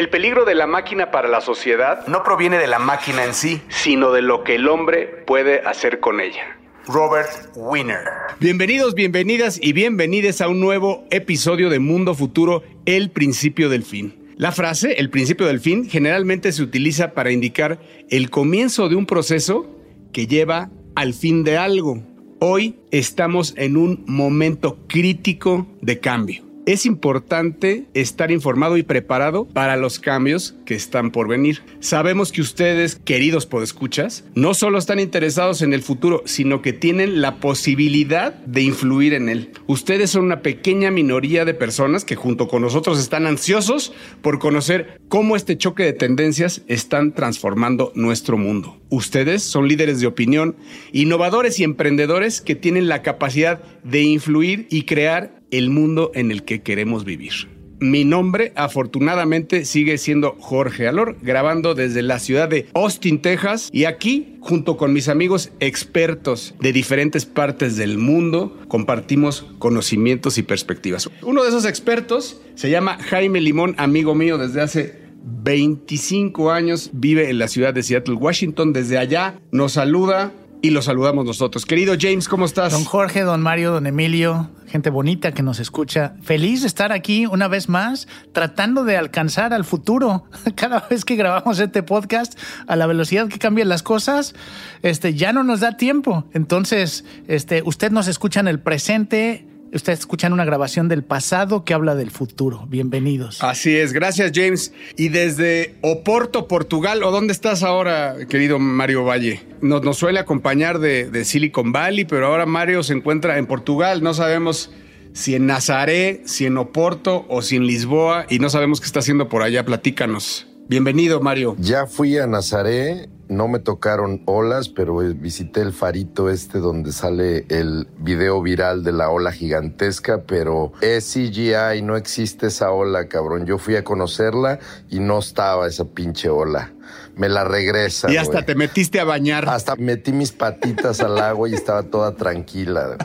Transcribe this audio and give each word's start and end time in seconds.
El 0.00 0.08
peligro 0.08 0.46
de 0.46 0.54
la 0.54 0.66
máquina 0.66 1.10
para 1.10 1.28
la 1.28 1.42
sociedad 1.42 2.06
no 2.06 2.22
proviene 2.22 2.56
de 2.56 2.66
la 2.66 2.78
máquina 2.78 3.22
en 3.22 3.34
sí, 3.34 3.60
sino 3.68 4.12
de 4.12 4.22
lo 4.22 4.44
que 4.44 4.54
el 4.54 4.66
hombre 4.66 5.04
puede 5.26 5.60
hacer 5.60 6.00
con 6.00 6.22
ella. 6.22 6.56
Robert 6.86 7.28
Wiener. 7.54 7.98
Bienvenidos, 8.38 8.94
bienvenidas 8.94 9.60
y 9.62 9.74
bienvenides 9.74 10.40
a 10.40 10.48
un 10.48 10.58
nuevo 10.58 11.04
episodio 11.10 11.68
de 11.68 11.80
Mundo 11.80 12.14
Futuro, 12.14 12.62
El 12.86 13.10
principio 13.10 13.68
del 13.68 13.82
fin. 13.82 14.32
La 14.38 14.52
frase, 14.52 14.94
el 14.94 15.10
principio 15.10 15.46
del 15.46 15.60
fin, 15.60 15.86
generalmente 15.86 16.50
se 16.52 16.62
utiliza 16.62 17.12
para 17.12 17.30
indicar 17.30 17.78
el 18.08 18.30
comienzo 18.30 18.88
de 18.88 18.96
un 18.96 19.04
proceso 19.04 19.66
que 20.14 20.26
lleva 20.26 20.70
al 20.94 21.12
fin 21.12 21.44
de 21.44 21.58
algo. 21.58 22.02
Hoy 22.38 22.76
estamos 22.90 23.52
en 23.58 23.76
un 23.76 24.02
momento 24.06 24.78
crítico 24.88 25.66
de 25.82 26.00
cambio 26.00 26.49
es 26.72 26.86
importante 26.86 27.86
estar 27.94 28.30
informado 28.30 28.76
y 28.76 28.84
preparado 28.84 29.44
para 29.44 29.76
los 29.76 29.98
cambios 29.98 30.54
que 30.64 30.76
están 30.76 31.10
por 31.10 31.26
venir. 31.26 31.62
Sabemos 31.80 32.30
que 32.30 32.40
ustedes, 32.40 32.94
queridos 32.94 33.46
podescuchas, 33.46 34.24
no 34.36 34.54
solo 34.54 34.78
están 34.78 35.00
interesados 35.00 35.62
en 35.62 35.72
el 35.72 35.82
futuro, 35.82 36.22
sino 36.26 36.62
que 36.62 36.72
tienen 36.72 37.20
la 37.20 37.36
posibilidad 37.40 38.34
de 38.34 38.62
influir 38.62 39.14
en 39.14 39.28
él. 39.28 39.50
Ustedes 39.66 40.10
son 40.10 40.26
una 40.26 40.42
pequeña 40.42 40.92
minoría 40.92 41.44
de 41.44 41.54
personas 41.54 42.04
que 42.04 42.14
junto 42.14 42.46
con 42.46 42.62
nosotros 42.62 43.00
están 43.00 43.26
ansiosos 43.26 43.92
por 44.22 44.38
conocer 44.38 45.00
cómo 45.08 45.34
este 45.34 45.58
choque 45.58 45.82
de 45.82 45.92
tendencias 45.92 46.62
están 46.68 47.14
transformando 47.14 47.90
nuestro 47.96 48.38
mundo. 48.38 48.80
Ustedes 48.90 49.42
son 49.42 49.66
líderes 49.66 50.00
de 50.00 50.06
opinión, 50.06 50.56
innovadores 50.92 51.58
y 51.58 51.64
emprendedores 51.64 52.40
que 52.40 52.54
tienen 52.54 52.88
la 52.88 53.02
capacidad 53.02 53.60
de 53.82 54.02
influir 54.02 54.68
y 54.70 54.82
crear 54.82 55.39
el 55.50 55.70
mundo 55.70 56.10
en 56.14 56.30
el 56.30 56.44
que 56.44 56.62
queremos 56.62 57.04
vivir. 57.04 57.32
Mi 57.80 58.04
nombre 58.04 58.52
afortunadamente 58.56 59.64
sigue 59.64 59.96
siendo 59.96 60.36
Jorge 60.38 60.86
Alor, 60.86 61.16
grabando 61.22 61.74
desde 61.74 62.02
la 62.02 62.18
ciudad 62.18 62.46
de 62.46 62.66
Austin, 62.74 63.22
Texas, 63.22 63.70
y 63.72 63.86
aquí, 63.86 64.36
junto 64.40 64.76
con 64.76 64.92
mis 64.92 65.08
amigos 65.08 65.50
expertos 65.60 66.54
de 66.60 66.74
diferentes 66.74 67.24
partes 67.24 67.78
del 67.78 67.96
mundo, 67.96 68.54
compartimos 68.68 69.46
conocimientos 69.58 70.36
y 70.36 70.42
perspectivas. 70.42 71.08
Uno 71.22 71.42
de 71.42 71.48
esos 71.48 71.64
expertos 71.64 72.42
se 72.54 72.68
llama 72.68 72.98
Jaime 72.98 73.40
Limón, 73.40 73.74
amigo 73.78 74.14
mío 74.14 74.36
desde 74.36 74.60
hace 74.60 75.00
25 75.22 76.50
años, 76.50 76.90
vive 76.92 77.30
en 77.30 77.38
la 77.38 77.48
ciudad 77.48 77.72
de 77.72 77.82
Seattle, 77.82 78.14
Washington. 78.14 78.74
Desde 78.74 78.98
allá 78.98 79.40
nos 79.52 79.72
saluda 79.72 80.34
y 80.62 80.70
lo 80.70 80.82
saludamos 80.82 81.24
nosotros. 81.24 81.64
Querido 81.64 81.94
James, 81.98 82.28
¿cómo 82.28 82.44
estás? 82.44 82.72
Don 82.72 82.84
Jorge, 82.84 83.22
don 83.22 83.40
Mario, 83.42 83.72
don 83.72 83.86
Emilio, 83.86 84.50
gente 84.66 84.90
bonita 84.90 85.32
que 85.32 85.42
nos 85.42 85.58
escucha. 85.60 86.14
Feliz 86.22 86.62
de 86.62 86.66
estar 86.66 86.92
aquí 86.92 87.26
una 87.26 87.48
vez 87.48 87.68
más, 87.68 88.08
tratando 88.32 88.84
de 88.84 88.96
alcanzar 88.96 89.52
al 89.52 89.64
futuro. 89.64 90.24
Cada 90.54 90.86
vez 90.88 91.04
que 91.04 91.16
grabamos 91.16 91.58
este 91.58 91.82
podcast, 91.82 92.38
a 92.66 92.76
la 92.76 92.86
velocidad 92.86 93.28
que 93.28 93.38
cambian 93.38 93.68
las 93.68 93.82
cosas, 93.82 94.34
este, 94.82 95.14
ya 95.14 95.32
no 95.32 95.44
nos 95.44 95.60
da 95.60 95.76
tiempo. 95.76 96.24
Entonces, 96.32 97.04
este, 97.26 97.62
usted 97.64 97.90
nos 97.90 98.08
escucha 98.08 98.40
en 98.40 98.48
el 98.48 98.60
presente, 98.60 99.46
Ustedes 99.72 100.00
escuchan 100.00 100.32
una 100.32 100.44
grabación 100.44 100.88
del 100.88 101.04
pasado 101.04 101.64
que 101.64 101.74
habla 101.74 101.94
del 101.94 102.10
futuro. 102.10 102.66
Bienvenidos. 102.68 103.42
Así 103.42 103.76
es, 103.76 103.92
gracias 103.92 104.32
James. 104.34 104.72
Y 104.96 105.10
desde 105.10 105.76
Oporto, 105.80 106.48
Portugal, 106.48 107.04
¿o 107.04 107.12
dónde 107.12 107.32
estás 107.32 107.62
ahora, 107.62 108.16
querido 108.28 108.58
Mario 108.58 109.04
Valle? 109.04 109.42
Nos, 109.60 109.82
nos 109.82 109.96
suele 109.96 110.18
acompañar 110.18 110.80
de, 110.80 111.08
de 111.08 111.24
Silicon 111.24 111.70
Valley, 111.72 112.04
pero 112.04 112.26
ahora 112.26 112.46
Mario 112.46 112.82
se 112.82 112.94
encuentra 112.94 113.38
en 113.38 113.46
Portugal. 113.46 114.02
No 114.02 114.12
sabemos 114.12 114.72
si 115.12 115.36
en 115.36 115.46
Nazaré, 115.46 116.22
si 116.24 116.46
en 116.46 116.58
Oporto 116.58 117.24
o 117.28 117.40
si 117.40 117.56
en 117.56 117.66
Lisboa, 117.66 118.26
y 118.28 118.40
no 118.40 118.50
sabemos 118.50 118.80
qué 118.80 118.86
está 118.86 118.98
haciendo 118.98 119.28
por 119.28 119.42
allá. 119.42 119.64
Platícanos. 119.64 120.48
Bienvenido, 120.68 121.20
Mario. 121.20 121.56
Ya 121.58 121.86
fui 121.86 122.16
a 122.18 122.26
Nazaré, 122.26 123.08
no 123.30 123.46
me 123.48 123.60
tocaron 123.60 124.22
olas, 124.26 124.68
pero 124.68 124.96
visité 124.96 125.60
el 125.60 125.72
farito 125.72 126.28
este 126.28 126.58
donde 126.58 126.92
sale 126.92 127.46
el 127.48 127.86
video 127.98 128.42
viral 128.42 128.82
de 128.82 128.92
la 128.92 129.08
ola 129.08 129.30
gigantesca, 129.32 130.22
pero 130.26 130.72
es 130.80 131.12
CGI, 131.12 131.80
no 131.82 131.96
existe 131.96 132.48
esa 132.48 132.72
ola, 132.72 133.06
cabrón. 133.06 133.46
Yo 133.46 133.56
fui 133.56 133.76
a 133.76 133.84
conocerla 133.84 134.58
y 134.90 134.98
no 134.98 135.20
estaba 135.20 135.68
esa 135.68 135.84
pinche 135.84 136.28
ola. 136.28 136.72
Me 137.14 137.28
la 137.28 137.44
regresa. 137.44 138.10
Y 138.10 138.16
hasta 138.16 138.42
te 138.42 138.56
metiste 138.56 138.98
a 138.98 139.04
bañar. 139.04 139.48
Hasta 139.48 139.76
metí 139.76 140.12
mis 140.12 140.32
patitas 140.32 141.00
al 141.00 141.18
agua 141.18 141.48
y 141.48 141.54
estaba 141.54 141.84
toda 141.84 142.16
tranquila. 142.16 142.96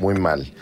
Muy 0.00 0.14
mal. 0.14 0.52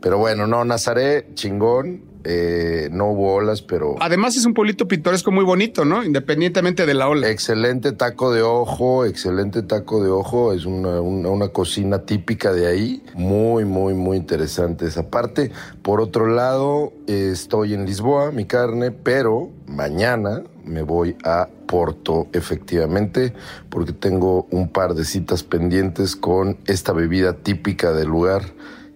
Pero 0.00 0.16
bueno, 0.18 0.46
no, 0.46 0.64
Nazaré, 0.64 1.28
chingón. 1.34 2.11
Eh, 2.24 2.88
no 2.92 3.10
hubo 3.10 3.34
olas, 3.34 3.62
pero. 3.62 3.96
Además, 4.00 4.36
es 4.36 4.46
un 4.46 4.54
pueblito 4.54 4.86
pintoresco 4.86 5.30
muy 5.30 5.44
bonito, 5.44 5.84
¿no? 5.84 6.04
Independientemente 6.04 6.86
de 6.86 6.94
la 6.94 7.08
ola. 7.08 7.28
Excelente 7.28 7.92
taco 7.92 8.32
de 8.32 8.42
ojo, 8.42 9.04
excelente 9.04 9.62
taco 9.62 10.02
de 10.02 10.10
ojo. 10.10 10.52
Es 10.52 10.64
una, 10.64 11.00
una, 11.00 11.48
cocina 11.48 12.00
típica 12.00 12.52
de 12.52 12.66
ahí. 12.66 13.02
Muy, 13.14 13.64
muy, 13.64 13.94
muy 13.94 14.16
interesante 14.16 14.86
esa 14.86 15.08
parte. 15.08 15.50
Por 15.82 16.00
otro 16.00 16.26
lado, 16.26 16.92
estoy 17.06 17.74
en 17.74 17.86
Lisboa, 17.86 18.30
mi 18.30 18.44
carne, 18.44 18.90
pero 18.90 19.50
mañana 19.66 20.42
me 20.64 20.82
voy 20.82 21.16
a 21.24 21.48
Porto, 21.66 22.28
efectivamente, 22.32 23.32
porque 23.70 23.92
tengo 23.92 24.46
un 24.50 24.68
par 24.68 24.94
de 24.94 25.04
citas 25.06 25.42
pendientes 25.42 26.16
con 26.16 26.58
esta 26.66 26.92
bebida 26.92 27.32
típica 27.38 27.92
del 27.92 28.08
lugar 28.08 28.42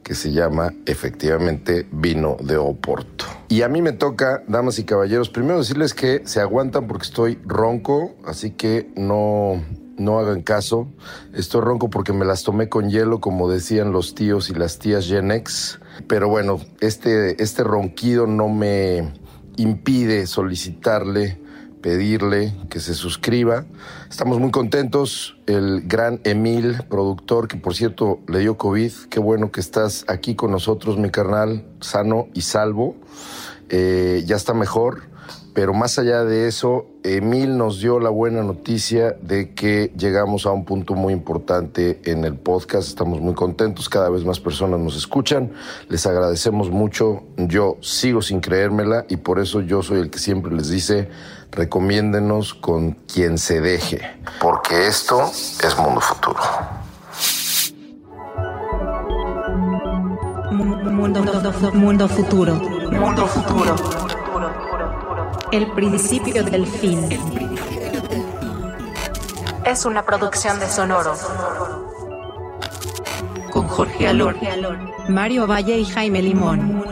que 0.07 0.15
se 0.15 0.31
llama 0.31 0.73
efectivamente 0.87 1.85
vino 1.91 2.37
de 2.41 2.57
Oporto. 2.57 3.25
Y 3.49 3.63
a 3.63 3.69
mí 3.69 3.83
me 3.83 3.91
toca, 3.91 4.45
damas 4.47 4.79
y 4.79 4.85
caballeros, 4.85 5.31
primero 5.31 5.59
decirles 5.59 5.95
que 5.95 6.23
se 6.27 6.41
aguantan 6.41 6.87
porque 6.87 7.07
estoy 7.07 7.41
ronco, 7.45 8.15
así 8.25 8.53
que 8.53 8.89
no, 8.95 9.65
no 9.99 10.21
hagan 10.21 10.43
caso. 10.43 10.87
Estoy 11.35 11.63
ronco 11.63 11.91
porque 11.91 12.13
me 12.13 12.25
las 12.25 12.45
tomé 12.45 12.69
con 12.69 12.89
hielo, 12.89 13.21
como 13.21 13.51
decían 13.51 13.91
los 13.91 14.15
tíos 14.15 14.49
y 14.49 14.55
las 14.55 14.79
tías 14.79 15.09
Gen 15.09 15.33
X. 15.33 15.81
Pero 16.07 16.29
bueno, 16.29 16.61
este, 16.79 17.43
este 17.43 17.65
ronquido 17.65 18.29
no 18.29 18.49
me 18.49 19.13
impide 19.57 20.29
solicitarle 20.29 21.41
pedirle 21.87 22.53
que 22.69 22.81
se 22.81 22.95
suscriba. 22.95 23.65
Estamos 24.11 24.41
muy 24.41 24.51
contentos. 24.51 25.37
El 25.47 25.83
gran 25.83 26.21
Emil, 26.25 26.83
productor, 26.91 27.47
que 27.47 27.59
por 27.59 27.77
cierto 27.77 28.19
le 28.27 28.41
dio 28.41 28.57
COVID. 28.57 28.91
Qué 29.09 29.21
bueno 29.21 29.53
que 29.53 29.61
estás 29.61 30.05
aquí 30.09 30.35
con 30.35 30.51
nosotros, 30.51 30.99
mi 30.99 31.11
carnal, 31.11 31.65
sano 31.81 32.27
y 32.35 32.41
salvo. 32.41 32.97
Eh, 33.69 34.25
ya 34.27 34.35
está 34.35 34.53
mejor. 34.53 35.03
Pero 35.57 35.73
más 35.73 35.99
allá 35.99 36.23
de 36.23 36.49
eso, 36.49 36.85
Emil 37.03 37.57
nos 37.57 37.81
dio 37.81 37.99
la 37.99 38.11
buena 38.11 38.43
noticia 38.43 39.17
de 39.23 39.55
que 39.55 39.91
llegamos 39.97 40.45
a 40.45 40.51
un 40.51 40.67
punto 40.67 40.93
muy 40.93 41.15
importante 41.15 41.99
en 42.05 42.27
el 42.27 42.35
podcast. 42.35 42.87
Estamos 42.89 43.23
muy 43.23 43.33
contentos, 43.33 43.89
cada 43.89 44.11
vez 44.11 44.23
más 44.23 44.39
personas 44.39 44.79
nos 44.79 44.95
escuchan. 44.99 45.51
Les 45.89 46.07
agradecemos 46.07 46.71
mucho. 46.71 47.23
Yo 47.39 47.79
sigo 47.81 48.21
sin 48.21 48.41
creérmela 48.41 49.07
y 49.09 49.17
por 49.17 49.39
eso 49.39 49.63
yo 49.63 49.83
soy 49.83 50.01
el 50.01 50.11
que 50.11 50.19
siempre 50.19 50.53
les 50.53 50.69
dice, 50.69 51.09
recomiéndenos 51.53 52.53
con 52.53 52.93
quien 53.11 53.39
se 53.39 53.63
deje, 53.63 54.03
porque 54.39 54.89
esto 54.89 55.23
es 55.25 55.75
Mundo 55.79 56.03
Futuro. 56.03 56.41
Mundo, 60.53 61.23
mundo 61.73 62.09
futuro. 62.09 62.55
Mundo 62.91 63.27
futuro. 63.27 64.06
El 65.53 65.71
principio 65.73 66.43
del 66.43 66.67
fin. 66.67 67.09
Es 69.65 69.85
una 69.85 70.05
producción 70.05 70.59
de 70.59 70.69
Sonoro. 70.69 71.15
Con 73.51 73.69
Jorge 73.69 74.09
Alor, 74.09 74.37
Mario 75.09 75.47
Valle 75.47 75.79
y 75.79 75.85
Jaime 75.85 76.21
Limón. 76.23 76.85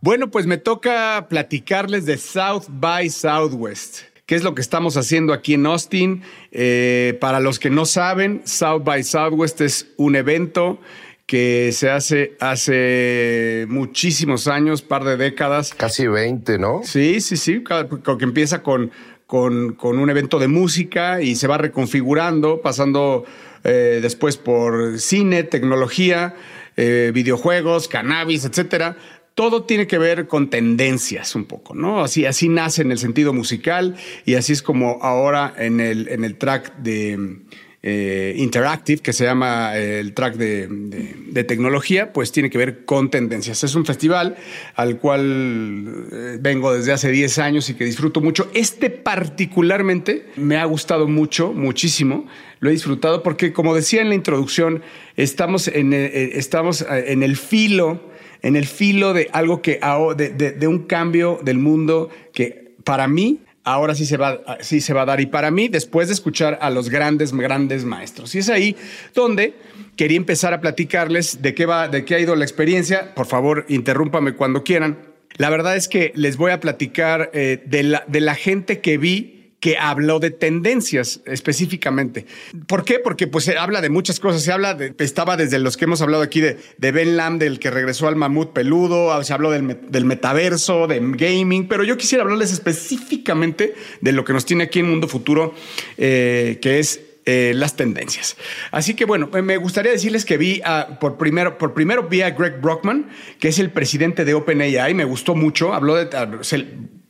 Bueno, 0.00 0.30
pues 0.30 0.46
me 0.46 0.58
toca 0.58 1.26
platicarles 1.28 2.06
de 2.06 2.18
South 2.18 2.64
by 2.68 3.08
Southwest. 3.08 4.11
¿Qué 4.32 4.36
es 4.36 4.44
lo 4.44 4.54
que 4.54 4.62
estamos 4.62 4.96
haciendo 4.96 5.34
aquí 5.34 5.52
en 5.52 5.66
Austin? 5.66 6.22
Eh, 6.52 7.18
para 7.20 7.38
los 7.38 7.58
que 7.58 7.68
no 7.68 7.84
saben, 7.84 8.40
South 8.46 8.82
by 8.82 9.04
Southwest 9.04 9.60
es 9.60 9.88
un 9.98 10.16
evento 10.16 10.80
que 11.26 11.70
se 11.72 11.90
hace 11.90 12.34
hace 12.40 13.66
muchísimos 13.68 14.48
años, 14.48 14.80
par 14.80 15.04
de 15.04 15.18
décadas. 15.18 15.74
Casi 15.74 16.06
20, 16.06 16.56
¿no? 16.58 16.80
Sí, 16.82 17.20
sí, 17.20 17.36
sí, 17.36 17.62
que 17.62 18.24
empieza 18.24 18.62
con, 18.62 18.90
con, 19.26 19.74
con, 19.74 19.98
un 19.98 20.08
evento 20.08 20.38
de 20.38 20.48
música 20.48 21.20
y 21.20 21.34
se 21.34 21.46
va 21.46 21.58
reconfigurando, 21.58 22.62
pasando 22.62 23.26
eh, 23.64 23.98
después 24.00 24.38
por 24.38 24.98
cine, 24.98 25.42
tecnología, 25.42 26.36
eh, 26.78 27.10
videojuegos, 27.12 27.86
cannabis, 27.86 28.46
etcétera 28.46 28.96
todo 29.34 29.64
tiene 29.64 29.86
que 29.86 29.98
ver 29.98 30.26
con 30.26 30.50
tendencias 30.50 31.34
un 31.34 31.44
poco, 31.44 31.74
¿no? 31.74 32.02
Así, 32.02 32.26
así 32.26 32.48
nace 32.48 32.82
en 32.82 32.92
el 32.92 32.98
sentido 32.98 33.32
musical 33.32 33.96
y 34.24 34.34
así 34.34 34.52
es 34.52 34.62
como 34.62 34.98
ahora 35.02 35.54
en 35.56 35.80
el, 35.80 36.08
en 36.08 36.24
el 36.24 36.36
track 36.36 36.76
de, 36.78 37.38
eh, 37.84 38.34
Interactive, 38.36 39.02
que 39.02 39.12
se 39.12 39.24
llama 39.24 39.76
eh, 39.76 39.98
el 39.98 40.14
track 40.14 40.36
de, 40.36 41.44
tecnología, 41.48 42.12
pues 42.12 42.30
tiene 42.30 42.48
que 42.48 42.56
ver 42.56 42.84
con 42.84 43.10
tendencias. 43.10 43.64
Es 43.64 43.74
un 43.74 43.84
festival 43.84 44.36
al 44.76 44.98
cual 44.98 46.06
eh, 46.12 46.38
vengo 46.40 46.72
desde 46.72 46.92
hace 46.92 47.10
10 47.10 47.38
años 47.38 47.68
y 47.70 47.74
que 47.74 47.84
disfruto 47.84 48.20
mucho. 48.20 48.48
Este 48.54 48.88
particularmente 48.88 50.26
me 50.36 50.58
ha 50.58 50.64
gustado 50.64 51.08
mucho, 51.08 51.52
muchísimo. 51.52 52.28
Lo 52.60 52.68
he 52.68 52.72
disfrutado 52.72 53.24
porque, 53.24 53.52
como 53.52 53.74
decía 53.74 54.00
en 54.00 54.10
la 54.10 54.14
introducción, 54.14 54.82
estamos 55.16 55.66
estamos 55.66 56.86
en 56.88 57.22
el 57.24 57.36
filo 57.36 58.11
en 58.42 58.56
el 58.56 58.66
filo 58.66 59.14
de 59.14 59.28
algo 59.32 59.62
que, 59.62 59.80
de, 60.16 60.66
un 60.66 60.80
cambio 60.80 61.40
del 61.42 61.58
mundo 61.58 62.10
que 62.32 62.74
para 62.84 63.06
mí 63.06 63.40
ahora 63.64 63.94
sí 63.94 64.04
se, 64.04 64.16
va, 64.16 64.40
sí 64.60 64.80
se 64.80 64.92
va 64.92 65.02
a 65.02 65.06
dar. 65.06 65.20
Y 65.20 65.26
para 65.26 65.50
mí, 65.50 65.68
después 65.68 66.08
de 66.08 66.14
escuchar 66.14 66.58
a 66.60 66.70
los 66.70 66.90
grandes, 66.90 67.32
grandes 67.32 67.84
maestros. 67.84 68.34
Y 68.34 68.38
es 68.38 68.48
ahí 68.48 68.76
donde 69.14 69.54
quería 69.96 70.16
empezar 70.16 70.52
a 70.52 70.60
platicarles 70.60 71.42
de 71.42 71.54
qué, 71.54 71.66
va, 71.66 71.88
de 71.88 72.04
qué 72.04 72.16
ha 72.16 72.20
ido 72.20 72.34
la 72.34 72.44
experiencia. 72.44 73.14
Por 73.14 73.26
favor, 73.26 73.64
interrúmpame 73.68 74.34
cuando 74.34 74.64
quieran. 74.64 74.98
La 75.36 75.48
verdad 75.48 75.76
es 75.76 75.88
que 75.88 76.12
les 76.14 76.36
voy 76.36 76.50
a 76.50 76.60
platicar 76.60 77.30
eh, 77.32 77.62
de, 77.64 77.82
la, 77.84 78.04
de 78.06 78.20
la 78.20 78.34
gente 78.34 78.80
que 78.80 78.98
vi 78.98 79.41
que 79.62 79.78
habló 79.78 80.18
de 80.18 80.32
tendencias 80.32 81.20
específicamente. 81.24 82.26
¿Por 82.66 82.84
qué? 82.84 82.98
Porque 82.98 83.28
pues 83.28 83.44
se 83.44 83.56
habla 83.56 83.80
de 83.80 83.90
muchas 83.90 84.18
cosas. 84.18 84.42
Se 84.42 84.50
habla 84.50 84.74
de, 84.74 84.92
estaba 84.98 85.36
desde 85.36 85.60
los 85.60 85.76
que 85.76 85.84
hemos 85.84 86.02
hablado 86.02 86.24
aquí 86.24 86.40
de, 86.40 86.58
de 86.78 86.90
Ben 86.90 87.16
Lam, 87.16 87.38
del 87.38 87.60
que 87.60 87.70
regresó 87.70 88.08
al 88.08 88.16
mamut 88.16 88.52
peludo, 88.52 89.12
ah, 89.12 89.22
se 89.22 89.32
habló 89.32 89.52
del, 89.52 90.04
metaverso, 90.04 90.88
de 90.88 90.98
gaming, 91.00 91.68
pero 91.68 91.84
yo 91.84 91.96
quisiera 91.96 92.24
hablarles 92.24 92.52
específicamente 92.52 93.74
de 94.00 94.10
lo 94.10 94.24
que 94.24 94.32
nos 94.32 94.44
tiene 94.44 94.64
aquí 94.64 94.80
en 94.80 94.90
Mundo 94.90 95.06
Futuro, 95.06 95.54
eh, 95.96 96.58
que 96.60 96.80
es 96.80 97.00
eh, 97.24 97.52
las 97.54 97.76
tendencias. 97.76 98.36
Así 98.72 98.94
que 98.94 99.04
bueno, 99.04 99.28
me 99.28 99.58
gustaría 99.58 99.92
decirles 99.92 100.24
que 100.24 100.38
vi 100.38 100.60
por 101.00 101.18
primero, 101.18 101.56
por 101.56 101.72
primero 101.72 102.08
vi 102.08 102.22
a 102.22 102.30
Greg 102.30 102.60
Brockman, 102.60 103.10
que 103.38 103.46
es 103.46 103.60
el 103.60 103.70
presidente 103.70 104.24
de 104.24 104.34
OpenAI, 104.34 104.92
me 104.94 105.04
gustó 105.04 105.36
mucho, 105.36 105.72
habló 105.72 105.94
de, 105.94 106.08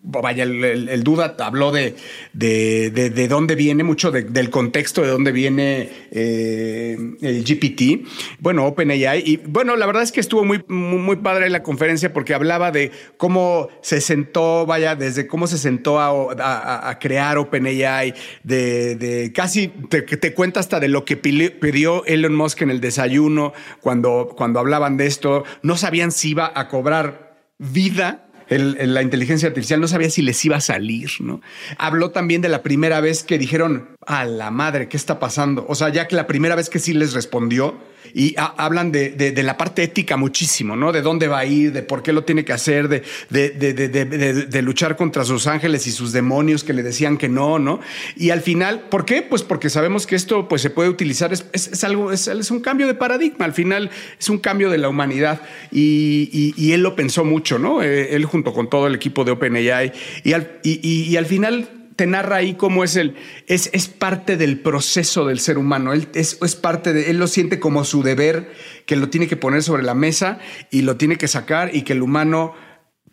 vaya, 0.02 0.43
el, 0.43 1.04
duda 1.04 1.37
habló 1.38 1.70
de, 1.70 1.94
de, 2.32 2.90
de, 2.90 3.28
dónde 3.28 3.54
viene, 3.54 3.84
mucho 3.84 4.10
del 4.10 4.50
contexto 4.50 5.02
de 5.02 5.08
dónde 5.08 5.31
viene 5.32 5.88
eh, 6.10 6.96
el 7.20 7.44
GPT, 7.44 8.06
bueno, 8.40 8.66
OpenAI. 8.66 9.22
Y 9.25 9.37
bueno, 9.37 9.76
la 9.76 9.87
verdad 9.87 10.02
es 10.02 10.12
que 10.12 10.20
estuvo 10.20 10.44
muy, 10.44 10.64
muy 10.69 11.16
padre 11.16 11.49
la 11.50 11.62
conferencia 11.62 12.12
porque 12.12 12.34
hablaba 12.34 12.72
de 12.72 12.90
cómo 13.16 13.69
se 13.81 14.00
sentó, 14.00 14.66
vaya, 14.66 14.96
desde 14.96 15.26
cómo 15.26 15.46
se 15.46 15.58
sentó 15.58 16.00
a, 16.00 16.90
a, 16.90 16.99
crear 16.99 17.38
OpenAI, 17.38 18.14
de, 18.43 18.96
de 18.96 19.32
casi 19.32 19.69
te, 19.69 20.02
te 20.02 20.34
cuenta 20.34 20.60
hasta 20.60 20.81
de 20.81 20.88
lo 20.88 21.04
que 21.04 21.16
pidió 21.16 22.04
Elon 22.06 22.34
Musk 22.34 22.62
en 22.62 22.70
el 22.70 22.81
desayuno 22.81 23.52
cuando, 23.81 24.34
cuando 24.37 24.58
hablaban 24.58 24.96
de 24.96 25.06
esto. 25.06 25.44
No 25.62 25.76
sabían 25.76 26.10
si 26.10 26.31
iba 26.31 26.52
a 26.54 26.69
cobrar 26.69 27.32
vida 27.58 28.31
la 28.58 29.02
inteligencia 29.02 29.49
artificial 29.49 29.81
no 29.81 29.88
sabía 29.88 30.10
si 30.10 30.22
les 30.22 30.44
iba 30.44 30.56
a 30.56 30.60
salir, 30.60 31.10
¿no? 31.20 31.40
Habló 31.78 32.10
también 32.10 32.43
de 32.43 32.49
la 32.49 32.62
primera 32.62 33.00
vez 33.00 33.22
que 33.22 33.38
dijeron, 33.38 33.88
a 34.06 34.25
la 34.25 34.50
madre, 34.50 34.88
¿qué 34.88 34.96
está 34.96 35.19
pasando? 35.19 35.64
O 35.69 35.75
sea, 35.75 35.88
ya 35.88 36.08
que 36.08 36.16
la 36.16 36.26
primera 36.26 36.54
vez 36.54 36.69
que 36.69 36.78
sí 36.78 36.93
les 36.93 37.12
respondió, 37.12 37.76
y 38.14 38.34
hablan 38.37 38.93
de, 38.93 39.32
la 39.43 39.56
parte 39.56 39.82
ética 39.82 40.16
muchísimo, 40.16 40.76
¿no? 40.76 40.93
De 40.93 41.02
dónde 41.02 41.28
va 41.28 41.38
a 41.38 41.44
ir, 41.44 41.72
de 41.72 41.82
por 41.82 42.02
qué 42.02 42.12
lo 42.12 42.25
tiene 42.25 42.44
que 42.44 42.52
hacer, 42.52 42.88
de, 42.88 43.02
de, 43.31 44.62
luchar 44.62 44.96
contra 44.96 45.25
sus 45.25 45.46
ángeles 45.46 45.87
y 45.87 45.93
sus 45.93 46.12
demonios 46.12 46.64
que 46.64 46.72
le 46.72 46.82
decían 46.82 47.16
que 47.16 47.28
no, 47.28 47.58
¿no? 47.58 47.81
Y 48.16 48.31
al 48.31 48.40
final, 48.40 48.81
¿por 48.90 49.04
qué? 49.04 49.22
Pues 49.22 49.43
porque 49.43 49.70
sabemos 49.70 50.06
que 50.06 50.16
esto 50.16 50.49
pues, 50.49 50.62
se 50.62 50.70
puede 50.70 50.88
utilizar, 50.88 51.32
es, 51.32 51.84
algo, 51.84 52.12
es, 52.12 52.50
un 52.50 52.60
cambio 52.60 52.87
de 52.87 52.94
paradigma, 52.94 53.44
al 53.44 53.54
final 53.54 53.90
es 54.19 54.28
un 54.28 54.38
cambio 54.38 54.70
de 54.70 54.78
la 54.78 54.88
humanidad 54.88 55.40
y, 55.70 56.72
él 56.72 56.82
lo 56.82 56.96
pensó 56.96 57.25
mucho, 57.25 57.58
¿no? 57.58 57.82
Eh, 57.82 58.14
él 58.14 58.25
junto 58.25 58.54
con 58.54 58.70
todo 58.70 58.87
el 58.87 58.94
equipo 58.94 59.25
de 59.25 59.32
OpenAI 59.32 59.93
y 60.25 60.32
al, 60.32 60.58
y 60.62 61.16
al 61.16 61.26
final 61.26 61.69
te 61.97 62.06
narra 62.06 62.37
ahí 62.37 62.55
cómo 62.55 62.85
es 62.85 62.97
el, 62.97 63.17
es, 63.47 63.71
es 63.73 63.89
parte 63.89 64.37
del 64.37 64.61
proceso 64.61 65.27
del 65.27 65.41
ser 65.41 65.59
humano. 65.59 65.93
Él 65.93 66.09
es, 66.15 66.39
es, 66.43 66.56
parte 66.56 66.93
de, 66.93 67.11
él 67.11 67.19
lo 67.19 67.27
siente 67.27 67.59
como 67.59 67.85
su 67.85 68.03
deber, 68.03 68.53
que 68.87 68.97
lo 68.97 69.09
tiene 69.09 69.29
que 69.29 69.37
poner 69.37 69.62
sobre 69.62 69.83
la 69.83 69.94
mesa 69.94 70.39
y 70.71 70.83
lo 70.83 70.97
tiene 70.97 71.17
que 71.17 71.29
sacar 71.29 71.75
y 71.75 71.83
que 71.83 71.93
el 71.93 72.03
humano 72.03 72.55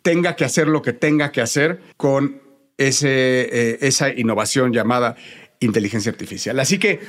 tenga 0.02 0.36
que 0.36 0.44
hacer 0.44 0.66
lo 0.66 0.82
que 0.82 0.92
tenga 0.92 1.32
que 1.32 1.40
hacer 1.40 1.80
con 1.96 2.42
ese, 2.78 3.08
eh, 3.08 3.78
esa 3.82 4.08
innovación 4.08 4.72
llamada 4.72 5.16
inteligencia 5.60 6.10
artificial. 6.10 6.58
Así 6.58 6.78
que 6.78 7.00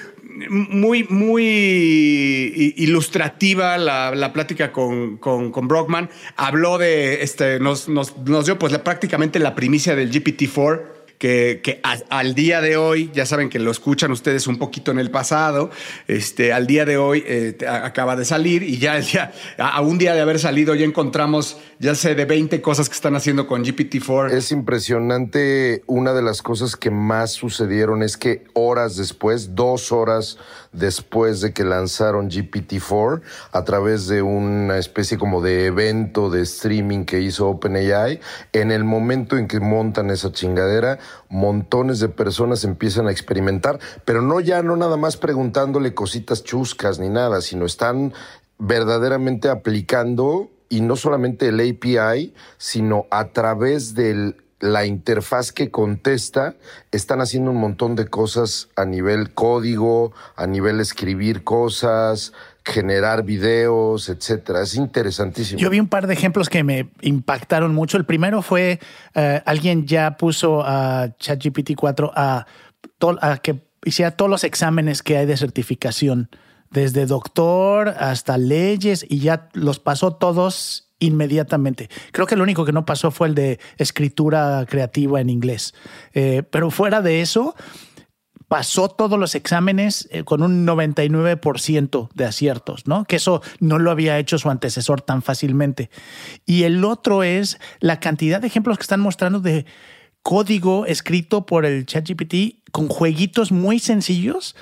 muy, 0.50 1.06
muy 1.06 2.74
ilustrativa 2.76 3.78
la, 3.78 4.14
la 4.14 4.34
plática 4.34 4.74
con, 4.74 5.18
con, 5.18 5.52
con, 5.52 5.70
Brockman. 5.70 6.10
Habló 6.36 6.78
de, 6.78 7.24
este, 7.24 7.60
nos, 7.60 7.88
nos, 7.88 8.18
nos 8.18 8.46
dio 8.46 8.60
pues 8.60 8.78
prácticamente 8.80 9.40
la 9.40 9.56
primicia 9.56 9.96
del 9.96 10.12
GPT-4 10.12 10.91
que, 11.22 11.80
al 12.10 12.34
día 12.34 12.62
de 12.62 12.78
hoy, 12.78 13.12
ya 13.14 13.28
saben 13.28 13.50
que 13.50 13.60
lo 13.60 13.70
escuchan 13.70 14.12
ustedes 14.12 14.48
un 14.48 14.58
poquito 14.58 14.90
en 14.90 14.98
el 14.98 15.12
pasado, 15.12 15.70
este, 16.08 16.52
al 16.52 16.66
día 16.66 16.84
de 16.84 16.98
hoy 16.98 17.24
eh, 17.28 17.56
acaba 17.68 18.16
de 18.16 18.26
salir 18.26 18.64
y 18.64 18.80
ya, 18.80 18.98
ya 19.00 19.32
a 19.60 19.82
un 19.82 20.00
día 20.00 20.16
de 20.16 20.22
haber 20.22 20.40
salido 20.40 20.74
ya 20.74 20.84
encontramos, 20.84 21.58
ya 21.78 21.94
sé, 21.94 22.16
de 22.16 22.26
20 22.26 22.60
cosas 22.64 22.90
que 22.90 22.96
están 22.96 23.16
haciendo 23.16 23.46
con 23.46 23.64
GPT-4. 23.64 24.32
Es 24.32 24.52
impresionante, 24.52 25.84
una 25.86 26.14
de 26.14 26.24
las 26.24 26.42
cosas 26.42 26.76
que 26.76 26.90
más 26.90 27.34
sucedieron 27.34 28.02
es 28.02 28.18
que 28.18 28.44
horas 28.54 28.96
después, 28.96 29.54
dos 29.54 29.92
horas 29.92 30.40
después 30.72 31.42
de 31.42 31.54
que 31.54 31.64
lanzaron 31.64 32.32
GPT-4 32.32 33.22
a 33.52 33.64
través 33.64 34.08
de 34.08 34.24
una 34.24 34.78
especie 34.80 35.20
como 35.20 35.42
de 35.42 35.66
evento 35.66 36.32
de 36.32 36.42
streaming 36.42 37.06
que 37.06 37.22
hizo 37.22 37.48
OpenAI. 37.48 38.20
En 38.54 38.72
el 38.72 38.84
momento 38.84 39.38
en 39.38 39.48
que 39.48 39.60
montan 39.60 40.10
esa 40.10 40.32
chingadera, 40.32 40.98
montones 41.30 42.00
de 42.00 42.10
personas 42.10 42.64
empiezan 42.64 43.08
a 43.08 43.12
experimentar, 43.12 43.80
pero 44.06 44.22
no 44.22 44.40
ya 44.40 44.62
no 44.64 44.76
nada 44.76 44.98
más 44.98 45.18
preguntándole 45.18 45.94
cositas 45.94 46.44
chuscas 46.44 47.00
ni 47.00 47.10
nada, 47.10 47.42
sino 47.42 47.66
están 47.66 48.14
verdaderamente 48.58 49.50
aplicando 49.50 50.50
y 50.70 50.82
no 50.82 50.96
solamente 50.96 51.50
el 51.50 51.60
API, 51.60 52.34
sino 52.58 53.06
a 53.12 53.30
través 53.30 53.94
del 53.96 54.38
la 54.62 54.86
interfaz 54.86 55.52
que 55.52 55.72
contesta, 55.72 56.56
están 56.92 57.20
haciendo 57.20 57.50
un 57.50 57.58
montón 57.58 57.96
de 57.96 58.08
cosas 58.08 58.70
a 58.76 58.86
nivel 58.86 59.34
código, 59.34 60.14
a 60.36 60.46
nivel 60.46 60.80
escribir 60.80 61.44
cosas, 61.44 62.32
generar 62.64 63.24
videos, 63.24 64.10
etcétera. 64.10 64.62
Es 64.62 64.76
interesantísimo. 64.76 65.60
Yo 65.60 65.70
vi 65.70 65.80
un 65.80 65.88
par 65.88 66.08
de 66.08 66.14
ejemplos 66.14 66.50
que 66.50 66.64
me 66.64 66.90
impactaron 67.02 67.74
mucho. 67.74 67.98
El 67.98 68.06
primero 68.06 68.42
fue 68.42 68.80
eh, 69.16 69.42
alguien 69.46 69.88
ya 69.88 70.18
puso 70.18 70.64
a 70.64 71.10
ChatGPT 71.18 71.72
4 71.76 72.12
a, 72.16 72.46
que 73.42 73.62
hiciera 73.84 74.12
todos 74.12 74.30
los 74.30 74.44
exámenes 74.44 75.02
que 75.02 75.18
hay 75.18 75.26
de 75.26 75.38
certificación, 75.38 76.30
desde 76.70 77.06
doctor 77.06 77.90
hasta 77.90 78.38
leyes, 78.38 79.06
y 79.10 79.20
ya 79.20 79.50
los 79.54 79.80
pasó 79.80 80.14
todos 80.14 80.88
inmediatamente. 81.00 81.90
Creo 82.12 82.28
que 82.28 82.36
lo 82.36 82.44
único 82.44 82.64
que 82.64 82.72
no 82.72 82.86
pasó 82.86 83.10
fue 83.10 83.28
el 83.28 83.36
de 83.36 83.60
escritura 83.78 84.66
creativa 84.70 85.20
en 85.20 85.30
inglés. 85.30 85.74
Eh, 86.14 86.44
pero 86.50 86.70
fuera 86.70 87.02
de 87.02 87.22
eso, 87.22 87.56
pasó 88.52 88.90
todos 88.90 89.18
los 89.18 89.34
exámenes 89.34 90.10
eh, 90.12 90.26
con 90.26 90.44
un 90.44 90.68
99% 90.68 92.10
de 92.14 92.26
aciertos, 92.26 92.86
¿no? 92.86 93.06
Que 93.06 93.16
eso 93.16 93.42
no 93.62 93.80
lo 93.80 93.92
había 93.92 94.20
hecho 94.20 94.38
su 94.38 94.50
antecesor 94.50 95.00
tan 95.00 95.22
fácilmente. 95.22 95.90
Y 96.46 96.64
el 96.64 96.84
otro 96.84 97.24
es 97.24 97.62
la 97.80 98.02
cantidad 98.02 98.42
de 98.42 98.48
ejemplos 98.48 98.78
que 98.78 98.82
están 98.82 99.00
mostrando 99.00 99.40
de 99.40 99.66
código 100.22 100.86
escrito 100.86 101.46
por 101.46 101.66
el 101.66 101.86
ChatGPT 101.86 102.70
con 102.74 102.90
jueguitos 102.90 103.54
muy 103.54 103.80
sencillos, 103.80 104.58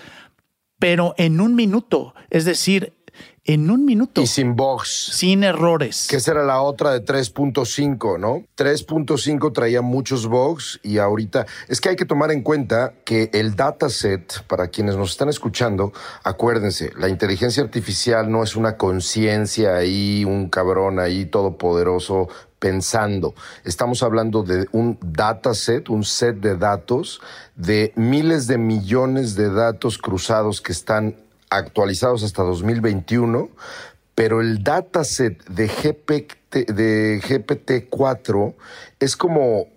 pero 0.77 1.15
en 1.17 1.41
un 1.41 1.55
minuto. 1.55 2.13
Es 2.29 2.45
decir, 2.45 2.93
en 3.49 3.71
un 3.71 3.83
minuto. 3.83 4.21
Y 4.21 4.27
sin 4.27 4.55
bugs. 4.55 5.09
Sin 5.11 5.43
errores. 5.43 6.05
Que 6.07 6.17
esa 6.17 6.33
era 6.33 6.43
la 6.43 6.61
otra 6.61 6.91
de 6.91 7.03
3.5, 7.03 8.19
¿no? 8.19 8.43
3.5 8.55 9.51
traía 9.53 9.81
muchos 9.81 10.27
bugs 10.27 10.79
y 10.83 10.99
ahorita 10.99 11.47
es 11.67 11.81
que 11.81 11.89
hay 11.89 11.95
que 11.95 12.05
tomar 12.05 12.29
en 12.29 12.43
cuenta 12.43 12.93
que 13.03 13.31
el 13.33 13.55
dataset, 13.55 14.43
para 14.43 14.67
quienes 14.67 14.97
nos 14.97 15.09
están 15.09 15.29
escuchando, 15.29 15.93
acuérdense, 16.23 16.91
la 16.95 17.09
inteligencia 17.09 17.63
artificial 17.63 18.29
no 18.31 18.43
es 18.43 18.55
una 18.55 18.77
conciencia 18.77 19.77
ahí, 19.77 20.23
un 20.25 20.47
cabrón 20.49 20.99
ahí 20.99 21.25
todopoderoso 21.25 22.27
pensando. 22.59 23.33
Estamos 23.65 24.03
hablando 24.03 24.43
de 24.43 24.67
un 24.73 24.99
dataset, 25.01 25.89
un 25.89 26.03
set 26.03 26.35
de 26.35 26.55
datos, 26.55 27.19
de 27.55 27.93
miles 27.95 28.45
de 28.45 28.59
millones 28.59 29.33
de 29.33 29.49
datos 29.49 29.97
cruzados 29.97 30.61
que 30.61 30.71
están 30.71 31.15
actualizados 31.49 32.23
hasta 32.23 32.43
2021, 32.43 33.49
pero 34.15 34.41
el 34.41 34.63
dataset 34.63 35.43
de, 35.47 35.67
GPT, 35.67 36.71
de 36.71 37.21
GPT-4 37.21 38.55
es 38.99 39.15
como 39.15 39.67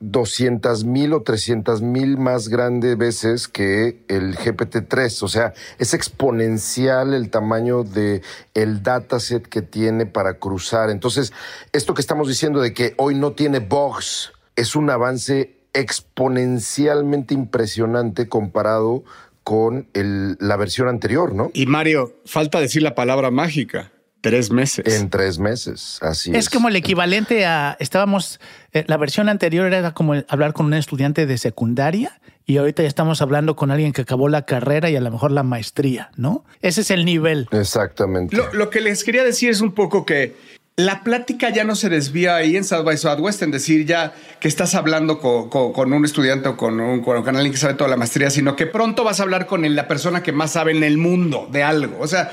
200 0.00 0.84
mil 0.84 1.12
o 1.12 1.22
300 1.22 1.82
mil 1.82 2.18
más 2.18 2.48
grande 2.48 2.94
veces 2.94 3.48
que 3.48 4.04
el 4.08 4.36
GPT-3. 4.36 5.22
O 5.22 5.28
sea, 5.28 5.54
es 5.78 5.94
exponencial 5.94 7.14
el 7.14 7.30
tamaño 7.30 7.82
de 7.84 8.22
dataset 8.54 9.46
que 9.46 9.62
tiene 9.62 10.06
para 10.06 10.34
cruzar. 10.34 10.90
Entonces, 10.90 11.32
esto 11.72 11.94
que 11.94 12.00
estamos 12.00 12.28
diciendo 12.28 12.60
de 12.60 12.72
que 12.72 12.94
hoy 12.96 13.14
no 13.14 13.32
tiene 13.32 13.58
bugs 13.58 14.32
es 14.56 14.76
un 14.76 14.90
avance 14.90 15.56
exponencialmente 15.72 17.34
impresionante 17.34 18.28
comparado 18.28 19.04
con 19.48 19.88
la 19.94 20.56
versión 20.58 20.88
anterior, 20.88 21.34
¿no? 21.34 21.50
Y 21.54 21.64
Mario, 21.64 22.20
falta 22.26 22.60
decir 22.60 22.82
la 22.82 22.94
palabra 22.94 23.30
mágica. 23.30 23.90
Tres 24.20 24.50
meses. 24.50 25.00
En 25.00 25.08
tres 25.08 25.38
meses, 25.38 25.98
así 26.02 26.32
es. 26.32 26.36
Es 26.36 26.50
como 26.50 26.68
el 26.68 26.76
equivalente 26.76 27.46
a, 27.46 27.74
estábamos, 27.80 28.40
eh, 28.74 28.84
la 28.88 28.98
versión 28.98 29.30
anterior 29.30 29.72
era 29.72 29.94
como 29.94 30.12
hablar 30.28 30.52
con 30.52 30.66
un 30.66 30.74
estudiante 30.74 31.24
de 31.24 31.38
secundaria 31.38 32.20
y 32.44 32.58
ahorita 32.58 32.82
ya 32.82 32.88
estamos 32.88 33.22
hablando 33.22 33.56
con 33.56 33.70
alguien 33.70 33.94
que 33.94 34.02
acabó 34.02 34.28
la 34.28 34.42
carrera 34.42 34.90
y 34.90 34.96
a 34.96 35.00
lo 35.00 35.10
mejor 35.10 35.30
la 35.30 35.44
maestría, 35.44 36.10
¿no? 36.16 36.44
Ese 36.60 36.82
es 36.82 36.90
el 36.90 37.06
nivel. 37.06 37.48
Exactamente. 37.50 38.36
Lo, 38.36 38.52
lo 38.52 38.68
que 38.68 38.82
les 38.82 39.02
quería 39.02 39.24
decir 39.24 39.48
es 39.48 39.62
un 39.62 39.72
poco 39.72 40.04
que 40.04 40.36
la 40.78 41.02
plática 41.02 41.50
ya 41.50 41.64
no 41.64 41.74
se 41.74 41.88
desvía 41.88 42.36
ahí 42.36 42.56
en 42.56 42.62
South 42.62 42.84
by 42.84 42.96
Southwest 42.96 43.42
en 43.42 43.50
decir 43.50 43.84
ya 43.84 44.14
que 44.38 44.46
estás 44.46 44.76
hablando 44.76 45.18
con, 45.18 45.92
un 45.92 46.04
estudiante 46.04 46.50
o 46.50 46.56
con, 46.56 46.78
un, 46.78 47.02
con, 47.02 47.26
alguien 47.34 47.50
que 47.50 47.58
sabe 47.58 47.74
toda 47.74 47.90
la 47.90 47.96
maestría, 47.96 48.30
sino 48.30 48.54
que 48.54 48.66
pronto 48.66 49.02
vas 49.02 49.18
a 49.18 49.24
hablar 49.24 49.46
con 49.46 49.74
la 49.74 49.88
persona 49.88 50.22
que 50.22 50.30
más 50.30 50.52
sabe 50.52 50.70
en 50.70 50.84
el 50.84 50.96
mundo 50.96 51.48
de 51.50 51.64
algo. 51.64 51.96
O 51.98 52.06
sea, 52.06 52.30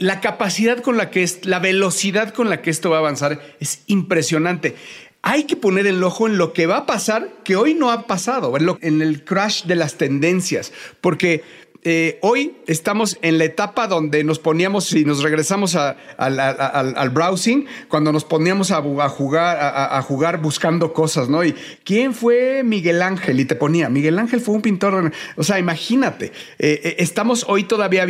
la 0.00 0.20
capacidad 0.20 0.82
con 0.82 0.96
la 0.96 1.10
que 1.10 1.22
es, 1.22 1.46
la 1.46 1.60
velocidad 1.60 2.34
con 2.34 2.50
la 2.50 2.60
que 2.60 2.70
esto 2.70 2.90
va 2.90 2.96
a 2.96 3.00
avanzar 3.00 3.40
es 3.60 3.82
impresionante. 3.86 4.74
Hay 5.22 5.44
que 5.44 5.54
poner 5.54 5.86
el 5.86 6.02
ojo 6.02 6.26
en 6.26 6.38
lo 6.38 6.52
que 6.52 6.66
va 6.66 6.78
a 6.78 6.86
pasar 6.86 7.28
que 7.44 7.54
hoy 7.54 7.74
no 7.74 7.92
ha 7.92 8.08
pasado, 8.08 8.52
en 8.80 9.00
el 9.00 9.22
crash 9.22 9.66
de 9.66 9.76
las 9.76 9.94
tendencias, 9.94 10.72
porque 11.00 11.44
eh, 11.82 12.18
hoy 12.20 12.56
estamos 12.66 13.18
en 13.22 13.38
la 13.38 13.44
etapa 13.44 13.86
donde 13.86 14.22
nos 14.22 14.38
poníamos, 14.38 14.84
si 14.84 15.06
nos 15.06 15.22
regresamos 15.22 15.76
al, 15.76 17.10
browsing, 17.10 17.64
cuando 17.88 18.12
nos 18.12 18.24
poníamos 18.24 18.70
a, 18.70 18.82
jugar, 19.08 19.58
a, 19.60 20.02
jugar 20.02 20.42
buscando 20.42 20.92
cosas, 20.92 21.30
¿no? 21.30 21.42
Y 21.42 21.54
quién 21.84 22.12
fue 22.12 22.62
Miguel 22.64 23.00
Ángel 23.00 23.40
y 23.40 23.46
te 23.46 23.54
ponía, 23.54 23.88
Miguel 23.88 24.18
Ángel 24.18 24.40
fue 24.40 24.54
un 24.54 24.62
pintor, 24.62 25.10
o 25.36 25.42
sea, 25.42 25.58
imagínate, 25.58 26.32
eh, 26.58 26.80
eh, 26.84 26.96
estamos 26.98 27.46
hoy 27.48 27.64
todavía 27.64 28.06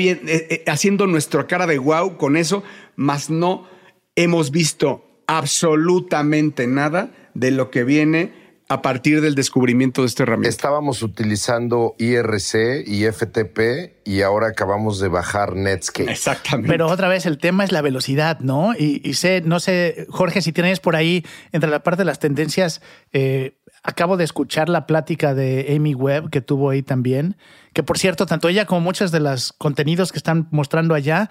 haciendo 0.66 1.06
nuestra 1.06 1.46
cara 1.46 1.68
de 1.68 1.78
wow 1.78 2.16
con 2.16 2.36
eso, 2.36 2.64
mas 2.96 3.30
no 3.30 3.68
hemos 4.16 4.50
visto 4.50 5.22
absolutamente 5.28 6.66
nada 6.66 7.12
de 7.34 7.52
lo 7.52 7.70
que 7.70 7.84
viene 7.84 8.49
a 8.70 8.82
partir 8.82 9.20
del 9.20 9.34
descubrimiento 9.34 10.02
de 10.02 10.06
esta 10.06 10.22
herramienta? 10.22 10.48
Estábamos 10.48 11.02
utilizando 11.02 11.96
IRC 11.98 12.84
y 12.86 13.04
FTP 13.04 13.98
y 14.04 14.22
ahora 14.22 14.46
acabamos 14.46 15.00
de 15.00 15.08
bajar 15.08 15.56
Netscape. 15.56 16.08
Exactamente. 16.08 16.68
Pero 16.68 16.86
otra 16.86 17.08
vez 17.08 17.26
el 17.26 17.38
tema 17.38 17.64
es 17.64 17.72
la 17.72 17.82
velocidad, 17.82 18.38
¿no? 18.38 18.72
Y, 18.78 19.14
sé, 19.14 19.42
no 19.44 19.58
sé, 19.58 20.06
Jorge, 20.08 20.40
si 20.40 20.52
tienes 20.52 20.78
por 20.78 20.94
ahí 20.94 21.26
entre 21.50 21.68
la 21.68 21.82
parte 21.82 22.02
de 22.02 22.04
las 22.04 22.20
tendencias, 22.20 22.80
eh, 23.12 23.58
acabo 23.82 24.16
de 24.16 24.22
escuchar 24.22 24.68
la 24.68 24.86
plática 24.86 25.34
de 25.34 25.74
Amy 25.76 25.94
Webb 25.94 26.30
que 26.30 26.40
tuvo 26.40 26.70
ahí 26.70 26.82
también, 26.82 27.36
que 27.72 27.82
por 27.82 27.98
cierto, 27.98 28.24
tanto 28.26 28.48
ella 28.48 28.66
como 28.66 28.82
muchos 28.82 29.10
de 29.10 29.18
los 29.18 29.52
contenidos 29.52 30.12
que 30.12 30.18
están 30.18 30.46
mostrando 30.52 30.94
allá 30.94 31.28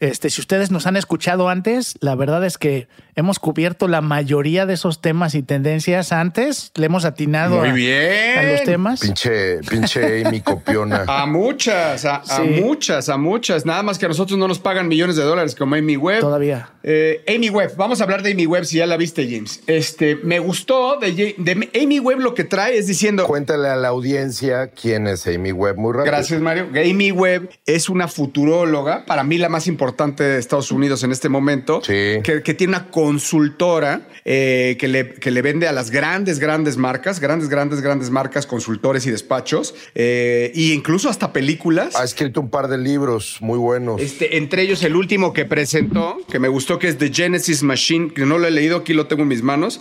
este, 0.00 0.30
si 0.30 0.40
ustedes 0.40 0.70
nos 0.70 0.86
han 0.86 0.96
escuchado 0.96 1.50
antes, 1.50 1.94
la 2.00 2.14
verdad 2.14 2.42
es 2.46 2.56
que 2.56 2.88
hemos 3.16 3.38
cubierto 3.38 3.86
la 3.86 4.00
mayoría 4.00 4.64
de 4.64 4.72
esos 4.72 5.02
temas 5.02 5.34
y 5.34 5.42
tendencias 5.42 6.10
antes. 6.10 6.72
Le 6.74 6.86
hemos 6.86 7.04
atinado 7.04 7.58
Muy 7.58 7.72
bien. 7.72 8.38
a, 8.38 8.42
los 8.44 8.62
temas. 8.62 9.00
Pinche, 9.00 9.58
pinche 9.58 10.24
Amy 10.24 10.40
copiona. 10.40 11.04
a 11.06 11.26
muchas, 11.26 12.06
a, 12.06 12.22
muchas, 12.42 13.10
a 13.10 13.18
muchas. 13.18 13.66
Nada 13.66 13.82
más 13.82 13.98
que 13.98 14.06
a 14.06 14.08
nosotros 14.08 14.38
no 14.38 14.48
nos 14.48 14.58
pagan 14.58 14.88
millones 14.88 15.16
de 15.16 15.22
dólares 15.22 15.54
como 15.54 15.74
Amy 15.74 15.98
Webb. 15.98 16.20
Todavía. 16.20 16.70
Eh, 16.82 17.22
Amy 17.28 17.50
Webb, 17.50 17.76
vamos 17.76 18.00
a 18.00 18.04
hablar 18.04 18.22
de 18.22 18.32
Amy 18.32 18.46
Webb 18.46 18.64
si 18.64 18.78
ya 18.78 18.86
la 18.86 18.96
viste, 18.96 19.28
James. 19.30 19.62
Este, 19.66 20.16
me 20.16 20.38
gustó 20.38 20.98
de, 20.98 21.34
de 21.36 21.70
Amy 21.74 22.00
Webb 22.00 22.20
lo 22.20 22.32
que 22.32 22.44
trae 22.44 22.78
es 22.78 22.86
diciendo. 22.86 23.26
Cuéntale 23.26 23.68
a 23.68 23.76
la 23.76 23.88
audiencia 23.88 24.68
quién 24.68 25.06
es 25.06 25.26
Amy 25.26 25.52
Webb 25.52 25.76
muy 25.76 25.92
rápido. 25.92 26.10
Gracias, 26.10 26.40
Mario. 26.40 26.68
Amy 26.70 27.12
Webb 27.12 27.50
es 27.66 27.90
una 27.90 28.08
futuróloga, 28.08 29.04
para 29.04 29.24
mí 29.24 29.36
la 29.36 29.50
más 29.50 29.66
importante 29.66 29.89
de 29.96 30.38
Estados 30.38 30.70
Unidos 30.72 31.02
en 31.02 31.12
este 31.12 31.28
momento, 31.28 31.80
que, 31.82 32.54
tiene 32.56 32.76
una 32.76 32.90
consultora 32.90 34.08
eh, 34.24 34.76
que, 34.78 34.88
le, 34.88 35.14
que 35.14 35.30
le 35.30 35.42
vende 35.42 35.68
a 35.68 35.72
las 35.72 35.90
grandes, 35.90 36.38
grandes 36.38 36.76
marcas, 36.76 37.20
grandes, 37.20 37.48
grandes, 37.48 37.80
grandes 37.80 38.10
marcas, 38.10 38.46
consultores 38.46 39.06
y 39.06 39.10
despachos, 39.10 39.74
e 39.94 40.52
incluso 40.54 41.08
hasta 41.08 41.32
películas. 41.32 41.96
Ha 41.96 42.04
escrito 42.04 42.40
un 42.40 42.50
par 42.50 42.68
de 42.68 42.78
libros 42.78 43.38
muy 43.40 43.58
buenos. 43.58 44.00
Este, 44.00 44.36
entre 44.36 44.62
ellos 44.62 44.82
el 44.82 44.96
último 44.96 45.32
que 45.32 45.44
presentó, 45.44 46.18
que 46.30 46.38
me 46.38 46.48
gustó, 46.48 46.78
que 46.78 46.88
es 46.88 46.98
The 46.98 47.12
Genesis 47.12 47.62
Machine, 47.62 48.12
que 48.12 48.26
no 48.26 48.38
lo 48.38 48.46
he 48.46 48.50
leído, 48.50 48.78
aquí 48.78 48.94
lo 48.94 49.06
tengo 49.06 49.22
en 49.22 49.28
mis 49.28 49.42
manos. 49.42 49.80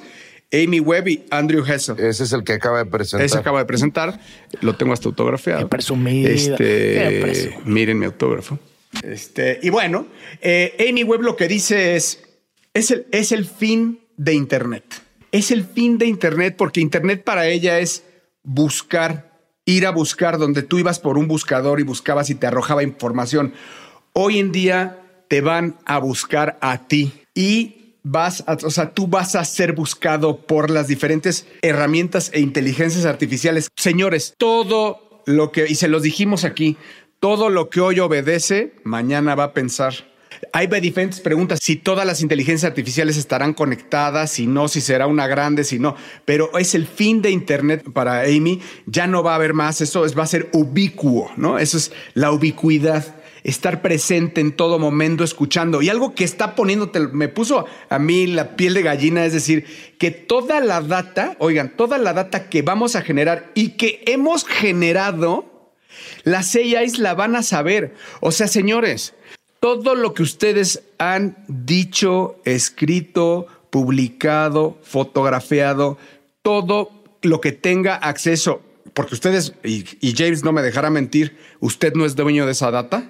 Amy 0.52 0.80
Webb 0.80 1.08
y 1.08 1.26
Andrew 1.30 1.64
Hessel. 1.64 2.00
Ese 2.00 2.24
es 2.24 2.34
el 2.34 2.44
que 2.44 2.54
acaba 2.54 2.80
de 2.80 2.90
presentar. 2.90 3.26
Ese 3.26 3.38
acaba 3.38 3.60
de 3.60 3.66
presentar. 3.66 4.20
Lo 4.62 4.76
tengo 4.76 4.94
hasta 4.94 5.08
autografiado. 5.08 5.60
Qué 5.60 5.68
presumido. 5.68 6.30
Este, 6.30 7.60
miren 7.66 8.00
mi 8.00 8.06
autógrafo. 8.06 8.58
Este, 9.04 9.60
y 9.62 9.70
bueno, 9.70 10.08
eh, 10.42 10.88
Amy 10.90 11.04
Webb 11.04 11.22
lo 11.22 11.36
que 11.36 11.48
dice 11.48 11.96
es, 11.96 12.24
es 12.74 12.92
el, 12.92 13.08
es 13.12 13.32
el 13.32 13.46
fin 13.46 14.00
de 14.18 14.34
Internet. 14.34 14.84
Es 15.32 15.52
el 15.52 15.64
fin 15.64 15.98
de 15.98 16.08
Internet 16.08 16.56
porque 16.58 16.82
Internet 16.82 17.24
para 17.24 17.48
ella 17.48 17.80
es 17.80 18.04
buscar, 18.44 19.40
ir 19.66 19.86
a 19.86 19.92
buscar 19.92 20.38
donde 20.38 20.64
tú 20.64 20.80
ibas 20.80 21.00
por 21.00 21.18
un 21.18 21.28
buscador 21.28 21.80
y 21.80 21.84
buscabas 21.84 22.30
y 22.30 22.36
te 22.36 22.48
arrojaba 22.48 22.84
información. 22.84 23.54
Hoy 24.14 24.40
en 24.40 24.52
día 24.52 25.00
te 25.28 25.42
van 25.42 25.78
a 25.86 26.00
buscar 26.00 26.58
a 26.62 26.88
ti 26.88 27.14
y 27.36 27.96
vas 28.04 28.44
a, 28.48 28.54
o 28.64 28.72
sea, 28.72 28.94
tú 28.94 29.08
vas 29.08 29.36
a 29.36 29.46
ser 29.46 29.74
buscado 29.74 30.42
por 30.42 30.70
las 30.70 30.88
diferentes 30.88 31.46
herramientas 31.62 32.32
e 32.34 32.40
inteligencias 32.40 33.06
artificiales. 33.06 33.70
Señores, 33.78 34.34
todo 34.38 35.22
lo 35.26 35.52
que, 35.52 35.68
y 35.68 35.76
se 35.76 35.88
los 35.88 36.02
dijimos 36.02 36.44
aquí, 36.44 36.78
todo 37.20 37.50
lo 37.50 37.70
que 37.70 37.82
hoy 37.82 38.00
obedece, 38.00 38.74
mañana 38.84 39.36
va 39.36 39.46
a 39.46 39.54
pensar. 39.54 39.94
Hay 40.54 40.68
diferentes 40.68 41.20
preguntas, 41.20 41.60
si 41.62 41.76
todas 41.76 42.06
las 42.06 42.22
inteligencias 42.22 42.70
artificiales 42.70 43.18
estarán 43.18 43.54
conectadas, 43.54 44.32
si 44.32 44.48
no, 44.48 44.70
si 44.70 44.80
será 44.80 45.06
una 45.06 45.28
grande, 45.28 45.66
si 45.66 45.80
no, 45.80 45.96
pero 46.24 46.58
es 46.58 46.76
el 46.76 46.88
fin 46.88 47.22
de 47.22 47.30
Internet 47.30 47.84
para 47.92 48.22
Amy, 48.22 48.62
ya 48.86 49.06
no 49.06 49.22
va 49.22 49.34
a 49.34 49.36
haber 49.36 49.54
más, 49.54 49.82
eso 49.82 50.06
es, 50.06 50.18
va 50.18 50.24
a 50.24 50.28
ser 50.28 50.50
ubicuo, 50.54 51.30
¿no? 51.36 51.60
Eso 51.60 51.78
es 51.78 51.92
la 52.14 52.32
ubicuidad 52.32 53.16
estar 53.44 53.82
presente 53.82 54.42
en 54.42 54.52
todo 54.52 54.80
momento, 54.80 55.24
escuchando. 55.24 55.82
Y 55.82 55.90
algo 55.90 56.14
que 56.14 56.24
está 56.24 56.56
poniéndote, 56.56 57.00
me 57.00 57.28
puso 57.28 57.66
a 57.90 58.00
mí 58.00 58.28
la 58.28 58.56
piel 58.56 58.74
de 58.74 58.82
gallina, 58.82 59.26
es 59.26 59.34
decir, 59.34 59.66
que 59.98 60.12
toda 60.12 60.60
la 60.60 60.82
data, 60.82 61.36
oigan, 61.40 61.76
toda 61.76 61.98
la 61.98 62.14
data 62.14 62.50
que 62.50 62.62
vamos 62.62 62.96
a 62.96 63.02
generar 63.02 63.52
y 63.56 63.72
que 63.72 64.04
hemos 64.08 64.46
generado 64.46 65.49
las 66.24 66.56
AIs 66.56 67.00
la 67.00 67.14
van 67.14 67.36
a 67.36 67.44
saber. 67.44 67.96
O 68.22 68.32
sea, 68.32 68.48
señores, 68.48 69.14
todo 69.60 69.96
lo 69.96 70.14
que 70.14 70.24
ustedes 70.24 70.84
han 70.98 71.38
dicho, 71.48 72.40
escrito, 72.46 73.48
publicado, 73.70 74.78
fotografiado, 74.84 75.98
todo 76.42 76.92
lo 77.22 77.42
que 77.42 77.52
tenga 77.52 77.96
acceso, 77.96 78.62
porque 78.94 79.16
ustedes, 79.16 79.54
y, 79.64 79.86
James 80.16 80.44
no 80.44 80.52
me 80.52 80.62
dejará 80.62 80.90
mentir, 80.90 81.38
usted 81.60 81.94
no 81.94 82.06
es 82.06 82.16
dueño 82.16 82.46
de 82.46 82.54
esa 82.54 82.72
data. 82.72 83.10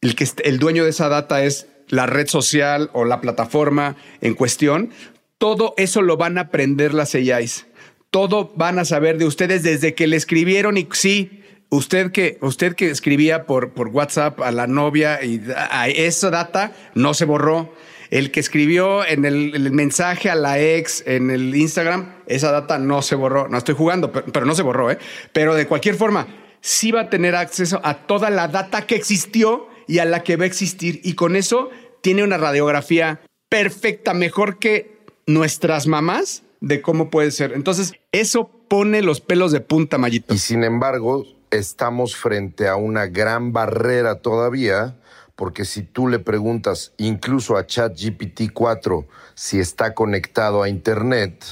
El, 0.00 0.14
que, 0.14 0.26
el 0.44 0.58
dueño 0.58 0.84
de 0.84 0.90
esa 0.90 1.08
data 1.08 1.42
es 1.44 1.66
la 1.88 2.06
red 2.06 2.28
social 2.28 2.90
o 2.92 3.04
la 3.04 3.20
plataforma 3.20 3.96
en 4.20 4.34
cuestión. 4.34 4.90
Todo 5.38 5.74
eso 5.76 6.02
lo 6.02 6.16
van 6.16 6.38
a 6.38 6.42
aprender 6.42 6.94
las 6.94 7.14
AIs. 7.14 7.66
Todo 8.10 8.52
van 8.54 8.78
a 8.78 8.84
saber 8.84 9.18
de 9.18 9.26
ustedes 9.26 9.62
desde 9.62 9.94
que 9.94 10.06
le 10.06 10.16
escribieron 10.16 10.76
y 10.76 10.86
sí, 10.92 11.43
Usted 11.74 12.12
que, 12.12 12.38
usted 12.40 12.76
que 12.76 12.88
escribía 12.88 13.46
por, 13.46 13.72
por 13.72 13.88
WhatsApp 13.88 14.40
a 14.42 14.52
la 14.52 14.68
novia 14.68 15.24
y 15.24 15.42
a 15.56 15.88
esa 15.88 16.30
data 16.30 16.72
no 16.94 17.14
se 17.14 17.24
borró. 17.24 17.74
El 18.10 18.30
que 18.30 18.38
escribió 18.38 19.04
en 19.04 19.24
el, 19.24 19.72
mensaje 19.72 20.30
a 20.30 20.36
la 20.36 20.60
ex 20.60 21.02
en 21.04 21.32
el 21.32 21.52
Instagram, 21.56 22.14
esa 22.28 22.52
data 22.52 22.78
no 22.78 23.02
se 23.02 23.16
borró. 23.16 23.48
No 23.48 23.58
estoy 23.58 23.74
jugando, 23.74 24.12
pero, 24.12 24.46
no 24.46 24.54
se 24.54 24.62
borró, 24.62 24.92
¿eh? 24.92 24.98
Pero 25.32 25.56
de 25.56 25.66
cualquier 25.66 25.96
forma, 25.96 26.28
sí 26.60 26.92
va 26.92 27.00
a 27.00 27.10
tener 27.10 27.34
acceso 27.34 27.80
a 27.82 28.06
toda 28.06 28.30
la 28.30 28.46
data 28.46 28.86
que 28.86 28.94
existió 28.94 29.66
y 29.88 29.98
a 29.98 30.04
la 30.04 30.22
que 30.22 30.36
va 30.36 30.44
a 30.44 30.46
existir. 30.46 31.00
Y 31.02 31.14
con 31.14 31.34
eso 31.34 31.70
tiene 32.02 32.22
una 32.22 32.38
radiografía 32.38 33.20
perfecta, 33.48 34.14
mejor 34.14 34.60
que 34.60 35.00
nuestras 35.26 35.88
mamás 35.88 36.44
de 36.60 36.80
cómo 36.82 37.10
puede 37.10 37.32
ser. 37.32 37.52
Entonces, 37.52 37.94
eso 38.12 38.48
pone 38.68 39.02
los 39.02 39.20
pelos 39.20 39.50
de 39.50 39.60
punta, 39.60 39.98
Mayito. 39.98 40.34
Y 40.34 40.38
sin 40.38 40.62
embargo, 40.62 41.24
estamos 41.58 42.16
frente 42.16 42.68
a 42.68 42.76
una 42.76 43.06
gran 43.06 43.52
barrera 43.52 44.20
todavía, 44.20 44.96
porque 45.36 45.64
si 45.64 45.82
tú 45.82 46.08
le 46.08 46.18
preguntas 46.18 46.92
incluso 46.96 47.56
a 47.56 47.66
ChatGPT 47.66 48.52
4 48.52 49.06
si 49.34 49.60
está 49.60 49.94
conectado 49.94 50.62
a 50.62 50.68
Internet, 50.68 51.44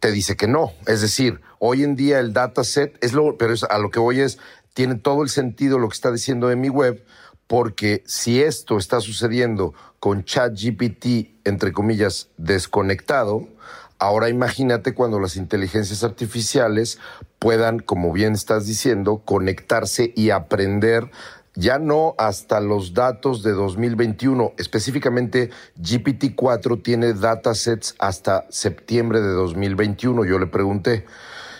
te 0.00 0.10
dice 0.10 0.36
que 0.36 0.48
no. 0.48 0.72
Es 0.86 1.00
decir, 1.00 1.40
hoy 1.58 1.84
en 1.84 1.96
día 1.96 2.18
el 2.18 2.32
dataset 2.32 2.96
es 3.02 3.12
lo, 3.12 3.38
pero 3.38 3.54
a 3.70 3.78
lo 3.78 3.90
que 3.90 4.00
voy 4.00 4.20
es, 4.20 4.38
tiene 4.74 4.96
todo 4.96 5.22
el 5.22 5.28
sentido 5.28 5.78
lo 5.78 5.88
que 5.88 5.94
está 5.94 6.10
diciendo 6.10 6.50
en 6.50 6.60
mi 6.60 6.68
web, 6.68 7.04
porque 7.46 8.02
si 8.06 8.42
esto 8.42 8.78
está 8.78 9.00
sucediendo 9.00 9.74
con 10.00 10.24
ChatGPT, 10.24 11.36
entre 11.44 11.72
comillas, 11.72 12.30
desconectado, 12.36 13.48
ahora 13.98 14.28
imagínate 14.28 14.94
cuando 14.94 15.20
las 15.20 15.36
inteligencias 15.36 16.04
artificiales 16.04 16.98
puedan, 17.38 17.78
como 17.78 18.12
bien 18.12 18.34
estás 18.34 18.66
diciendo, 18.66 19.22
conectarse 19.24 20.12
y 20.14 20.30
aprender 20.30 21.10
ya 21.56 21.78
no 21.78 22.14
hasta 22.18 22.60
los 22.60 22.94
datos 22.94 23.42
de 23.42 23.52
2021. 23.52 24.52
Específicamente, 24.58 25.50
GPT-4 25.80 26.82
tiene 26.82 27.14
datasets 27.14 27.94
hasta 27.98 28.46
septiembre 28.50 29.20
de 29.20 29.28
2021. 29.28 30.24
Yo 30.24 30.38
le 30.38 30.46
pregunté, 30.46 31.06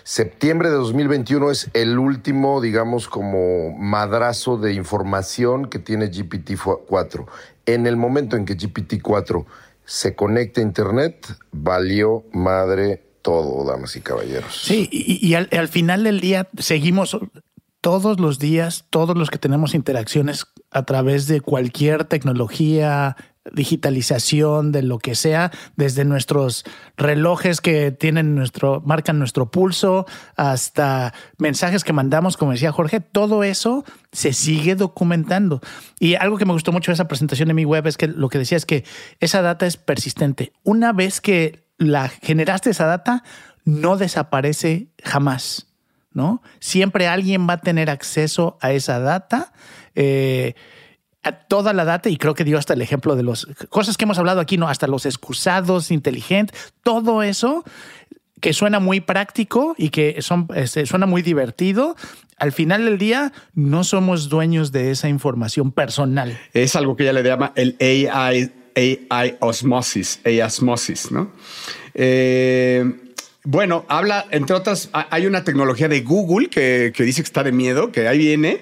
septiembre 0.03 0.71
de 0.71 0.77
2021 0.77 1.51
es 1.51 1.71
el 1.75 1.99
último, 1.99 2.61
digamos, 2.61 3.09
como 3.09 3.73
madrazo 3.73 4.57
de 4.57 4.75
información 4.75 5.69
que 5.69 5.79
tiene 5.79 6.11
GPT-4. 6.11 7.27
En 7.67 7.87
el 7.87 7.97
momento 7.97 8.37
en 8.37 8.45
que 8.45 8.57
GPT-4 8.57 9.47
se 9.85 10.15
conecta 10.15 10.61
a 10.61 10.65
Internet, 10.65 11.27
valió 11.53 12.25
madre 12.33 13.03
todo, 13.23 13.65
damas 13.65 13.97
y 13.97 14.01
caballeros. 14.01 14.55
Sí, 14.55 14.89
y, 14.93 15.35
al, 15.35 15.69
final 15.69 16.05
del 16.05 16.21
día 16.21 16.49
seguimos 16.59 17.17
todos 17.81 18.21
los 18.21 18.39
días, 18.39 18.85
todos 18.91 19.17
los 19.17 19.31
que 19.31 19.39
tenemos 19.39 19.75
interacciones 19.75 20.47
a 20.71 20.85
través 20.85 21.27
de 21.27 21.41
cualquier 21.41 22.05
tecnología, 22.05 23.17
digitalización, 23.53 24.73
de 24.73 24.83
lo 24.83 24.99
que 24.99 25.15
sea, 25.15 25.51
desde 25.77 26.05
nuestros 26.05 26.65
relojes 26.97 27.61
que 27.61 27.91
tienen 27.93 28.35
nuestro, 28.35 28.83
marcan 28.85 29.19
nuestro 29.19 29.51
pulso, 29.51 30.07
hasta 30.37 31.13
mensajes 31.39 31.85
que 31.85 31.93
mandamos, 31.93 32.37
como 32.37 32.53
decía 32.53 32.73
Jorge, 32.73 33.01
todo 33.01 33.45
eso 33.45 33.85
se 34.13 34.33
sigue 34.33 34.75
documentando. 34.75 35.61
Y 35.99 36.15
algo 36.15 36.39
que 36.39 36.47
me 36.47 36.53
gustó 36.53 36.73
mucho 36.73 36.91
de 36.91 36.95
esa 36.95 37.09
presentación 37.09 37.51
en 37.51 37.57
mi 37.57 37.65
web 37.65 37.87
es 37.87 37.97
que 37.97 38.09
lo 38.09 38.29
que 38.29 38.39
decía 38.39 38.57
es 38.57 38.67
que 38.67 38.85
esa 39.21 39.43
data 39.43 39.67
es 39.67 39.77
persistente. 39.77 40.53
Una 40.63 40.93
vez 40.93 41.21
que 41.21 41.65
la 41.77 42.09
generaste 42.09 42.71
esa 42.71 42.87
data, 42.87 43.25
no 43.65 43.97
desaparece 43.97 44.89
jamás. 45.03 45.67
¿no? 46.15 46.43
Siempre 46.61 47.09
alguien 47.09 47.47
va 47.49 47.55
a 47.55 47.61
tener 47.61 47.91
acceso 47.91 48.57
a 48.61 48.73
esa 48.73 49.01
data, 49.01 49.53
eh, 49.97 50.55
a 51.25 51.33
toda 51.33 51.73
la 51.73 51.85
data, 51.85 52.09
y 52.09 52.17
creo 52.17 52.35
que 52.35 52.45
dio 52.45 52.59
hasta 52.59 52.75
el 52.75 52.83
ejemplo 52.83 53.17
de 53.17 53.23
las 53.23 53.47
cosas 53.69 53.97
que 53.97 54.05
hemos 54.05 54.19
hablado 54.19 54.41
aquí, 54.41 54.57
¿no? 54.57 54.69
Hasta 54.69 54.87
los 54.87 55.07
excusados 55.07 55.91
inteligentes, 55.91 56.73
todo 56.83 57.23
eso 57.23 57.65
que 58.41 58.53
suena 58.53 58.79
muy 58.79 59.01
práctico 59.01 59.75
y 59.79 59.89
que 59.89 60.21
son, 60.21 60.49
este, 60.55 60.85
suena 60.85 61.07
muy 61.07 61.23
divertido, 61.23 61.97
al 62.37 62.53
final 62.53 62.85
del 62.85 62.99
día 62.99 63.33
no 63.55 63.85
somos 63.85 64.29
dueños 64.29 64.71
de 64.71 64.91
esa 64.91 65.09
información 65.09 65.73
personal. 65.73 66.39
Es 66.53 66.77
algo 66.77 66.95
que 66.95 67.05
ella 67.05 67.15
le 67.15 67.23
llama 67.23 67.53
el 67.55 67.77
AI, 67.81 68.53
AI 69.09 69.37
osmosis, 69.41 70.21
AI 70.27 70.43
osmosis, 70.43 71.11
¿no? 71.11 71.33
Eh, 71.95 72.85
bueno, 73.45 73.85
habla, 73.89 74.27
entre 74.31 74.57
otras, 74.57 74.89
hay 74.93 75.27
una 75.27 75.45
tecnología 75.45 75.87
de 75.87 76.01
Google 76.01 76.49
que, 76.49 76.93
dice 76.97 77.23
que 77.23 77.27
está 77.27 77.43
de 77.43 77.53
miedo, 77.53 77.93
que 77.93 78.09
ahí 78.09 78.19
viene, 78.19 78.61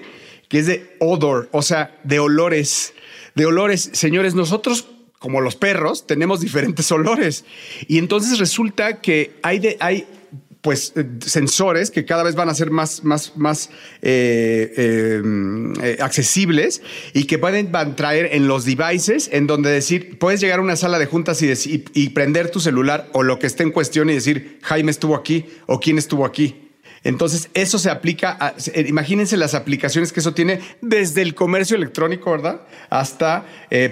que 0.53 0.59
es 0.59 0.67
de 0.67 0.95
odor, 0.99 1.49
o 1.51 1.63
sea, 1.63 1.99
de 2.03 2.19
olores. 2.19 2.93
De 3.33 3.47
olores. 3.47 3.89
Señores, 3.93 4.35
nosotros 4.35 4.87
como 5.17 5.41
los 5.41 5.55
perros, 5.55 6.05
tenemos 6.05 6.41
diferentes 6.41 6.91
olores. 6.91 7.43
Y 7.87 7.97
entonces 7.97 8.37
resulta 8.37 9.01
que 9.01 9.31
hay, 9.41 9.57
de, 9.57 9.77
hay 9.79 10.05
pues 10.61 10.93
eh, 10.95 11.05
sensores 11.25 11.89
que 11.89 12.05
cada 12.05 12.21
vez 12.21 12.35
van 12.35 12.49
a 12.49 12.53
ser 12.53 12.69
más, 12.69 13.03
más, 13.03 13.35
más 13.35 13.71
eh, 14.03 15.21
em, 15.23 15.73
eh, 15.81 15.97
accesibles 15.99 16.83
y 17.15 17.23
que 17.23 17.39
pueden 17.39 17.71
van 17.71 17.95
traer 17.95 18.29
en 18.33 18.47
los 18.47 18.63
devices 18.63 19.31
en 19.33 19.47
donde 19.47 19.71
decir, 19.71 20.19
puedes 20.19 20.39
llegar 20.39 20.59
a 20.59 20.61
una 20.61 20.75
sala 20.75 20.99
de 20.99 21.07
juntas 21.07 21.41
y, 21.41 21.83
y, 21.95 22.09
prender 22.09 22.51
tu 22.51 22.59
celular 22.59 23.09
o 23.13 23.23
lo 23.23 23.39
que 23.39 23.47
esté 23.47 23.63
en 23.63 23.71
cuestión 23.71 24.11
y 24.11 24.13
decir, 24.13 24.59
Jaime 24.61 24.91
estuvo 24.91 25.15
aquí 25.15 25.47
o 25.65 25.79
quién 25.79 25.97
estuvo 25.97 26.27
aquí. 26.27 26.62
Entonces, 27.03 27.49
eso 27.53 27.79
se 27.79 27.89
aplica 27.89 28.37
a, 28.39 28.53
imagínense 28.87 29.37
las 29.37 29.53
aplicaciones 29.53 30.13
que 30.13 30.19
eso 30.19 30.33
tiene 30.33 30.61
desde 30.81 31.21
el 31.21 31.35
comercio 31.35 31.75
electrónico, 31.75 32.31
¿verdad? 32.31 32.61
Hasta 32.89 33.45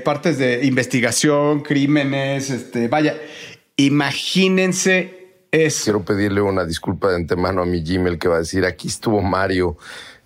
partes 0.04 0.38
de 0.38 0.65
investigación, 0.65 1.62
crímenes, 1.62 2.50
este, 2.50 2.88
vaya, 2.88 3.17
imagínense 3.76 5.21
Quiero 5.84 6.06
pedirle 6.06 6.41
una 6.41 6.63
disculpa 6.63 7.10
de 7.10 7.17
antemano 7.17 7.62
a 7.62 7.65
mi 7.65 7.84
Gmail 7.84 8.17
que 8.17 8.30
va 8.30 8.36
a 8.36 8.39
decir, 8.39 8.65
aquí 8.65 8.88
estuvo 8.88 9.21
Mario. 9.21 9.78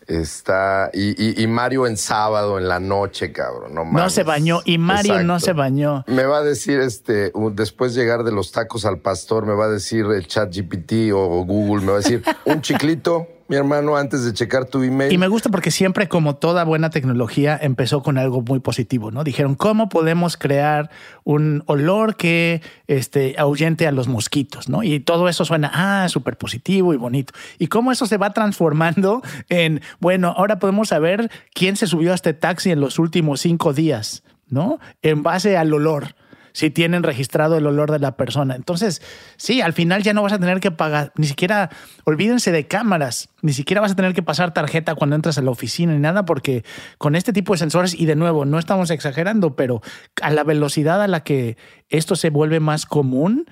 Está, 0.08 0.92
y, 0.94 1.48
Mario 1.48 1.88
en 1.88 1.98
sábado, 1.98 2.60
en 2.60 2.68
la 2.68 2.80
noche, 2.80 3.32
cabrón. 3.32 3.74
No, 3.74 3.86
no 3.86 4.10
se 4.10 4.24
bañó, 4.24 4.62
y 4.64 4.78
Mario 4.78 5.24
no 5.24 5.40
se 5.40 5.54
bañó. 5.54 6.04
Me 6.08 6.26
va 6.26 6.40
a 6.40 6.44
decir, 6.44 6.80
este, 6.80 7.32
después 7.54 7.96
llegar 7.96 8.24
de 8.24 8.32
los 8.32 8.52
tacos 8.52 8.86
al 8.86 9.00
pastor, 9.00 9.46
me 9.46 9.54
va 9.54 9.66
a 9.66 9.70
decir 9.70 10.06
el 10.06 10.28
chat 10.28 10.56
GPT 10.56 11.12
o 11.14 11.44
Google, 11.44 11.84
me 11.84 11.92
va 11.92 11.98
a 11.98 12.02
decir, 12.02 12.24
un 12.46 12.62
chiclito, 12.62 13.28
mi 13.48 13.56
hermano, 13.56 13.96
antes 13.96 14.26
de 14.26 14.34
checar 14.34 14.66
tu 14.66 14.82
email. 14.82 15.14
Y 15.14 15.18
me 15.18 15.28
gusta 15.28 15.50
porque 15.50 15.70
siempre, 15.70 16.08
como 16.08 16.36
toda 16.36 16.64
buena 16.64 16.90
tecnología, 16.90 17.58
empezó 17.62 18.02
con 18.02 18.18
algo 18.18 18.42
muy 18.42 18.60
positivo, 18.60 19.12
¿no? 19.12 19.24
Dijeron, 19.24 19.56
¿cómo 19.56 19.88
podemos 19.88 20.36
crear 20.36 20.90
un 21.24 21.64
olor 21.68 22.16
que 22.16 22.62
este, 22.88 23.36
ahuyente 23.38 23.86
a 23.86 23.92
los 23.92 24.08
mosquitos, 24.08 24.68
¿no? 24.68 24.82
Y 24.82 25.00
todo 25.00 25.30
eso 25.30 25.46
suena, 25.46 25.72
ah, 25.74 26.10
súper 26.10 26.38
positivo 26.38 26.94
y 26.94 26.98
bonito. 26.98 27.34
Y 27.60 27.68
cómo 27.68 27.92
eso 27.92 28.08
se 28.08 28.18
va 28.18 28.34
transformando 28.34 29.22
en, 29.50 29.82
bueno, 30.00 30.34
ahora 30.36 30.58
podemos 30.58 30.90
saber 30.90 31.30
quién 31.54 31.76
se 31.76 31.86
subió 31.86 32.14
a 32.14 32.16
este 32.16 32.34
taxi 32.34 32.72
en 32.72 32.80
los 32.80 32.98
últimos 32.98 33.42
cinco 33.42 33.74
días, 33.74 34.24
¿no? 34.48 34.80
En 35.04 35.22
base 35.22 35.56
al 35.56 35.72
olor 35.74 36.16
si 36.56 36.70
tienen 36.70 37.04
registrado 37.04 37.58
el 37.58 37.68
olor 37.68 37.92
de 37.92 38.00
la 38.00 38.16
persona. 38.16 38.56
Entonces, 38.56 39.02
sí, 39.36 39.60
al 39.60 39.74
final 39.74 40.04
ya 40.04 40.14
no 40.14 40.24
vas 40.24 40.32
a 40.32 40.40
tener 40.40 40.62
que 40.62 40.72
pagar, 40.72 41.12
ni 41.18 41.28
siquiera, 41.28 41.70
olvídense 42.06 42.54
de 42.54 42.66
cámaras, 42.66 43.28
ni 43.42 43.52
siquiera 43.52 43.82
vas 43.82 43.92
a 43.92 43.96
tener 43.98 44.14
que 44.14 44.24
pasar 44.24 44.54
tarjeta 44.54 44.96
cuando 44.96 45.18
entras 45.18 45.38
a 45.38 45.42
la 45.42 45.52
oficina 45.52 45.92
ni 45.92 46.00
nada, 46.00 46.24
porque 46.24 46.64
con 46.98 47.16
este 47.16 47.34
tipo 47.34 47.52
de 47.52 47.60
sensores, 47.60 47.94
y 47.94 48.06
de 48.06 48.16
nuevo, 48.16 48.46
no 48.46 48.58
estamos 48.58 48.90
exagerando, 48.90 49.58
pero 49.58 49.82
a 50.22 50.32
la 50.32 50.46
velocidad 50.46 51.02
a 51.02 51.10
la 51.10 51.26
que 51.26 51.58
esto 51.90 52.16
se 52.16 52.30
vuelve 52.30 52.62
más 52.62 52.86
común, 52.86 53.48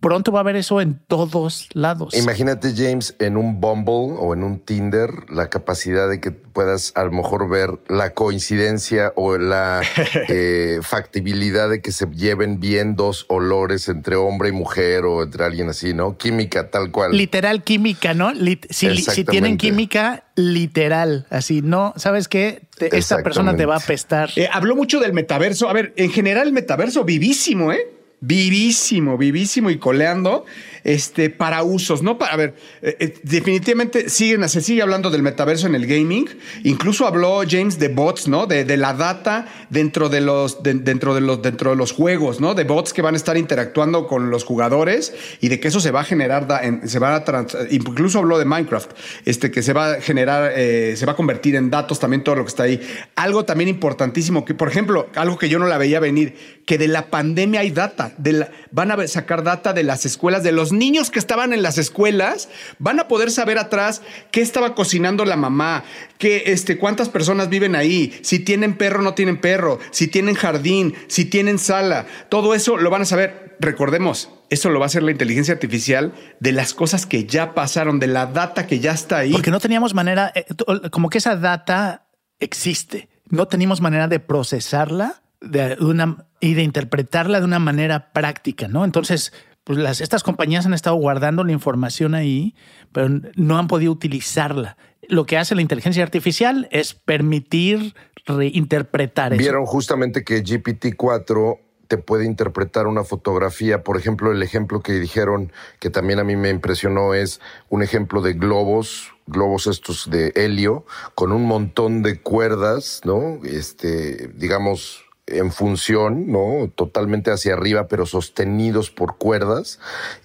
pronto 0.00 0.32
va 0.32 0.40
a 0.40 0.42
haber 0.42 0.56
eso 0.56 0.80
en 0.80 1.00
todos 1.06 1.68
lados. 1.72 2.14
Imagínate, 2.14 2.72
James, 2.74 3.14
en 3.18 3.36
un 3.36 3.60
Bumble 3.60 4.16
o 4.18 4.34
en 4.34 4.42
un 4.42 4.60
Tinder, 4.60 5.10
la 5.30 5.48
capacidad 5.50 6.08
de 6.08 6.20
que 6.20 6.30
puedas 6.30 6.92
a 6.94 7.04
lo 7.04 7.12
mejor 7.12 7.48
ver 7.48 7.78
la 7.88 8.14
coincidencia 8.14 9.12
o 9.16 9.38
la 9.38 9.82
eh, 10.28 10.80
factibilidad 10.82 11.68
de 11.68 11.80
que 11.80 11.92
se 11.92 12.06
lleven 12.06 12.60
bien 12.60 12.96
dos 12.96 13.26
olores 13.28 13.88
entre 13.88 14.16
hombre 14.16 14.48
y 14.50 14.52
mujer 14.52 15.04
o 15.04 15.22
entre 15.22 15.44
alguien 15.44 15.68
así, 15.68 15.94
¿no? 15.94 16.16
Química, 16.16 16.70
tal 16.70 16.90
cual. 16.90 17.16
Literal 17.16 17.62
química, 17.62 18.14
¿no? 18.14 18.32
si, 18.70 19.24
tienen 19.24 19.56
química, 19.56 20.24
literal, 20.34 21.26
así, 21.30 21.62
¿no? 21.62 21.94
¿Sabes 21.96 22.28
qué? 22.28 22.62
esta 22.80 23.22
persona 23.22 23.56
te 23.56 23.66
va 23.66 23.74
a 23.74 23.78
apestar. 23.78 24.30
Eh, 24.36 24.48
habló 24.52 24.76
mucho 24.76 25.00
del 25.00 25.12
metaverso. 25.12 25.68
A 25.68 25.72
ver, 25.72 25.92
en 25.96 26.10
general 26.10 26.48
el 26.48 26.52
metaverso 26.52 27.04
vivísimo, 27.04 27.72
¿eh? 27.72 27.97
Vivísimo, 28.20 29.16
vivísimo 29.16 29.70
y 29.70 29.78
coleando 29.78 30.44
este, 30.84 31.30
para 31.30 31.62
usos, 31.62 32.02
¿no? 32.02 32.18
Para, 32.18 32.32
a 32.32 32.36
ver, 32.36 32.54
eh, 32.82 32.96
eh, 32.98 33.14
definitivamente 33.22 34.10
siguen, 34.10 34.48
se 34.48 34.60
sigue 34.60 34.82
hablando 34.82 35.10
del 35.10 35.22
metaverso 35.22 35.66
en 35.66 35.74
el 35.74 35.86
gaming. 35.86 36.28
Incluso 36.64 37.06
habló 37.06 37.42
James 37.48 37.78
de 37.78 37.88
bots, 37.88 38.28
¿no? 38.28 38.46
De, 38.46 38.64
de 38.64 38.76
la 38.76 38.92
data 38.94 39.46
dentro 39.70 40.08
de, 40.08 40.20
los, 40.20 40.62
dentro, 40.62 41.14
de 41.14 41.20
los, 41.20 41.42
dentro 41.42 41.70
de 41.70 41.76
los 41.76 41.92
juegos, 41.92 42.40
¿no? 42.40 42.54
De 42.54 42.64
bots 42.64 42.92
que 42.92 43.02
van 43.02 43.14
a 43.14 43.16
estar 43.16 43.36
interactuando 43.36 44.06
con 44.06 44.30
los 44.30 44.44
jugadores 44.44 45.14
y 45.40 45.48
de 45.48 45.60
que 45.60 45.68
eso 45.68 45.80
se 45.80 45.90
va 45.90 46.00
a 46.00 46.04
generar, 46.04 46.46
se 46.84 46.98
va 46.98 47.14
a 47.14 47.22
incluso 47.70 48.18
habló 48.18 48.38
de 48.38 48.44
Minecraft, 48.44 48.90
este, 49.24 49.50
que 49.50 49.62
se 49.62 49.72
va 49.72 49.92
a 49.92 50.00
generar, 50.00 50.52
eh, 50.56 50.94
se 50.96 51.06
va 51.06 51.12
a 51.12 51.16
convertir 51.16 51.56
en 51.56 51.70
datos 51.70 51.98
también 51.98 52.24
todo 52.24 52.36
lo 52.36 52.44
que 52.44 52.48
está 52.48 52.64
ahí. 52.64 52.80
Algo 53.16 53.44
también 53.44 53.68
importantísimo, 53.68 54.44
que 54.44 54.54
por 54.54 54.68
ejemplo, 54.68 55.08
algo 55.14 55.38
que 55.38 55.48
yo 55.48 55.58
no 55.58 55.66
la 55.66 55.78
veía 55.78 56.00
venir, 56.00 56.34
que 56.66 56.78
de 56.78 56.88
la 56.88 57.10
pandemia 57.10 57.60
hay 57.60 57.70
data, 57.70 58.12
de 58.18 58.32
la, 58.32 58.50
van 58.70 58.90
a 58.90 59.06
sacar 59.06 59.42
data 59.42 59.72
de 59.72 59.82
las 59.82 60.06
escuelas, 60.06 60.42
de 60.42 60.52
los 60.52 60.67
niños 60.72 61.10
que 61.10 61.18
estaban 61.18 61.52
en 61.52 61.62
las 61.62 61.78
escuelas 61.78 62.48
van 62.78 63.00
a 63.00 63.08
poder 63.08 63.30
saber 63.30 63.58
atrás 63.58 64.02
qué 64.30 64.40
estaba 64.40 64.74
cocinando 64.74 65.24
la 65.24 65.36
mamá, 65.36 65.84
qué, 66.18 66.44
este, 66.46 66.78
cuántas 66.78 67.08
personas 67.08 67.48
viven 67.48 67.74
ahí, 67.74 68.18
si 68.22 68.38
tienen 68.38 68.76
perro 68.76 69.00
o 69.00 69.02
no 69.02 69.14
tienen 69.14 69.40
perro, 69.40 69.78
si 69.90 70.08
tienen 70.08 70.34
jardín, 70.34 70.94
si 71.08 71.24
tienen 71.24 71.58
sala. 71.58 72.06
Todo 72.28 72.54
eso 72.54 72.76
lo 72.76 72.90
van 72.90 73.02
a 73.02 73.06
saber. 73.06 73.56
Recordemos, 73.60 74.30
eso 74.50 74.70
lo 74.70 74.78
va 74.78 74.86
a 74.86 74.88
hacer 74.88 75.02
la 75.02 75.10
inteligencia 75.10 75.54
artificial 75.54 76.12
de 76.40 76.52
las 76.52 76.74
cosas 76.74 77.06
que 77.06 77.24
ya 77.24 77.54
pasaron, 77.54 77.98
de 77.98 78.06
la 78.06 78.26
data 78.26 78.66
que 78.66 78.78
ya 78.78 78.92
está 78.92 79.18
ahí. 79.18 79.32
Porque 79.32 79.50
no 79.50 79.60
teníamos 79.60 79.94
manera, 79.94 80.32
eh, 80.34 80.46
como 80.90 81.10
que 81.10 81.18
esa 81.18 81.36
data 81.36 82.06
existe, 82.38 83.08
no 83.26 83.48
teníamos 83.48 83.80
manera 83.80 84.08
de 84.08 84.20
procesarla 84.20 85.22
de 85.40 85.76
una, 85.80 86.26
y 86.40 86.54
de 86.54 86.62
interpretarla 86.62 87.40
de 87.40 87.44
una 87.44 87.58
manera 87.58 88.12
práctica, 88.12 88.68
¿no? 88.68 88.84
Entonces, 88.84 89.32
pues 89.68 89.76
las, 89.76 90.00
estas 90.00 90.22
compañías 90.22 90.64
han 90.64 90.72
estado 90.72 90.96
guardando 90.96 91.44
la 91.44 91.52
información 91.52 92.14
ahí, 92.14 92.54
pero 92.90 93.10
no 93.36 93.58
han 93.58 93.68
podido 93.68 93.92
utilizarla. 93.92 94.78
Lo 95.10 95.26
que 95.26 95.36
hace 95.36 95.54
la 95.54 95.60
inteligencia 95.60 96.02
artificial 96.02 96.68
es 96.70 96.94
permitir 96.94 97.94
reinterpretar 98.24 99.34
eso. 99.34 99.42
Vieron 99.42 99.66
justamente 99.66 100.24
que 100.24 100.42
GPT-4 100.42 101.58
te 101.86 101.98
puede 101.98 102.24
interpretar 102.24 102.86
una 102.86 103.04
fotografía. 103.04 103.82
Por 103.84 103.98
ejemplo, 103.98 104.32
el 104.32 104.42
ejemplo 104.42 104.80
que 104.80 104.94
dijeron 104.94 105.52
que 105.80 105.90
también 105.90 106.18
a 106.18 106.24
mí 106.24 106.34
me 106.34 106.48
impresionó 106.48 107.12
es 107.12 107.42
un 107.68 107.82
ejemplo 107.82 108.22
de 108.22 108.32
globos, 108.32 109.12
globos 109.26 109.66
estos 109.66 110.08
de 110.08 110.32
helio, 110.34 110.86
con 111.14 111.30
un 111.30 111.44
montón 111.44 112.02
de 112.02 112.22
cuerdas, 112.22 113.02
¿no? 113.04 113.40
Este, 113.44 114.28
digamos, 114.28 115.04
en 115.28 115.52
función, 115.52 116.30
¿no? 116.30 116.70
Totalmente 116.74 117.30
hacia 117.30 117.54
arriba, 117.54 117.88
pero 117.88 118.06
sostenidos 118.06 118.90
por 118.90 119.16
cuerdas. 119.16 119.78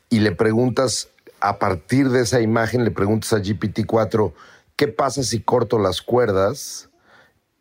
Y 0.09 0.19
le 0.19 0.31
preguntas, 0.31 1.09
a 1.39 1.59
partir 1.59 2.09
de 2.09 2.21
esa 2.21 2.41
imagen, 2.41 2.83
le 2.83 2.91
preguntas 2.91 3.33
a 3.33 3.39
GPT-4, 3.39 4.33
¿qué 4.75 4.87
pasa 4.87 5.23
si 5.23 5.41
corto 5.41 5.79
las 5.79 6.01
cuerdas? 6.01 6.89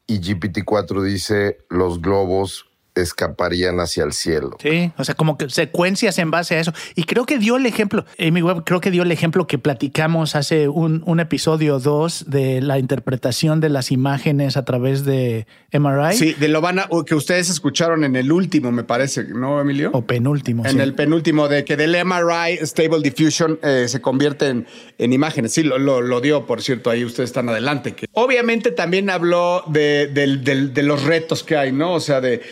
Y 0.06 0.20
GPT-4 0.20 1.02
dice, 1.02 1.58
los 1.68 2.00
globos 2.00 2.66
escaparían 2.94 3.80
hacia 3.80 4.04
el 4.04 4.12
cielo. 4.12 4.56
Sí, 4.60 4.92
o 4.98 5.04
sea, 5.04 5.14
como 5.14 5.38
que 5.38 5.48
secuencias 5.48 6.18
en 6.18 6.30
base 6.30 6.56
a 6.56 6.60
eso. 6.60 6.72
Y 6.94 7.04
creo 7.04 7.24
que 7.24 7.38
dio 7.38 7.56
el 7.56 7.66
ejemplo, 7.66 8.04
Amy 8.18 8.42
Webb, 8.42 8.64
creo 8.64 8.80
que 8.80 8.90
dio 8.90 9.02
el 9.02 9.12
ejemplo 9.12 9.46
que 9.46 9.58
platicamos 9.58 10.36
hace 10.36 10.68
un, 10.68 11.02
un 11.06 11.20
episodio 11.20 11.78
dos 11.78 12.26
de 12.28 12.60
la 12.60 12.78
interpretación 12.78 13.60
de 13.60 13.68
las 13.68 13.90
imágenes 13.90 14.56
a 14.56 14.64
través 14.64 15.04
de 15.04 15.46
MRI. 15.72 16.16
Sí, 16.16 16.32
de 16.34 16.48
lo 16.48 16.60
van 16.60 16.80
a, 16.80 16.88
que 17.06 17.14
ustedes 17.14 17.48
escucharon 17.48 18.04
en 18.04 18.16
el 18.16 18.30
último, 18.30 18.72
me 18.72 18.84
parece, 18.84 19.24
¿no, 19.24 19.60
Emilio? 19.60 19.90
O 19.92 20.04
penúltimo. 20.04 20.66
En 20.66 20.80
el 20.80 20.94
penúltimo, 20.94 21.48
de 21.48 21.64
que 21.64 21.76
del 21.76 21.96
MRI 22.04 22.58
Stable 22.66 23.00
Diffusion 23.00 23.58
eh, 23.62 23.86
se 23.88 24.00
convierte 24.00 24.48
en, 24.48 24.66
en 24.98 25.12
imágenes. 25.12 25.52
Sí, 25.52 25.62
lo, 25.62 25.78
lo, 25.78 26.20
dio, 26.20 26.46
por 26.46 26.62
cierto, 26.62 26.90
ahí 26.90 27.04
ustedes 27.04 27.30
están 27.30 27.48
adelante. 27.48 27.94
Que 27.94 28.06
obviamente 28.12 28.70
también 28.70 29.08
habló 29.10 29.64
de, 29.66 30.08
de 30.08 30.82
los 30.82 31.02
retos 31.04 31.42
que 31.42 31.56
hay, 31.56 31.72
¿no? 31.72 31.94
O 31.94 32.00
sea, 32.00 32.20
de 32.20 32.42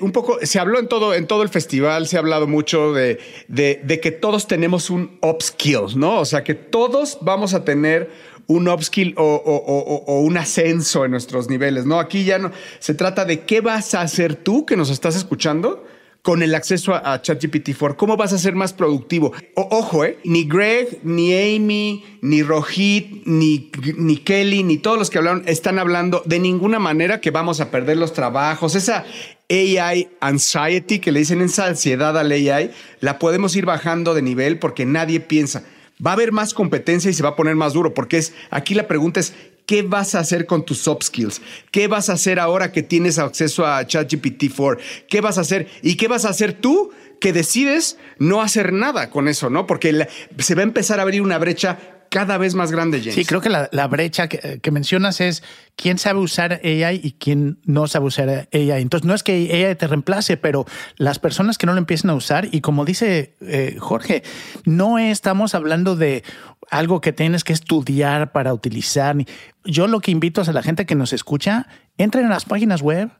un 0.00 0.12
poco, 0.12 0.38
se 0.42 0.58
habló 0.58 0.78
en 0.78 0.88
todo, 0.88 1.14
en 1.14 1.26
todo 1.26 1.42
el 1.42 1.48
festival, 1.48 2.06
se 2.06 2.16
ha 2.16 2.20
hablado 2.20 2.46
mucho 2.46 2.92
de, 2.92 3.18
de, 3.48 4.00
que 4.00 4.10
todos 4.10 4.46
tenemos 4.46 4.90
un 4.90 5.18
upskill, 5.22 5.96
¿no? 5.96 6.20
O 6.20 6.24
sea, 6.24 6.44
que 6.44 6.54
todos 6.54 7.18
vamos 7.20 7.54
a 7.54 7.64
tener 7.64 8.10
un 8.46 8.68
upskill 8.68 9.14
o, 9.16 10.20
un 10.24 10.36
ascenso 10.36 11.04
en 11.04 11.10
nuestros 11.10 11.48
niveles, 11.48 11.86
¿no? 11.86 11.98
Aquí 11.98 12.24
ya 12.24 12.38
no, 12.38 12.52
se 12.78 12.94
trata 12.94 13.24
de 13.24 13.40
qué 13.40 13.60
vas 13.60 13.94
a 13.94 14.02
hacer 14.02 14.36
tú 14.36 14.66
que 14.66 14.76
nos 14.76 14.90
estás 14.90 15.16
escuchando 15.16 15.84
con 16.24 16.42
el 16.42 16.54
acceso 16.54 16.94
a, 16.94 17.20
ChatGPT-4? 17.20 17.96
¿Cómo 17.96 18.16
vas 18.16 18.32
a 18.32 18.38
ser 18.38 18.54
más 18.54 18.72
productivo? 18.72 19.32
ojo, 19.54 20.06
¿eh? 20.06 20.18
Ni 20.24 20.44
Greg, 20.44 21.00
ni 21.02 21.34
Amy, 21.34 22.02
ni 22.22 22.42
Rohit, 22.42 23.26
ni, 23.26 23.70
ni 23.98 24.16
Kelly, 24.16 24.62
ni 24.62 24.78
todos 24.78 24.98
los 24.98 25.10
que 25.10 25.18
hablaron 25.18 25.42
están 25.44 25.78
hablando 25.78 26.22
de 26.24 26.38
ninguna 26.38 26.78
manera 26.78 27.20
que 27.20 27.30
vamos 27.30 27.60
a 27.60 27.70
perder 27.70 27.98
los 27.98 28.14
trabajos. 28.14 28.74
Esa 28.74 29.04
AI 29.50 30.08
anxiety, 30.20 30.98
que 30.98 31.12
le 31.12 31.20
dicen 31.20 31.40
esa 31.42 31.66
ansiedad 31.66 32.18
al 32.18 32.32
AI, 32.32 32.70
la 33.00 33.18
podemos 33.18 33.54
ir 33.56 33.66
bajando 33.66 34.14
de 34.14 34.22
nivel 34.22 34.58
porque 34.58 34.86
nadie 34.86 35.20
piensa. 35.20 35.64
Va 36.04 36.10
a 36.10 36.14
haber 36.14 36.32
más 36.32 36.54
competencia 36.54 37.10
y 37.10 37.14
se 37.14 37.22
va 37.22 37.30
a 37.30 37.36
poner 37.36 37.54
más 37.54 37.72
duro, 37.74 37.94
porque 37.94 38.18
es 38.18 38.32
aquí 38.50 38.74
la 38.74 38.88
pregunta 38.88 39.20
es 39.20 39.32
¿Qué 39.66 39.80
vas 39.80 40.14
a 40.14 40.18
hacer 40.18 40.44
con 40.44 40.66
tus 40.66 40.78
soft 40.78 41.04
skills? 41.04 41.40
¿Qué 41.70 41.88
vas 41.88 42.10
a 42.10 42.14
hacer 42.14 42.38
ahora 42.38 42.70
que 42.70 42.82
tienes 42.82 43.18
acceso 43.18 43.64
a 43.64 43.86
ChatGPT 43.86 44.54
4? 44.54 44.82
¿Qué 45.08 45.22
vas 45.22 45.38
a 45.38 45.40
hacer? 45.40 45.68
¿Y 45.80 45.96
qué 45.96 46.06
vas 46.06 46.26
a 46.26 46.28
hacer 46.28 46.52
tú 46.52 46.90
que 47.18 47.32
decides 47.32 47.96
no 48.18 48.42
hacer 48.42 48.74
nada 48.74 49.08
con 49.08 49.26
eso, 49.26 49.48
no? 49.48 49.66
Porque 49.66 50.06
se 50.38 50.54
va 50.54 50.60
a 50.60 50.64
empezar 50.64 50.98
a 50.98 51.02
abrir 51.02 51.22
una 51.22 51.38
brecha 51.38 51.78
cada 52.14 52.38
vez 52.38 52.54
más 52.54 52.70
grande, 52.70 53.00
James. 53.00 53.16
Sí, 53.16 53.24
creo 53.24 53.40
que 53.40 53.48
la, 53.48 53.86
brecha 53.88 54.28
que, 54.28 54.70
mencionas 54.70 55.20
es 55.20 55.42
quién 55.74 55.98
sabe 55.98 56.20
usar 56.20 56.60
AI 56.62 57.00
y 57.02 57.16
quién 57.18 57.58
no 57.64 57.88
sabe 57.88 58.06
usar 58.06 58.28
AI. 58.52 58.82
Entonces, 58.82 59.04
no 59.04 59.14
es 59.14 59.24
que 59.24 59.32
AI 59.32 59.74
te 59.74 59.88
reemplace, 59.88 60.36
pero 60.36 60.64
las 60.96 61.18
personas 61.18 61.58
que 61.58 61.66
no 61.66 61.72
lo 61.72 61.78
empiecen 61.78 62.10
a 62.10 62.14
usar, 62.14 62.46
y 62.52 62.60
como 62.60 62.84
dice 62.84 63.34
eh, 63.40 63.78
Jorge, 63.80 64.22
no 64.64 65.00
estamos 65.00 65.56
hablando 65.56 65.96
de 65.96 66.22
algo 66.70 67.00
que 67.00 67.12
tienes 67.12 67.42
que 67.42 67.52
estudiar 67.52 68.30
para 68.30 68.54
utilizar. 68.54 69.16
Yo 69.64 69.88
lo 69.88 69.98
que 69.98 70.12
invito 70.12 70.40
a 70.40 70.52
la 70.52 70.62
gente 70.62 70.86
que 70.86 70.94
nos 70.94 71.12
escucha, 71.12 71.66
entren 71.98 72.26
en 72.26 72.30
las 72.30 72.44
páginas 72.44 72.80
web, 72.80 73.10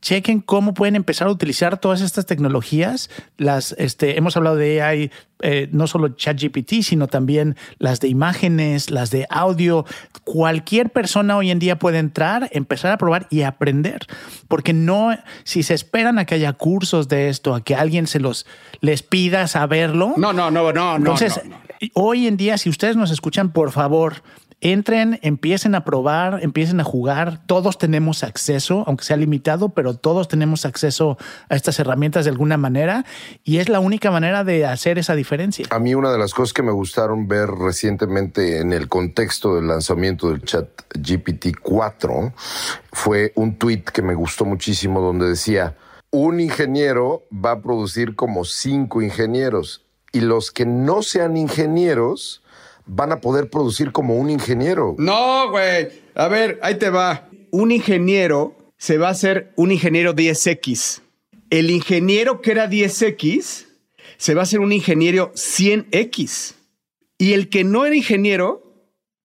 chequen 0.00 0.40
cómo 0.40 0.74
pueden 0.74 0.96
empezar 0.96 1.28
a 1.28 1.30
utilizar 1.30 1.78
todas 1.78 2.00
estas 2.00 2.26
tecnologías. 2.26 3.10
Las, 3.36 3.72
este, 3.78 4.16
hemos 4.16 4.36
hablado 4.36 4.56
de 4.56 4.82
AI, 4.82 5.10
eh, 5.42 5.68
no 5.72 5.86
solo 5.86 6.08
ChatGPT, 6.08 6.82
sino 6.82 7.06
también 7.06 7.56
las 7.78 8.00
de 8.00 8.08
imágenes, 8.08 8.90
las 8.90 9.10
de 9.10 9.26
audio. 9.30 9.84
Cualquier 10.24 10.90
persona 10.90 11.36
hoy 11.36 11.50
en 11.50 11.58
día 11.58 11.78
puede 11.78 11.98
entrar, 11.98 12.48
empezar 12.52 12.92
a 12.92 12.98
probar 12.98 13.26
y 13.30 13.42
aprender, 13.42 14.06
porque 14.48 14.72
no, 14.72 15.16
si 15.44 15.62
se 15.62 15.74
esperan 15.74 16.18
a 16.18 16.24
que 16.24 16.34
haya 16.34 16.52
cursos 16.52 17.08
de 17.08 17.28
esto, 17.28 17.54
a 17.54 17.62
que 17.62 17.74
alguien 17.74 18.06
se 18.06 18.20
los 18.20 18.46
les 18.80 19.02
pida 19.02 19.46
saberlo. 19.48 20.14
No, 20.16 20.32
no, 20.32 20.50
no, 20.50 20.72
no. 20.72 20.96
Entonces, 20.96 21.40
hoy 21.94 22.26
en 22.26 22.36
día, 22.36 22.58
si 22.58 22.68
ustedes 22.68 22.96
nos 22.96 23.10
escuchan, 23.10 23.52
por 23.52 23.70
favor, 23.72 24.22
entren, 24.60 25.18
empiecen 25.22 25.74
a 25.74 25.84
probar, 25.84 26.40
empiecen 26.42 26.80
a 26.80 26.84
jugar. 26.84 27.40
Todos 27.46 27.78
tenemos 27.78 28.22
acceso, 28.22 28.84
aunque 28.86 29.04
sea 29.04 29.16
limitado, 29.16 29.70
pero 29.70 29.94
todos 29.94 30.28
tenemos 30.28 30.64
acceso 30.64 31.16
a 31.48 31.56
estas 31.56 31.78
herramientas 31.78 32.24
de 32.24 32.30
alguna 32.30 32.56
manera 32.56 33.04
y 33.44 33.58
es 33.58 33.68
la 33.68 33.80
única 33.80 34.10
manera 34.10 34.44
de 34.44 34.66
hacer 34.66 34.98
esa 34.98 35.14
diferencia. 35.14 35.66
A 35.70 35.78
mí 35.78 35.94
una 35.94 36.12
de 36.12 36.18
las 36.18 36.34
cosas 36.34 36.52
que 36.52 36.62
me 36.62 36.72
gustaron 36.72 37.28
ver 37.28 37.48
recientemente 37.48 38.60
en 38.60 38.72
el 38.72 38.88
contexto 38.88 39.56
del 39.56 39.68
lanzamiento 39.68 40.28
del 40.30 40.42
chat 40.42 40.68
GPT 40.94 41.58
4 41.60 42.32
fue 42.92 43.32
un 43.36 43.56
tweet 43.56 43.84
que 43.84 44.02
me 44.02 44.14
gustó 44.14 44.44
muchísimo 44.44 45.00
donde 45.00 45.28
decía, 45.28 45.76
un 46.10 46.40
ingeniero 46.40 47.26
va 47.32 47.52
a 47.52 47.62
producir 47.62 48.16
como 48.16 48.44
cinco 48.44 49.00
ingenieros 49.00 49.86
y 50.12 50.20
los 50.20 50.50
que 50.50 50.66
no 50.66 51.02
sean 51.02 51.36
ingenieros 51.36 52.42
van 52.92 53.12
a 53.12 53.20
poder 53.20 53.48
producir 53.48 53.92
como 53.92 54.16
un 54.16 54.30
ingeniero. 54.30 54.96
No, 54.98 55.50
güey. 55.50 55.88
A 56.14 56.26
ver, 56.28 56.58
ahí 56.62 56.74
te 56.76 56.90
va. 56.90 57.28
Un 57.52 57.70
ingeniero 57.70 58.56
se 58.78 58.98
va 58.98 59.08
a 59.08 59.12
hacer 59.12 59.52
un 59.56 59.70
ingeniero 59.70 60.14
10X. 60.14 61.00
El 61.50 61.70
ingeniero 61.70 62.40
que 62.40 62.50
era 62.50 62.68
10X 62.68 63.66
se 64.16 64.34
va 64.34 64.40
a 64.40 64.42
hacer 64.42 64.60
un 64.60 64.72
ingeniero 64.72 65.32
100X. 65.34 66.54
Y 67.18 67.32
el 67.34 67.48
que 67.48 67.62
no 67.62 67.86
era 67.86 67.94
ingeniero 67.94 68.62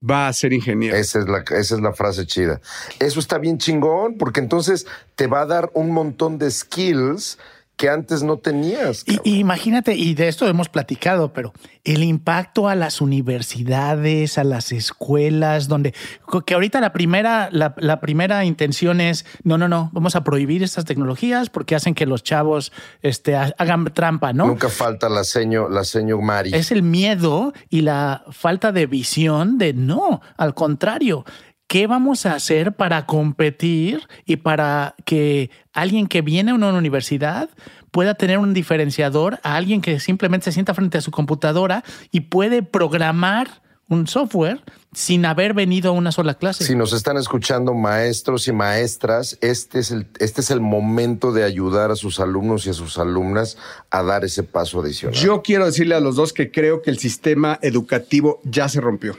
va 0.07 0.27
a 0.27 0.33
ser 0.33 0.53
ingeniero. 0.53 0.95
Esa 0.95 1.19
es, 1.19 1.27
la, 1.27 1.39
esa 1.39 1.75
es 1.75 1.81
la 1.81 1.93
frase 1.93 2.27
chida. 2.27 2.61
Eso 2.99 3.19
está 3.19 3.39
bien 3.39 3.57
chingón, 3.57 4.17
porque 4.17 4.41
entonces 4.41 4.85
te 5.15 5.25
va 5.25 5.41
a 5.41 5.45
dar 5.47 5.71
un 5.73 5.91
montón 5.91 6.37
de 6.37 6.51
skills 6.51 7.39
que 7.77 7.89
antes 7.89 8.23
no 8.23 8.37
tenías. 8.37 9.03
Y, 9.23 9.37
imagínate, 9.37 9.95
y 9.95 10.13
de 10.13 10.27
esto 10.27 10.47
hemos 10.47 10.69
platicado, 10.69 11.33
pero 11.33 11.53
el 11.83 12.03
impacto 12.03 12.69
a 12.69 12.75
las 12.75 13.01
universidades, 13.01 14.37
a 14.37 14.43
las 14.43 14.71
escuelas, 14.71 15.67
donde 15.67 15.93
que 16.45 16.53
ahorita 16.53 16.79
la 16.79 16.93
primera, 16.93 17.49
la, 17.51 17.99
primera 17.99 18.45
intención 18.45 19.01
es 19.01 19.25
no, 19.43 19.57
no, 19.57 19.67
no, 19.67 19.89
vamos 19.93 20.15
a 20.15 20.23
prohibir 20.23 20.63
estas 20.63 20.85
tecnologías 20.85 21.49
porque 21.49 21.75
hacen 21.75 21.95
que 21.95 22.05
los 22.05 22.23
chavos 22.23 22.71
este, 23.01 23.35
hagan 23.35 23.85
trampa, 23.93 24.33
¿no? 24.33 24.47
Nunca 24.47 24.69
falta 24.69 25.09
la 25.09 25.23
seño, 25.23 25.69
la 25.69 25.83
seño 25.83 26.19
Mari. 26.21 26.53
Es 26.53 26.71
el 26.71 26.81
miedo 26.81 27.53
y 27.69 27.81
la 27.81 28.23
falta 28.31 28.71
de 28.71 28.85
visión 28.85 29.57
de 29.57 29.73
no, 29.73 30.21
al 30.37 30.53
contrario. 30.53 31.25
¿Qué 31.67 31.87
vamos 31.87 32.25
a 32.25 32.35
hacer 32.35 32.73
para 32.73 33.05
competir 33.05 34.07
y 34.25 34.37
para 34.37 34.95
que 35.03 35.49
alguien 35.73 36.07
que 36.07 36.21
viene 36.21 36.51
a 36.51 36.55
una 36.55 36.71
universidad 36.71 37.49
pueda 37.91 38.13
tener 38.13 38.37
un 38.37 38.53
diferenciador 38.53 39.39
a 39.41 39.55
alguien 39.55 39.81
que 39.81 39.99
simplemente 39.99 40.45
se 40.45 40.51
sienta 40.51 40.73
frente 40.73 40.97
a 40.97 41.01
su 41.01 41.11
computadora 41.11 41.83
y 42.11 42.21
puede 42.21 42.61
programar 42.61 43.63
un 43.87 44.07
software 44.07 44.61
sin 44.93 45.25
haber 45.25 45.53
venido 45.53 45.89
a 45.89 45.93
una 45.93 46.11
sola 46.11 46.35
clase. 46.35 46.63
Si 46.63 46.75
nos 46.75 46.93
están 46.93 47.17
escuchando 47.17 47.73
maestros 47.73 48.47
y 48.47 48.51
maestras, 48.51 49.37
este 49.41 49.79
es 49.79 49.91
el, 49.91 50.07
este 50.19 50.41
es 50.41 50.51
el 50.51 50.61
momento 50.61 51.31
de 51.31 51.43
ayudar 51.43 51.91
a 51.91 51.95
sus 51.95 52.19
alumnos 52.19 52.65
y 52.65 52.69
a 52.69 52.73
sus 52.73 52.97
alumnas 52.97 53.57
a 53.89 54.03
dar 54.03 54.23
ese 54.23 54.43
paso 54.43 54.79
adicional. 54.81 55.19
Yo 55.19 55.41
quiero 55.41 55.65
decirle 55.65 55.95
a 55.95 55.99
los 55.99 56.15
dos 56.15 56.33
que 56.33 56.51
creo 56.51 56.81
que 56.81 56.89
el 56.89 56.97
sistema 56.97 57.59
educativo 57.61 58.41
ya 58.43 58.69
se 58.69 58.81
rompió. 58.81 59.17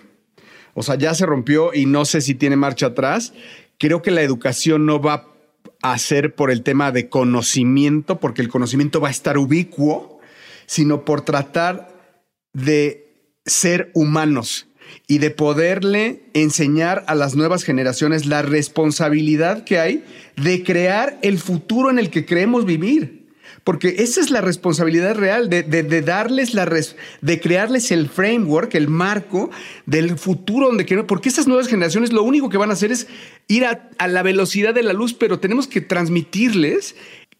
O 0.77 0.83
sea, 0.83 0.95
ya 0.97 1.15
se 1.15 1.25
rompió 1.25 1.73
y 1.75 1.87
no 1.87 2.05
sé 2.05 2.21
si 2.21 2.35
tiene 2.35 2.55
marcha 2.55 2.87
atrás. 2.87 3.33
Creo 3.79 4.03
que 4.03 4.11
la 4.11 4.21
educación 4.21 4.85
no 4.85 5.01
va 5.01 5.27
a 5.83 5.99
ser 5.99 6.35
por 6.35 6.51
el 6.51 6.62
tema 6.62 6.93
de 6.93 7.09
conocimiento, 7.09 8.21
porque 8.21 8.43
el 8.43 8.49
conocimiento 8.49 9.01
va 9.01 9.09
a 9.09 9.11
estar 9.11 9.39
ubicuo, 9.39 10.21
sino 10.67 11.05
por 11.07 11.23
tratar 11.23 11.89
de 12.53 13.33
ser 13.47 13.91
humanos 13.95 14.67
y 15.07 15.19
de 15.19 15.31
poderle 15.31 16.25
enseñar 16.35 17.05
a 17.07 17.15
las 17.15 17.35
nuevas 17.37 17.65
generaciones 17.65 18.27
la 18.27 18.43
responsabilidad 18.43 19.65
que 19.65 19.79
hay 19.79 20.05
de 20.37 20.62
crear 20.62 21.19
el 21.23 21.39
futuro 21.39 21.91
en 21.91 21.99
el 21.99 22.11
que 22.11 22.27
creemos 22.27 22.67
vivir. 22.67 23.26
Porque 23.64 23.97
esa 23.99 24.21
es 24.21 24.31
la 24.31 24.40
responsabilidad 24.40 25.14
real 25.14 25.49
de, 25.49 25.62
darles 26.03 26.55
la 26.55 26.66
de 27.21 27.40
crearles 27.40 27.90
el 27.90 28.09
framework, 28.09 28.75
el 28.75 28.88
marco 28.88 29.51
del 29.87 30.19
futuro 30.19 30.66
donde 30.66 30.87
queremos, 30.87 31.07
porque 31.09 31.29
estas 31.29 31.47
nuevas 31.47 31.69
generaciones 31.69 32.12
lo 32.12 32.23
único 32.23 32.49
que 32.49 32.59
van 32.59 32.71
a 32.71 32.75
hacer 32.75 32.92
es 32.92 33.07
ir 33.49 33.64
a, 33.64 33.88
a 33.99 34.09
la 34.09 34.23
velocidad 34.23 34.75
de 34.75 34.83
la 34.83 34.92
luz, 34.92 35.14
pero 35.14 35.38
tenemos 35.38 35.66
que 35.66 35.81
transmitirles 35.81 36.95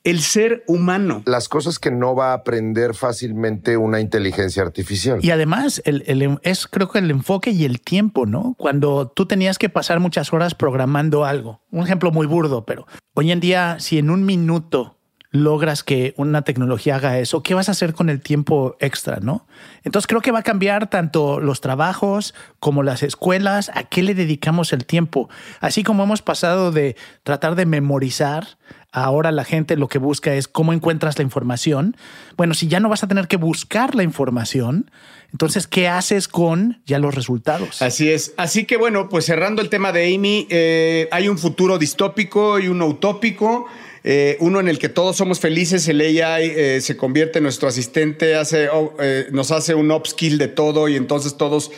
el 0.07 0.21
ser 0.21 0.63
humano. 0.69 1.23
Las 1.27 1.49
cosas 1.49 1.81
que 1.81 1.91
no 1.91 2.15
va 2.15 2.31
a 2.31 2.35
aprender 2.35 2.95
fácilmente 2.95 3.77
una 3.77 4.01
inteligencia 4.01 4.63
artificial. 4.63 5.19
Y 5.21 5.33
además, 5.33 5.83
el, 5.85 6.39
es 6.43 6.69
creo 6.69 6.89
que 6.89 7.01
el 7.01 7.11
enfoque 7.11 7.51
y 7.51 7.65
el 7.65 7.81
tiempo, 7.81 8.25
¿no? 8.25 8.55
Cuando 8.57 9.09
tú 9.09 9.27
tenías 9.27 9.59
que 9.59 9.69
pasar 9.69 9.99
muchas 9.99 10.33
horas 10.33 10.55
programando 10.55 11.25
algo. 11.25 11.61
Un 11.73 11.83
ejemplo 11.83 12.13
muy 12.13 12.29
burdo, 12.29 12.65
pero 12.65 12.87
hoy 13.15 13.33
en 13.33 13.41
día, 13.41 13.79
si 13.81 13.99
en 13.99 14.11
un 14.11 14.25
minuto 14.25 14.96
logras 15.43 15.83
que 15.83 16.15
una 16.17 16.43
tecnología 16.43 16.97
haga 16.97 17.19
eso, 17.19 17.43
¿qué 17.43 17.55
vas 17.55 17.69
a 17.69 17.73
hacer 17.73 17.95
con 17.95 18.09
el 18.09 18.21
tiempo 18.21 18.77
extra, 18.81 19.19
no? 19.21 19.47
Entonces 19.85 20.07
creo 20.07 20.21
que 20.21 20.33
va 20.33 20.41
a 20.41 20.43
cambiar 20.43 20.89
tanto 20.89 21.41
los 21.41 21.61
trabajos 21.61 22.35
como 22.59 22.83
las 22.83 23.03
escuelas, 23.03 23.71
a 23.75 23.85
qué 23.85 24.03
le 24.03 24.15
dedicamos 24.15 24.73
el 24.73 24.85
tiempo. 24.87 25.29
Así 25.61 25.83
como 25.83 26.05
hemos 26.05 26.23
pasado 26.23 26.73
de 26.73 26.97
tratar 27.23 27.55
de 27.55 27.67
memorizar, 27.67 28.59
ahora 28.93 29.31
la 29.33 29.45
gente 29.45 29.77
lo 29.77 29.89
que 29.89 29.99
busca 29.99 30.35
es 30.35 30.49
cómo 30.49 30.73
encuentras 30.73 31.19
la 31.19 31.23
información. 31.23 31.97
Bueno, 32.37 32.55
si 32.55 32.69
ya 32.69 32.81
no 32.81 32.89
vas 32.89 33.05
a 33.05 33.09
tener 33.09 33.29
que 33.29 33.37
buscar 33.37 33.95
la 33.95 34.03
información, 34.03 34.91
entonces, 35.33 35.67
¿qué 35.67 35.89
haces 35.89 36.29
con 36.29 36.81
ya 36.87 36.99
los 36.99 37.15
resultados? 37.15 37.83
Así 37.83 38.11
es. 38.11 38.33
Así 38.37 38.65
que 38.65 38.77
bueno, 38.77 39.09
pues 39.09 39.27
cerrando 39.27 39.61
el 39.61 39.69
tema 39.69 39.93
de 39.93 40.15
Amy, 40.15 40.47
eh, 40.51 41.09
hay 41.11 41.29
un 41.29 41.37
futuro 41.37 41.79
distópico 41.79 42.59
y 42.59 42.69
uno 42.69 42.87
utópico. 42.87 43.67
Eh, 44.09 44.37
uno 44.39 44.61
en 44.61 44.69
el 44.69 44.79
que 44.79 44.89
todos 44.89 45.17
somos 45.17 45.41
felices, 45.41 45.89
el 45.89 46.01
AI 46.01 46.53
eh, 46.55 46.81
se 46.81 46.97
convierte 46.97 47.41
en 47.41 47.43
nuestro 47.43 47.67
asistente, 47.67 48.37
hace, 48.37 48.69
oh, 48.69 48.95
eh, 49.01 49.27
nos 49.33 49.51
hace 49.51 49.75
un 49.75 49.91
upskill 49.91 50.39
de 50.39 50.47
todo 50.47 50.87
y 50.87 50.95
entonces 50.95 51.37
todos 51.37 51.73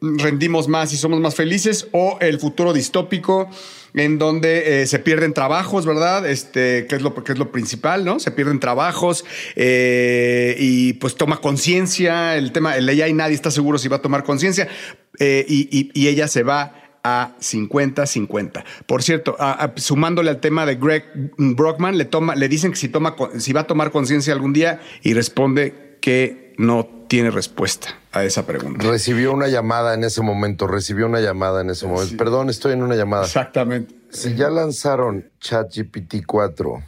rendimos 0.00 0.66
más 0.66 0.94
y 0.94 0.96
somos 0.96 1.20
más 1.20 1.34
felices, 1.34 1.88
o 1.92 2.16
el 2.22 2.40
futuro 2.40 2.72
distópico 2.72 3.50
en 3.92 4.18
donde 4.18 4.86
se 4.86 4.98
pierden 4.98 5.34
trabajos, 5.34 5.84
¿verdad? 5.84 6.28
Este, 6.28 6.86
que 6.86 6.96
es 6.96 7.02
lo, 7.02 7.14
que 7.22 7.32
es 7.32 7.38
lo 7.38 7.52
principal, 7.52 8.04
¿no? 8.04 8.18
Se 8.18 8.30
pierden 8.30 8.58
trabajos 8.58 9.24
y 9.56 10.94
pues 10.94 11.16
toma 11.16 11.40
conciencia, 11.42 12.36
el 12.36 12.52
tema, 12.52 12.76
el 12.76 12.88
AI 12.88 13.12
nadie 13.12 13.34
está 13.34 13.50
seguro 13.50 13.76
si 13.76 13.88
va 13.88 13.96
a 13.96 14.02
tomar 14.02 14.24
conciencia 14.24 14.68
y 15.18 16.08
ella 16.08 16.28
se 16.28 16.42
va 16.42 16.85
a 17.06 17.36
50-50. 17.40 18.64
Por 18.86 19.04
cierto, 19.04 19.36
sumándole 19.76 20.30
al 20.30 20.40
tema 20.40 20.66
de 20.66 20.74
Greg 20.74 21.04
Brockman, 21.38 21.96
le, 21.96 22.04
toma, 22.04 22.34
le 22.34 22.48
dicen 22.48 22.72
que 22.72 22.76
si, 22.76 22.88
toma, 22.88 23.14
si 23.38 23.52
va 23.52 23.60
a 23.60 23.66
tomar 23.68 23.92
conciencia 23.92 24.32
algún 24.32 24.52
día 24.52 24.80
y 25.02 25.14
responde 25.14 25.98
que 26.00 26.52
no 26.58 26.88
tiene 27.06 27.30
respuesta 27.30 27.96
a 28.10 28.24
esa 28.24 28.44
pregunta. 28.44 28.84
Recibió 28.84 29.32
una 29.32 29.46
llamada 29.46 29.94
en 29.94 30.02
ese 30.02 30.20
momento, 30.20 30.66
recibió 30.66 31.06
una 31.06 31.20
llamada 31.20 31.60
en 31.60 31.70
ese 31.70 31.86
momento. 31.86 32.16
Perdón, 32.16 32.50
estoy 32.50 32.72
en 32.72 32.82
una 32.82 32.96
llamada. 32.96 33.24
Exactamente. 33.24 33.94
Si 34.10 34.34
ya 34.34 34.50
lanzaron 34.50 35.30
ChatGPT 35.38 36.26
4 36.26 36.82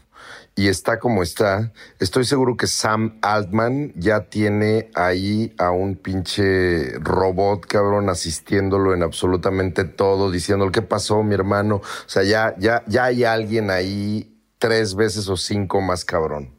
y 0.58 0.66
está 0.66 0.98
como 0.98 1.22
está, 1.22 1.72
estoy 2.00 2.24
seguro 2.24 2.56
que 2.56 2.66
Sam 2.66 3.20
Altman 3.22 3.92
ya 3.94 4.24
tiene 4.24 4.90
ahí 4.96 5.54
a 5.56 5.70
un 5.70 5.94
pinche 5.94 6.98
robot, 6.98 7.64
cabrón, 7.64 8.08
asistiéndolo 8.08 8.92
en 8.92 9.04
absolutamente 9.04 9.84
todo, 9.84 10.32
diciéndole 10.32 10.72
qué 10.72 10.82
pasó, 10.82 11.22
mi 11.22 11.34
hermano. 11.34 11.76
O 11.76 12.08
sea, 12.08 12.24
ya, 12.24 12.56
ya, 12.58 12.82
ya 12.88 13.04
hay 13.04 13.22
alguien 13.22 13.70
ahí 13.70 14.36
tres 14.58 14.96
veces 14.96 15.28
o 15.28 15.36
cinco 15.36 15.80
más 15.80 16.04
cabrón. 16.04 16.50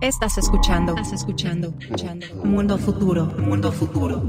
Estás 0.00 0.38
escuchando, 0.38 0.96
estás 0.96 1.12
escuchando, 1.12 1.72
escuchando. 1.78 2.26
Mundo 2.42 2.78
futuro, 2.78 3.26
mundo 3.26 3.70
futuro. 3.70 4.20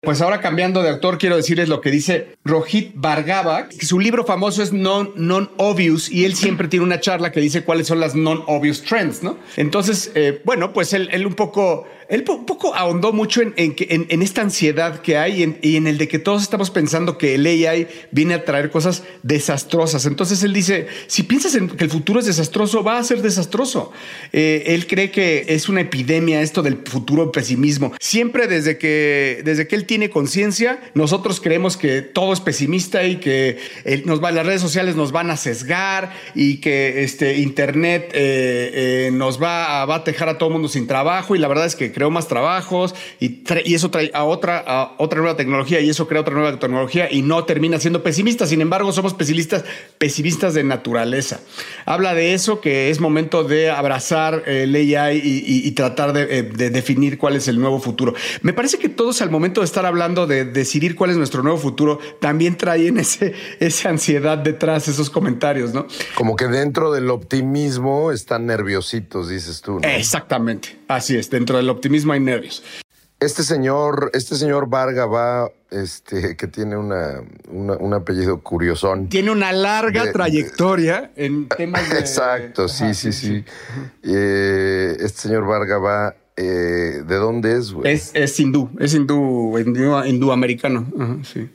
Pues 0.00 0.20
ahora 0.20 0.40
cambiando 0.40 0.84
de 0.84 0.90
autor, 0.90 1.18
quiero 1.18 1.34
decirles 1.34 1.68
lo 1.68 1.80
que 1.80 1.90
dice 1.90 2.36
Rohit 2.44 2.92
Bhargava, 2.94 3.68
su 3.80 3.98
libro 3.98 4.24
famoso 4.24 4.62
es 4.62 4.72
Non, 4.72 5.10
non 5.16 5.50
Obvious 5.56 6.08
y 6.08 6.24
él 6.24 6.36
siempre 6.36 6.68
tiene 6.68 6.84
una 6.84 7.00
charla 7.00 7.32
que 7.32 7.40
dice 7.40 7.64
cuáles 7.64 7.88
son 7.88 7.98
las 7.98 8.14
non 8.14 8.44
obvious 8.46 8.82
trends, 8.82 9.24
¿no? 9.24 9.36
Entonces, 9.56 10.12
eh, 10.14 10.40
bueno, 10.44 10.72
pues 10.72 10.92
él 10.92 11.26
un 11.26 11.34
poco 11.34 11.84
él 12.08 12.24
un 12.28 12.46
poco 12.46 12.74
ahondó 12.74 13.12
mucho 13.12 13.42
en, 13.42 13.52
en, 13.56 14.22
esta 14.22 14.40
ansiedad 14.40 15.02
que 15.02 15.18
hay 15.18 15.56
y 15.60 15.76
en, 15.76 15.86
el 15.86 15.98
de 15.98 16.08
que 16.08 16.18
todos 16.18 16.42
estamos 16.42 16.70
pensando 16.70 17.18
que 17.18 17.34
el 17.34 17.44
AI 17.44 17.86
viene 18.10 18.32
a 18.32 18.44
traer 18.44 18.70
cosas 18.70 19.02
desastrosas. 19.22 20.06
Entonces 20.06 20.42
él 20.42 20.54
dice, 20.54 20.86
si 21.06 21.24
piensas 21.24 21.54
en 21.54 21.68
que 21.68 21.84
el 21.84 21.90
futuro 21.90 22.20
es 22.20 22.26
desastroso, 22.26 22.82
va 22.82 22.98
a 22.98 23.04
ser 23.04 23.20
desastroso. 23.20 23.92
Eh, 24.32 24.64
él 24.68 24.86
cree 24.86 25.10
que 25.10 25.44
es 25.48 25.68
una 25.68 25.82
epidemia 25.82 26.40
esto 26.40 26.62
del 26.62 26.78
futuro 26.78 27.30
pesimismo. 27.30 27.92
Siempre 28.00 28.46
desde 28.46 28.78
que, 28.78 29.42
desde 29.44 29.68
que 29.68 29.76
él 29.76 29.84
tiene 29.84 30.08
conciencia, 30.08 30.80
nosotros 30.94 31.42
creemos 31.42 31.76
que 31.76 32.00
todo 32.00 32.32
es 32.32 32.40
pesimista 32.40 33.04
y 33.04 33.16
que 33.16 33.58
las 33.84 34.46
redes 34.46 34.62
sociales 34.62 34.96
nos 34.96 35.12
van 35.12 35.30
a 35.30 35.36
sesgar 35.36 36.12
y 36.34 36.58
que 36.58 37.02
este, 37.02 37.36
Internet 37.36 38.12
eh, 38.14 39.08
eh, 39.08 39.10
nos 39.12 39.42
va 39.42 39.82
a, 39.82 39.84
va 39.84 39.96
a 39.96 39.98
dejar 40.00 40.30
a 40.30 40.38
todo 40.38 40.48
el 40.48 40.54
mundo 40.54 40.68
sin 40.68 40.86
trabajo 40.86 41.36
y 41.36 41.38
la 41.38 41.48
verdad 41.48 41.66
es 41.66 41.76
que 41.76 41.97
creó 41.98 42.10
más 42.12 42.28
trabajos 42.28 42.94
y, 43.18 43.42
y 43.64 43.74
eso 43.74 43.90
trae 43.90 44.12
a 44.14 44.22
otra, 44.22 44.62
a 44.64 44.92
otra 44.98 45.18
nueva 45.18 45.36
tecnología 45.36 45.80
y 45.80 45.90
eso 45.90 46.06
crea 46.06 46.20
otra 46.20 46.32
nueva 46.32 46.56
tecnología 46.56 47.10
y 47.10 47.22
no 47.22 47.44
termina 47.44 47.80
siendo 47.80 48.04
pesimista. 48.04 48.46
Sin 48.46 48.60
embargo, 48.60 48.92
somos 48.92 49.14
pesimistas, 49.14 49.64
pesimistas 49.98 50.54
de 50.54 50.62
naturaleza. 50.62 51.40
Habla 51.86 52.14
de 52.14 52.34
eso, 52.34 52.60
que 52.60 52.90
es 52.90 53.00
momento 53.00 53.42
de 53.42 53.72
abrazar 53.72 54.44
el 54.46 54.76
AI 54.76 55.20
y, 55.24 55.68
tratar 55.72 56.16
eh, 56.16 56.44
de, 56.44 56.70
definir 56.70 57.18
cuál 57.18 57.34
es 57.34 57.48
el 57.48 57.58
nuevo 57.58 57.80
futuro. 57.80 58.14
Me 58.42 58.52
parece 58.52 58.78
que 58.78 58.88
todos 58.88 59.20
al 59.20 59.30
momento 59.30 59.62
de 59.62 59.64
estar 59.64 59.84
hablando 59.84 60.28
de 60.28 60.44
decidir 60.44 60.94
cuál 60.94 61.10
es 61.10 61.16
nuestro 61.16 61.42
nuevo 61.42 61.58
futuro, 61.58 61.98
también 62.20 62.56
traen 62.56 62.98
ese, 62.98 63.34
esa 63.58 63.88
ansiedad 63.88 64.38
detrás, 64.38 64.86
esos 64.86 65.10
comentarios, 65.10 65.74
¿no? 65.74 65.88
Como 66.14 66.36
que 66.36 66.46
dentro 66.46 66.92
del 66.92 67.10
optimismo 67.10 68.12
están 68.12 68.46
nerviositos, 68.46 69.28
dices 69.28 69.62
tú. 69.62 69.80
Exactamente. 69.82 70.77
Así 70.88 71.16
es, 71.16 71.28
dentro 71.28 71.58
del 71.58 71.68
optimismo 71.68 71.98
mismo 71.98 72.12
hay 72.14 72.20
nervios. 72.20 72.62
Este 73.20 73.42
señor, 73.42 74.10
este 74.14 74.36
señor 74.36 74.68
Varga 74.68 75.04
va, 75.06 75.50
este, 75.70 76.36
que 76.36 76.46
tiene 76.46 76.76
una, 76.76 77.20
un 77.50 77.92
apellido 77.92 78.40
curiosón. 78.40 79.08
Tiene 79.08 79.30
una 79.30 79.52
larga 79.52 80.12
trayectoria 80.12 81.10
en 81.16 81.48
temas 81.48 81.90
de... 81.90 81.98
Exacto, 81.98 82.68
sí, 82.68 82.94
sí, 82.94 83.12
sí. 83.12 83.44
Eh, 84.04 84.96
este 85.00 85.22
señor 85.22 85.46
Varga 85.46 85.78
va, 85.78 86.16
eh, 86.36 87.02
¿de 87.04 87.16
dónde 87.16 87.56
es, 87.56 87.72
güey? 87.72 87.92
Es, 87.92 88.12
es 88.14 88.38
hindú, 88.38 88.70
es 88.78 88.94
hindú, 88.94 89.58
hindú, 89.58 90.30
americano, 90.32 90.86
sí. 91.24 91.50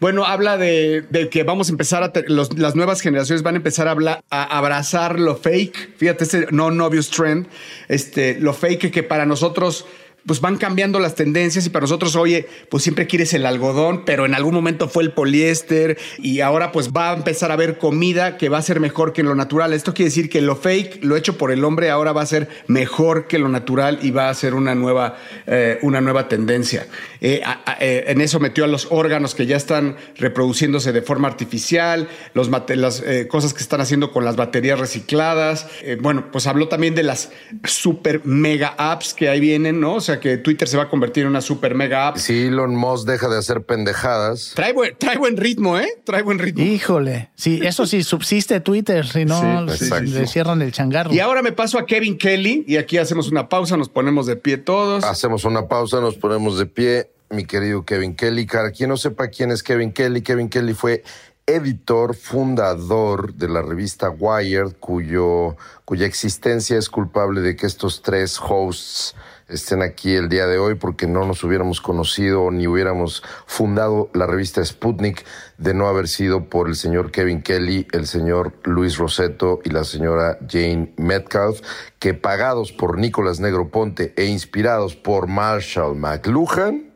Bueno, 0.00 0.24
habla 0.24 0.56
de, 0.56 1.28
que 1.30 1.42
vamos 1.42 1.68
a 1.68 1.72
empezar 1.72 2.04
a 2.04 2.12
las 2.28 2.76
nuevas 2.76 3.00
generaciones 3.00 3.42
van 3.42 3.54
a 3.54 3.58
empezar 3.58 3.88
a, 3.88 4.58
abrazar 4.58 5.18
lo 5.18 5.36
fake. 5.36 5.96
Fíjate, 5.96 6.24
este 6.24 6.46
no 6.50 6.66
obvious 6.66 7.10
trend, 7.10 7.48
este, 7.88 8.38
lo 8.38 8.52
fake 8.52 8.92
que 8.92 9.02
para 9.02 9.26
nosotros 9.26 9.86
pues 10.28 10.40
van 10.40 10.58
cambiando 10.58 11.00
las 11.00 11.14
tendencias 11.14 11.66
y 11.66 11.70
para 11.70 11.84
nosotros, 11.84 12.14
oye, 12.14 12.46
pues 12.68 12.82
siempre 12.82 13.06
quieres 13.06 13.32
el 13.32 13.46
algodón, 13.46 14.04
pero 14.04 14.26
en 14.26 14.34
algún 14.34 14.54
momento 14.54 14.88
fue 14.88 15.02
el 15.02 15.12
poliéster 15.12 15.98
y 16.18 16.40
ahora 16.40 16.70
pues 16.70 16.90
va 16.92 17.10
a 17.10 17.14
empezar 17.14 17.50
a 17.50 17.54
haber 17.54 17.78
comida 17.78 18.36
que 18.36 18.48
va 18.48 18.58
a 18.58 18.62
ser 18.62 18.78
mejor 18.78 19.12
que 19.12 19.22
lo 19.22 19.34
natural. 19.34 19.72
Esto 19.72 19.94
quiere 19.94 20.10
decir 20.10 20.28
que 20.28 20.42
lo 20.42 20.54
fake, 20.54 21.02
lo 21.02 21.16
hecho 21.16 21.38
por 21.38 21.50
el 21.50 21.64
hombre, 21.64 21.90
ahora 21.90 22.12
va 22.12 22.22
a 22.22 22.26
ser 22.26 22.48
mejor 22.66 23.26
que 23.26 23.38
lo 23.38 23.48
natural 23.48 24.00
y 24.02 24.10
va 24.10 24.28
a 24.28 24.34
ser 24.34 24.54
una 24.54 24.74
nueva, 24.74 25.16
eh, 25.46 25.78
una 25.82 26.00
nueva 26.00 26.28
tendencia. 26.28 26.86
Eh, 27.20 27.40
eh, 27.80 28.04
en 28.08 28.20
eso 28.20 28.38
metió 28.38 28.64
a 28.64 28.68
los 28.68 28.88
órganos 28.90 29.34
que 29.34 29.46
ya 29.46 29.56
están 29.56 29.96
reproduciéndose 30.16 30.92
de 30.92 31.00
forma 31.00 31.28
artificial, 31.28 32.08
las 32.34 33.02
cosas 33.28 33.54
que 33.54 33.62
están 33.62 33.80
haciendo 33.80 34.12
con 34.12 34.26
las 34.26 34.36
baterías 34.36 34.78
recicladas. 34.78 35.66
bueno, 36.00 36.30
pues 36.30 36.46
habló 36.46 36.68
también 36.68 36.94
de 36.94 37.02
las 37.02 37.30
super 37.64 38.26
mega 38.26 38.74
apps 38.76 39.14
que 39.14 39.30
ahí 39.30 39.40
vienen, 39.40 39.80
¿no? 39.80 40.00
sea 40.08 40.17
que 40.20 40.36
Twitter 40.36 40.68
se 40.68 40.76
va 40.76 40.84
a 40.84 40.88
convertir 40.88 41.24
en 41.24 41.30
una 41.30 41.40
super 41.40 41.74
mega 41.74 42.08
app. 42.08 42.16
Si 42.16 42.46
Elon 42.46 42.74
Musk 42.74 43.06
deja 43.06 43.28
de 43.28 43.38
hacer 43.38 43.62
pendejadas. 43.62 44.52
Trae 44.54 44.72
buen, 44.72 44.96
trae 44.98 45.18
buen 45.18 45.36
ritmo, 45.36 45.78
¿eh? 45.78 45.88
Trae 46.04 46.22
buen 46.22 46.38
ritmo. 46.38 46.62
Híjole. 46.64 47.30
Sí, 47.34 47.60
eso 47.62 47.86
sí, 47.86 48.02
subsiste 48.02 48.60
Twitter, 48.60 49.06
si 49.06 49.24
no, 49.24 49.66
le 49.66 50.26
cierran 50.26 50.62
el 50.62 50.72
changarro. 50.72 51.12
Y 51.12 51.20
ahora 51.20 51.42
me 51.42 51.52
paso 51.52 51.78
a 51.78 51.86
Kevin 51.86 52.18
Kelly 52.18 52.64
y 52.66 52.76
aquí 52.76 52.98
hacemos 52.98 53.30
una 53.30 53.48
pausa, 53.48 53.76
nos 53.76 53.88
ponemos 53.88 54.26
de 54.26 54.36
pie 54.36 54.58
todos. 54.58 55.04
Hacemos 55.04 55.44
una 55.44 55.68
pausa, 55.68 56.00
nos 56.00 56.16
ponemos 56.16 56.58
de 56.58 56.66
pie. 56.66 57.10
Mi 57.30 57.44
querido 57.44 57.84
Kevin 57.84 58.16
Kelly, 58.16 58.46
para 58.46 58.70
quien 58.70 58.88
no 58.88 58.96
sepa 58.96 59.28
quién 59.28 59.50
es 59.50 59.62
Kevin 59.62 59.92
Kelly, 59.92 60.22
Kevin 60.22 60.48
Kelly 60.48 60.72
fue 60.72 61.02
editor, 61.48 62.14
fundador 62.14 63.34
de 63.34 63.48
la 63.48 63.62
revista 63.62 64.10
Wired, 64.10 64.76
cuyo, 64.78 65.56
cuya 65.84 66.06
existencia 66.06 66.76
es 66.78 66.90
culpable 66.90 67.40
de 67.40 67.56
que 67.56 67.66
estos 67.66 68.02
tres 68.02 68.38
hosts 68.38 69.14
estén 69.48 69.82
aquí 69.82 70.14
el 70.14 70.28
día 70.28 70.46
de 70.46 70.58
hoy 70.58 70.74
porque 70.74 71.06
no 71.06 71.24
nos 71.24 71.42
hubiéramos 71.42 71.80
conocido 71.80 72.50
ni 72.50 72.66
hubiéramos 72.66 73.22
fundado 73.46 74.10
la 74.12 74.26
revista 74.26 74.64
Sputnik 74.64 75.24
de 75.56 75.74
no 75.74 75.88
haber 75.88 76.06
sido 76.06 76.48
por 76.48 76.68
el 76.68 76.74
señor 76.74 77.10
Kevin 77.10 77.42
Kelly, 77.42 77.86
el 77.92 78.06
señor 78.06 78.54
Luis 78.64 78.98
Roseto 78.98 79.60
y 79.64 79.70
la 79.70 79.84
señora 79.84 80.38
Jane 80.48 80.92
Metcalf, 80.96 81.60
que 81.98 82.14
pagados 82.14 82.72
por 82.72 82.98
Nicolás 82.98 83.40
Negroponte 83.40 84.12
e 84.16 84.26
inspirados 84.26 84.96
por 84.96 85.26
Marshall 85.26 85.96
McLuhan, 85.96 86.92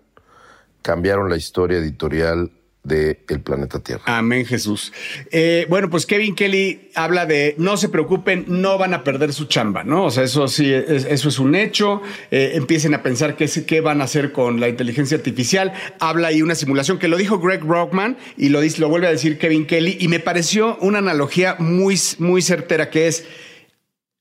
cambiaron 0.83 1.31
la 1.31 1.37
historia 1.37 1.79
editorial 1.79 2.53
de 2.85 3.25
el 3.29 3.41
planeta 3.41 3.79
Tierra. 3.81 4.03
Amén, 4.07 4.45
Jesús. 4.45 4.93
Eh, 5.31 5.67
bueno, 5.69 5.89
pues 5.89 6.05
Kevin 6.05 6.35
Kelly 6.35 6.91
habla 6.95 7.27
de 7.27 7.55
no 7.59 7.77
se 7.77 7.89
preocupen, 7.89 8.45
no 8.49 8.77
van 8.77 8.93
a 8.93 9.05
perder 9.05 9.33
su 9.33 9.45
chamba, 9.45 9.85
¿no? 9.85 10.07
O 10.07 10.11
sea, 10.11 10.25
eso 10.25 10.49
sí, 10.49 10.73
eso 10.73 11.29
es 11.29 11.39
un 11.39 11.55
hecho. 11.55 12.03
Eh, 12.31 12.53
empiecen 12.55 12.95
a 12.95 13.03
pensar 13.03 13.37
qué, 13.37 13.49
qué 13.67 13.81
van 13.81 14.01
a 14.01 14.05
hacer 14.05 14.33
con 14.33 14.59
la 14.59 14.69
inteligencia 14.69 15.17
artificial. 15.17 15.73
Habla 16.01 16.29
ahí 16.29 16.43
una 16.43 16.57
simulación 16.57 16.99
que 16.99 17.09
lo 17.09 17.17
dijo 17.17 17.39
Greg 17.39 17.63
Rockman 17.63 18.17
y 18.37 18.49
lo, 18.49 18.61
dice, 18.61 18.81
lo 18.81 18.89
vuelve 18.89 19.07
a 19.07 19.11
decir 19.11 19.39
Kevin 19.39 19.67
Kelly 19.67 19.99
y 20.01 20.09
me 20.09 20.19
pareció 20.19 20.77
una 20.79 20.99
analogía 20.99 21.57
muy, 21.61 21.99
muy 22.19 22.43
certera 22.43 22.91
que 22.91 23.07
es, 23.07 23.25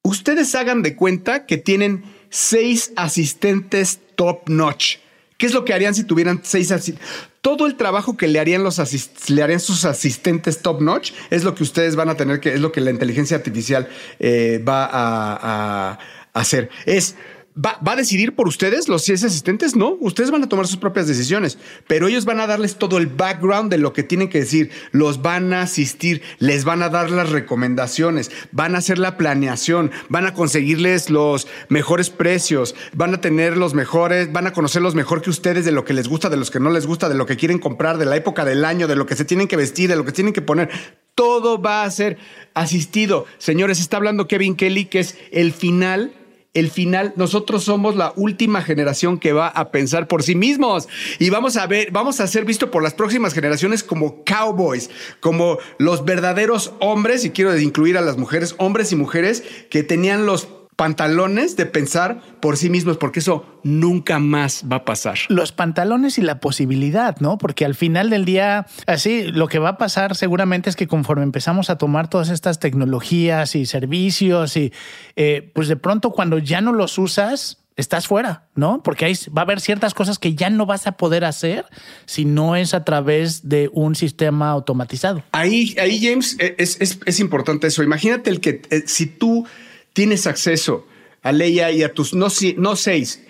ustedes 0.03 0.53
hagan 0.53 0.83
de 0.83 0.95
cuenta 0.95 1.47
que 1.47 1.57
tienen 1.57 2.03
seis 2.29 2.93
asistentes 2.95 3.99
top 4.15 4.47
notch. 4.49 4.97
¿Qué 5.37 5.47
es 5.47 5.53
lo 5.53 5.65
que 5.65 5.73
harían 5.73 5.95
si 5.95 6.03
tuvieran 6.03 6.41
seis 6.43 6.71
asistentes? 6.71 7.30
Todo 7.41 7.65
el 7.65 7.75
trabajo 7.75 8.17
que 8.17 8.27
le 8.27 8.39
harían 8.39 8.63
los 8.63 8.75
sus 8.75 9.85
asistentes 9.85 10.61
top 10.61 10.81
notch 10.81 11.11
es 11.31 11.43
lo 11.43 11.55
que 11.55 11.63
ustedes 11.63 11.95
van 11.95 12.09
a 12.09 12.15
tener 12.15 12.39
que 12.39 12.53
es 12.53 12.59
lo 12.59 12.71
que 12.71 12.81
la 12.81 12.91
inteligencia 12.91 13.35
artificial 13.35 13.89
eh, 14.19 14.63
va 14.67 14.85
a, 14.85 15.91
a 15.91 15.99
hacer. 16.33 16.69
Es 16.85 17.15
¿Va, 17.53 17.77
a 17.83 17.95
decidir 17.97 18.33
por 18.33 18.47
ustedes 18.47 18.87
los 18.87 19.05
10 19.05 19.25
asistentes? 19.25 19.75
No, 19.75 19.97
ustedes 19.99 20.31
van 20.31 20.41
a 20.41 20.47
tomar 20.47 20.67
sus 20.67 20.77
propias 20.77 21.07
decisiones, 21.07 21.57
pero 21.85 22.07
ellos 22.07 22.23
van 22.23 22.39
a 22.39 22.47
darles 22.47 22.77
todo 22.77 22.97
el 22.97 23.07
background 23.07 23.69
de 23.69 23.77
lo 23.77 23.91
que 23.91 24.03
tienen 24.03 24.29
que 24.29 24.39
decir, 24.39 24.71
los 24.91 25.21
van 25.21 25.51
a 25.51 25.63
asistir, 25.63 26.21
les 26.39 26.63
van 26.63 26.81
a 26.81 26.87
dar 26.87 27.11
las 27.11 27.29
recomendaciones, 27.29 28.31
van 28.53 28.75
a 28.75 28.77
hacer 28.77 28.99
la 28.99 29.17
planeación, 29.17 29.91
van 30.07 30.27
a 30.27 30.33
conseguirles 30.33 31.09
los 31.09 31.45
mejores 31.67 32.09
precios, 32.09 32.73
van 32.93 33.13
a 33.13 33.19
tener 33.19 33.57
los 33.57 33.73
mejores, 33.73 34.31
van 34.31 34.47
a 34.47 34.53
conocerlos 34.53 34.95
mejor 34.95 35.21
que 35.21 35.29
ustedes 35.29 35.65
de 35.65 35.73
lo 35.73 35.83
que 35.83 35.93
les 35.93 36.07
gusta, 36.07 36.29
de 36.29 36.37
los 36.37 36.51
que 36.51 36.61
no 36.61 36.69
les 36.69 36.87
gusta, 36.87 37.09
de 37.09 37.15
lo 37.15 37.25
que 37.25 37.35
quieren 37.35 37.59
comprar, 37.59 37.97
de 37.97 38.05
la 38.05 38.15
época 38.15 38.45
del 38.45 38.63
año, 38.63 38.87
de 38.87 38.95
lo 38.95 39.05
que 39.05 39.17
se 39.17 39.25
tienen 39.25 39.49
que 39.49 39.57
vestir, 39.57 39.89
de 39.89 39.97
lo 39.97 40.05
que 40.05 40.13
tienen 40.13 40.33
que 40.33 40.41
poner. 40.41 40.69
Todo 41.15 41.61
va 41.61 41.83
a 41.83 41.91
ser 41.91 42.17
asistido. 42.53 43.25
Señores, 43.39 43.81
está 43.81 43.97
hablando 43.97 44.29
Kevin 44.29 44.55
Kelly, 44.55 44.85
que 44.85 45.01
es 45.01 45.17
el 45.31 45.51
final 45.51 46.13
el 46.53 46.69
final, 46.69 47.13
nosotros 47.15 47.63
somos 47.63 47.95
la 47.95 48.13
última 48.15 48.61
generación 48.61 49.19
que 49.19 49.31
va 49.31 49.47
a 49.47 49.71
pensar 49.71 50.07
por 50.07 50.23
sí 50.23 50.35
mismos. 50.35 50.89
Y 51.17 51.29
vamos 51.29 51.55
a 51.55 51.65
ver, 51.65 51.91
vamos 51.91 52.19
a 52.19 52.27
ser 52.27 52.45
visto 52.45 52.71
por 52.71 52.83
las 52.83 52.93
próximas 52.93 53.33
generaciones 53.33 53.83
como 53.83 54.23
cowboys, 54.25 54.89
como 55.19 55.59
los 55.77 56.03
verdaderos 56.03 56.73
hombres, 56.79 57.23
y 57.23 57.31
quiero 57.31 57.57
incluir 57.57 57.97
a 57.97 58.01
las 58.01 58.17
mujeres, 58.17 58.55
hombres 58.57 58.91
y 58.91 58.95
mujeres 58.95 59.43
que 59.69 59.83
tenían 59.83 60.25
los 60.25 60.47
pantalones 60.81 61.55
de 61.57 61.67
pensar 61.67 62.21
por 62.39 62.57
sí 62.57 62.71
mismos, 62.71 62.97
porque 62.97 63.19
eso 63.19 63.45
nunca 63.61 64.17
más 64.17 64.63
va 64.63 64.77
a 64.77 64.83
pasar. 64.83 65.19
Los 65.27 65.51
pantalones 65.51 66.17
y 66.17 66.23
la 66.23 66.39
posibilidad, 66.39 67.17
¿no? 67.19 67.37
Porque 67.37 67.65
al 67.65 67.75
final 67.75 68.09
del 68.09 68.25
día, 68.25 68.65
así, 68.87 69.25
lo 69.25 69.47
que 69.47 69.59
va 69.59 69.69
a 69.69 69.77
pasar 69.77 70.15
seguramente 70.15 70.71
es 70.71 70.75
que 70.75 70.87
conforme 70.87 71.21
empezamos 71.21 71.69
a 71.69 71.77
tomar 71.77 72.09
todas 72.09 72.29
estas 72.29 72.57
tecnologías 72.57 73.53
y 73.53 73.67
servicios 73.67 74.57
y 74.57 74.73
eh, 75.15 75.51
pues 75.53 75.67
de 75.67 75.75
pronto 75.75 76.09
cuando 76.13 76.39
ya 76.39 76.61
no 76.61 76.73
los 76.73 76.97
usas, 76.97 77.59
estás 77.75 78.07
fuera, 78.07 78.47
¿no? 78.55 78.81
Porque 78.81 79.05
ahí 79.05 79.13
va 79.37 79.43
a 79.43 79.45
haber 79.45 79.61
ciertas 79.61 79.93
cosas 79.93 80.17
que 80.17 80.33
ya 80.33 80.49
no 80.49 80.65
vas 80.65 80.87
a 80.87 80.93
poder 80.93 81.25
hacer 81.25 81.63
si 82.07 82.25
no 82.25 82.55
es 82.55 82.73
a 82.73 82.83
través 82.83 83.47
de 83.47 83.69
un 83.71 83.93
sistema 83.93 84.49
automatizado. 84.49 85.21
Ahí, 85.31 85.75
ahí 85.79 86.03
James, 86.03 86.37
es, 86.39 86.81
es, 86.81 86.99
es 87.05 87.19
importante 87.19 87.67
eso. 87.67 87.83
Imagínate 87.83 88.31
el 88.31 88.39
que 88.39 88.63
eh, 88.71 88.81
si 88.87 89.05
tú 89.05 89.45
tienes 89.93 90.27
acceso 90.27 90.87
a 91.21 91.31
Leia 91.31 91.71
y 91.71 91.83
a 91.83 91.93
tus, 91.93 92.13
no, 92.13 92.29
seis, 92.29 93.21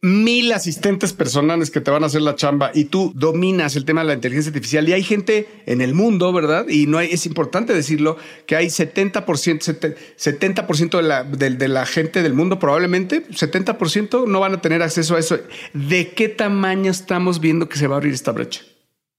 mil 0.00 0.52
asistentes 0.52 1.12
personales 1.12 1.70
que 1.70 1.80
te 1.80 1.92
van 1.92 2.02
a 2.02 2.06
hacer 2.06 2.22
la 2.22 2.34
chamba 2.34 2.72
y 2.74 2.86
tú 2.86 3.12
dominas 3.14 3.76
el 3.76 3.84
tema 3.84 4.00
de 4.00 4.08
la 4.08 4.14
inteligencia 4.14 4.50
artificial 4.50 4.88
y 4.88 4.92
hay 4.92 5.04
gente 5.04 5.46
en 5.66 5.80
el 5.80 5.94
mundo, 5.94 6.32
¿verdad? 6.32 6.66
Y 6.68 6.86
no 6.86 6.98
es 6.98 7.24
importante 7.26 7.72
decirlo, 7.72 8.16
que 8.46 8.56
hay 8.56 8.66
70%, 8.66 9.24
70% 9.24 10.96
de 10.96 11.02
la, 11.02 11.22
de, 11.22 11.68
la 11.68 11.86
gente 11.86 12.24
del 12.24 12.34
mundo, 12.34 12.58
probablemente 12.58 13.24
70% 13.28 14.26
no 14.26 14.40
van 14.40 14.54
a 14.54 14.60
tener 14.60 14.82
acceso 14.82 15.14
a 15.14 15.20
eso. 15.20 15.38
¿De 15.72 16.10
qué 16.10 16.28
tamaño 16.28 16.90
estamos 16.90 17.38
viendo 17.38 17.68
que 17.68 17.78
se 17.78 17.86
va 17.86 17.94
a 17.94 17.98
abrir 17.98 18.14
esta 18.14 18.32
brecha? 18.32 18.62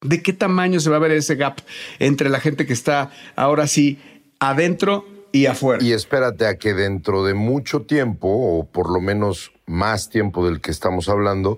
¿De 0.01 0.21
qué 0.21 0.33
tamaño 0.33 0.81
se 0.81 0.89
va 0.89 0.97
a 0.97 0.99
ver 0.99 1.12
ese 1.12 1.36
gap 1.36 1.62
entre 1.99 2.29
la 2.29 2.41
gente 2.41 2.65
que 2.65 2.73
está 2.73 3.09
ahora 3.38 3.67
sí 3.67 3.99
adentro 4.39 5.12
y 5.34 5.48
afuera. 5.48 5.84
Y 5.84 5.91
espérate 5.91 6.48
a 6.48 6.58
que 6.58 6.74
dentro 6.74 7.26
de 7.26 7.34
mucho 7.34 7.82
tiempo, 7.82 8.30
o 8.30 8.65
por 8.65 8.89
lo 8.89 9.02
menos 9.02 9.52
más 9.65 10.10
tiempo 10.10 10.46
del 10.46 10.62
que 10.62 10.72
estamos 10.72 11.10
hablando, 11.10 11.58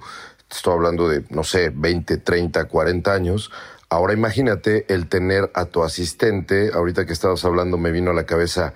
estoy 0.50 0.74
hablando 0.74 1.10
de, 1.10 1.26
no 1.30 1.44
sé, 1.44 1.72
20, 1.76 2.18
30, 2.18 2.66
40 2.66 3.14
años, 3.14 3.52
ahora 3.90 4.14
imagínate 4.14 4.92
el 4.92 5.08
tener 5.08 5.52
a 5.54 5.66
tu 5.66 5.84
asistente, 5.84 6.72
ahorita 6.74 7.06
que 7.06 7.14
estabas 7.14 7.44
hablando 7.44 7.78
me 7.78 7.92
vino 7.92 8.12
a 8.12 8.14
la 8.14 8.26
cabeza 8.26 8.74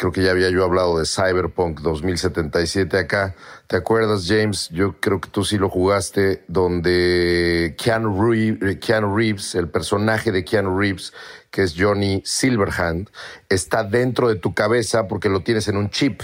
creo 0.00 0.12
que 0.12 0.22
ya 0.22 0.30
había 0.30 0.48
yo 0.48 0.64
hablado 0.64 0.98
de 0.98 1.04
Cyberpunk 1.04 1.80
2077 1.80 2.96
acá. 2.96 3.34
¿Te 3.66 3.76
acuerdas, 3.76 4.24
James? 4.26 4.70
Yo 4.70 4.98
creo 4.98 5.20
que 5.20 5.28
tú 5.28 5.44
sí 5.44 5.58
lo 5.58 5.68
jugaste, 5.68 6.42
donde 6.48 7.76
Keanu 7.76 9.14
Reeves, 9.14 9.54
el 9.54 9.68
personaje 9.68 10.32
de 10.32 10.42
Keanu 10.42 10.78
Reeves, 10.78 11.12
que 11.50 11.64
es 11.64 11.74
Johnny 11.76 12.22
Silverhand, 12.24 13.10
está 13.50 13.84
dentro 13.84 14.30
de 14.30 14.36
tu 14.36 14.54
cabeza 14.54 15.06
porque 15.06 15.28
lo 15.28 15.42
tienes 15.42 15.68
en 15.68 15.76
un 15.76 15.90
chip. 15.90 16.22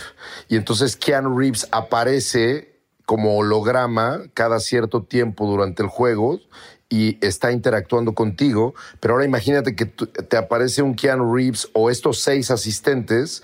Y 0.48 0.56
entonces 0.56 0.96
Keanu 0.96 1.38
Reeves 1.38 1.68
aparece 1.70 2.80
como 3.04 3.36
holograma 3.36 4.22
cada 4.32 4.58
cierto 4.58 5.02
tiempo 5.02 5.46
durante 5.46 5.82
el 5.82 5.90
juego 5.90 6.40
y 6.88 7.18
está 7.24 7.52
interactuando 7.52 8.14
contigo, 8.14 8.74
pero 9.00 9.14
ahora 9.14 9.26
imagínate 9.26 9.74
que 9.74 9.86
te 9.86 10.36
aparece 10.36 10.82
un 10.82 10.94
Keanu 10.94 11.34
Reeves 11.34 11.68
o 11.72 11.90
estos 11.90 12.20
seis 12.20 12.50
asistentes, 12.50 13.42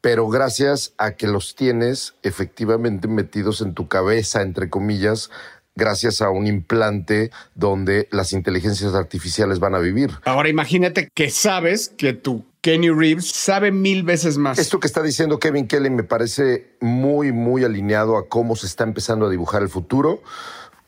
pero 0.00 0.28
gracias 0.28 0.94
a 0.96 1.12
que 1.12 1.26
los 1.26 1.54
tienes 1.54 2.14
efectivamente 2.22 3.08
metidos 3.08 3.60
en 3.60 3.74
tu 3.74 3.88
cabeza, 3.88 4.42
entre 4.42 4.70
comillas, 4.70 5.30
gracias 5.78 6.20
a 6.20 6.30
un 6.30 6.46
implante 6.46 7.30
donde 7.54 8.08
las 8.10 8.32
inteligencias 8.32 8.94
artificiales 8.94 9.60
van 9.60 9.74
a 9.74 9.78
vivir. 9.78 10.10
Ahora 10.24 10.48
imagínate 10.48 11.08
que 11.14 11.30
sabes 11.30 11.88
que 11.88 12.12
tu 12.12 12.44
Kenny 12.60 12.90
Reeves 12.90 13.30
sabe 13.30 13.70
mil 13.70 14.02
veces 14.02 14.36
más. 14.36 14.58
Esto 14.58 14.80
que 14.80 14.88
está 14.88 15.02
diciendo 15.02 15.38
Kevin 15.38 15.68
Kelly 15.68 15.90
me 15.90 16.02
parece 16.02 16.76
muy, 16.80 17.32
muy 17.32 17.64
alineado 17.64 18.18
a 18.18 18.28
cómo 18.28 18.56
se 18.56 18.66
está 18.66 18.84
empezando 18.84 19.26
a 19.26 19.30
dibujar 19.30 19.62
el 19.62 19.68
futuro. 19.68 20.22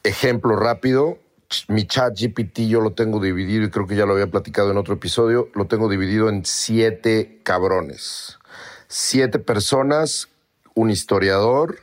Ejemplo 0.03 0.57
rápido, 0.57 1.19
mi 1.69 1.87
chat 1.87 2.19
GPT 2.19 2.61
yo 2.69 2.81
lo 2.81 2.93
tengo 2.93 3.21
dividido, 3.21 3.65
y 3.65 3.71
creo 3.71 3.87
que 3.87 3.97
ya 3.97 4.07
lo 4.07 4.13
había 4.13 4.31
platicado 4.31 4.71
en 4.71 4.77
otro 4.77 4.95
episodio, 4.95 5.49
lo 5.55 5.67
tengo 5.67 5.89
dividido 5.89 6.29
en 6.29 6.45
siete 6.45 7.41
cabrones. 7.43 8.39
Siete 8.89 9.39
personas, 9.39 10.29
un 10.75 10.91
historiador, 10.91 11.79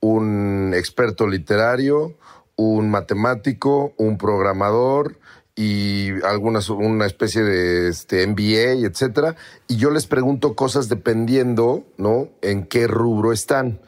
un 0.00 0.72
experto 0.74 1.26
literario, 1.26 2.14
un 2.56 2.90
matemático, 2.90 3.92
un 3.96 4.18
programador 4.18 5.18
y 5.56 6.10
algunas, 6.24 6.68
una 6.68 7.06
especie 7.06 7.42
de 7.42 7.88
este, 7.88 8.26
MBA, 8.26 8.86
etcétera. 8.86 9.36
Y 9.68 9.76
yo 9.76 9.90
les 9.90 10.06
pregunto 10.06 10.54
cosas 10.54 10.88
dependiendo, 10.88 11.84
¿no? 11.96 12.28
En 12.42 12.66
qué 12.66 12.86
rubro 12.86 13.32
están 13.32 13.80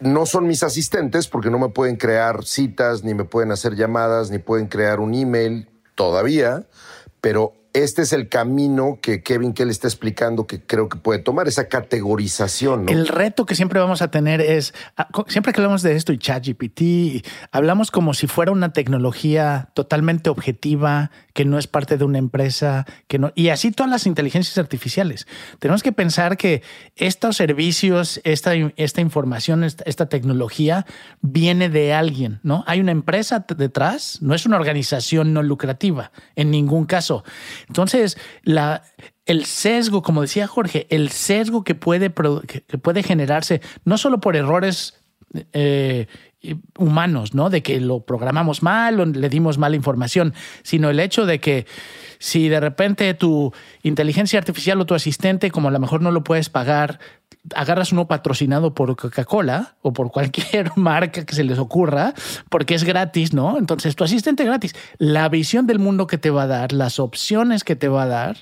no 0.00 0.26
son 0.26 0.46
mis 0.46 0.62
asistentes 0.62 1.28
porque 1.28 1.50
no 1.50 1.58
me 1.58 1.68
pueden 1.70 1.96
crear 1.96 2.44
citas, 2.44 3.04
ni 3.04 3.14
me 3.14 3.24
pueden 3.24 3.52
hacer 3.52 3.74
llamadas, 3.74 4.30
ni 4.30 4.38
pueden 4.38 4.66
crear 4.66 5.00
un 5.00 5.14
email 5.14 5.68
todavía, 5.94 6.66
pero 7.20 7.54
este 7.84 8.02
es 8.02 8.12
el 8.12 8.28
camino 8.28 8.98
que 9.00 9.22
Kevin 9.22 9.52
Kelly 9.52 9.70
está 9.70 9.88
explicando 9.88 10.46
que 10.46 10.60
creo 10.60 10.88
que 10.88 10.98
puede 10.98 11.18
tomar, 11.18 11.48
esa 11.48 11.68
categorización. 11.68 12.88
El 12.88 13.08
reto 13.08 13.46
que 13.46 13.54
siempre 13.54 13.80
vamos 13.80 14.02
a 14.02 14.10
tener 14.10 14.40
es, 14.40 14.74
ah, 14.96 15.08
siempre 15.28 15.52
que 15.52 15.60
hablamos 15.60 15.82
de 15.82 15.96
esto 15.96 16.12
y 16.12 16.18
ChatGPT, 16.18 17.26
hablamos 17.52 17.90
como 17.90 18.14
si 18.14 18.26
fuera 18.26 18.52
una 18.52 18.72
tecnología 18.72 19.70
totalmente 19.74 20.30
objetiva, 20.30 21.10
que 21.32 21.44
no 21.44 21.58
es 21.58 21.66
parte 21.66 21.96
de 21.96 22.04
una 22.04 22.18
empresa, 22.18 22.84
que 23.06 23.18
no, 23.18 23.32
y 23.34 23.50
así 23.50 23.70
todas 23.70 23.90
las 23.90 24.06
inteligencias 24.06 24.58
artificiales. 24.58 25.26
Tenemos 25.58 25.82
que 25.82 25.92
pensar 25.92 26.36
que 26.36 26.62
estos 26.96 27.36
servicios, 27.36 28.20
esta, 28.24 28.54
esta 28.76 29.00
información, 29.00 29.64
esta, 29.64 29.84
esta 29.86 30.08
tecnología 30.08 30.84
viene 31.20 31.68
de 31.68 31.92
alguien, 31.92 32.40
¿no? 32.42 32.64
Hay 32.66 32.80
una 32.80 32.92
empresa 32.92 33.46
detrás, 33.56 34.18
no 34.20 34.34
es 34.34 34.46
una 34.46 34.56
organización 34.56 35.32
no 35.32 35.42
lucrativa 35.42 36.10
en 36.34 36.50
ningún 36.50 36.86
caso. 36.86 37.24
Entonces, 37.68 38.18
la, 38.42 38.82
el 39.26 39.44
sesgo, 39.44 40.02
como 40.02 40.22
decía 40.22 40.46
Jorge, 40.46 40.86
el 40.90 41.10
sesgo 41.10 41.62
que 41.64 41.74
puede, 41.74 42.12
que 42.46 42.78
puede 42.78 43.02
generarse 43.02 43.60
no 43.84 43.98
solo 43.98 44.20
por 44.20 44.36
errores 44.36 44.98
eh, 45.52 46.06
humanos, 46.78 47.34
¿no? 47.34 47.50
De 47.50 47.62
que 47.62 47.80
lo 47.80 48.00
programamos 48.00 48.62
mal 48.62 49.00
o 49.00 49.04
le 49.04 49.28
dimos 49.28 49.58
mala 49.58 49.76
información, 49.76 50.34
sino 50.62 50.88
el 50.88 51.00
hecho 51.00 51.26
de 51.26 51.40
que 51.40 51.66
si 52.18 52.48
de 52.48 52.60
repente 52.60 53.12
tu 53.14 53.52
inteligencia 53.82 54.38
artificial 54.38 54.80
o 54.80 54.86
tu 54.86 54.94
asistente, 54.94 55.50
como 55.50 55.68
a 55.68 55.70
lo 55.72 55.80
mejor 55.80 56.00
no 56.00 56.10
lo 56.10 56.24
puedes 56.24 56.48
pagar, 56.48 57.00
agarras 57.54 57.92
uno 57.92 58.08
patrocinado 58.08 58.74
por 58.74 58.96
Coca-Cola 58.96 59.76
o 59.82 59.92
por 59.92 60.10
cualquier 60.10 60.72
marca 60.76 61.24
que 61.24 61.34
se 61.34 61.44
les 61.44 61.58
ocurra, 61.58 62.14
porque 62.48 62.74
es 62.74 62.84
gratis, 62.84 63.32
¿no? 63.32 63.58
Entonces, 63.58 63.96
tu 63.96 64.04
asistente 64.04 64.44
gratis, 64.44 64.74
la 64.98 65.28
visión 65.28 65.66
del 65.66 65.78
mundo 65.78 66.06
que 66.06 66.18
te 66.18 66.30
va 66.30 66.44
a 66.44 66.46
dar, 66.46 66.72
las 66.72 66.98
opciones 66.98 67.64
que 67.64 67.76
te 67.76 67.88
va 67.88 68.04
a 68.04 68.06
dar, 68.06 68.36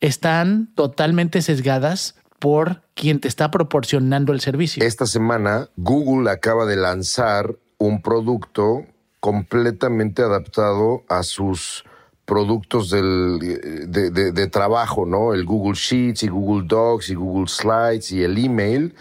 están 0.00 0.68
totalmente 0.74 1.42
sesgadas 1.42 2.16
por 2.38 2.82
quien 2.94 3.20
te 3.20 3.28
está 3.28 3.50
proporcionando 3.50 4.32
el 4.32 4.40
servicio. 4.40 4.84
Esta 4.84 5.06
semana, 5.06 5.68
Google 5.76 6.30
acaba 6.30 6.66
de 6.66 6.76
lanzar 6.76 7.56
un 7.78 8.02
producto 8.02 8.84
completamente 9.20 10.22
adaptado 10.22 11.04
a 11.08 11.22
sus 11.22 11.84
productos 12.24 12.90
del, 12.90 13.38
de, 13.88 14.46
trabajo, 14.48 15.06
¿no? 15.06 15.34
El 15.34 15.44
Google 15.44 15.74
Sheets 15.74 16.22
y 16.22 16.28
Google 16.28 16.66
Docs 16.66 17.10
y 17.10 17.14
Google 17.14 17.48
Slides 17.48 18.12
y 18.12 18.22
el 18.22 18.38
email, 18.38 18.94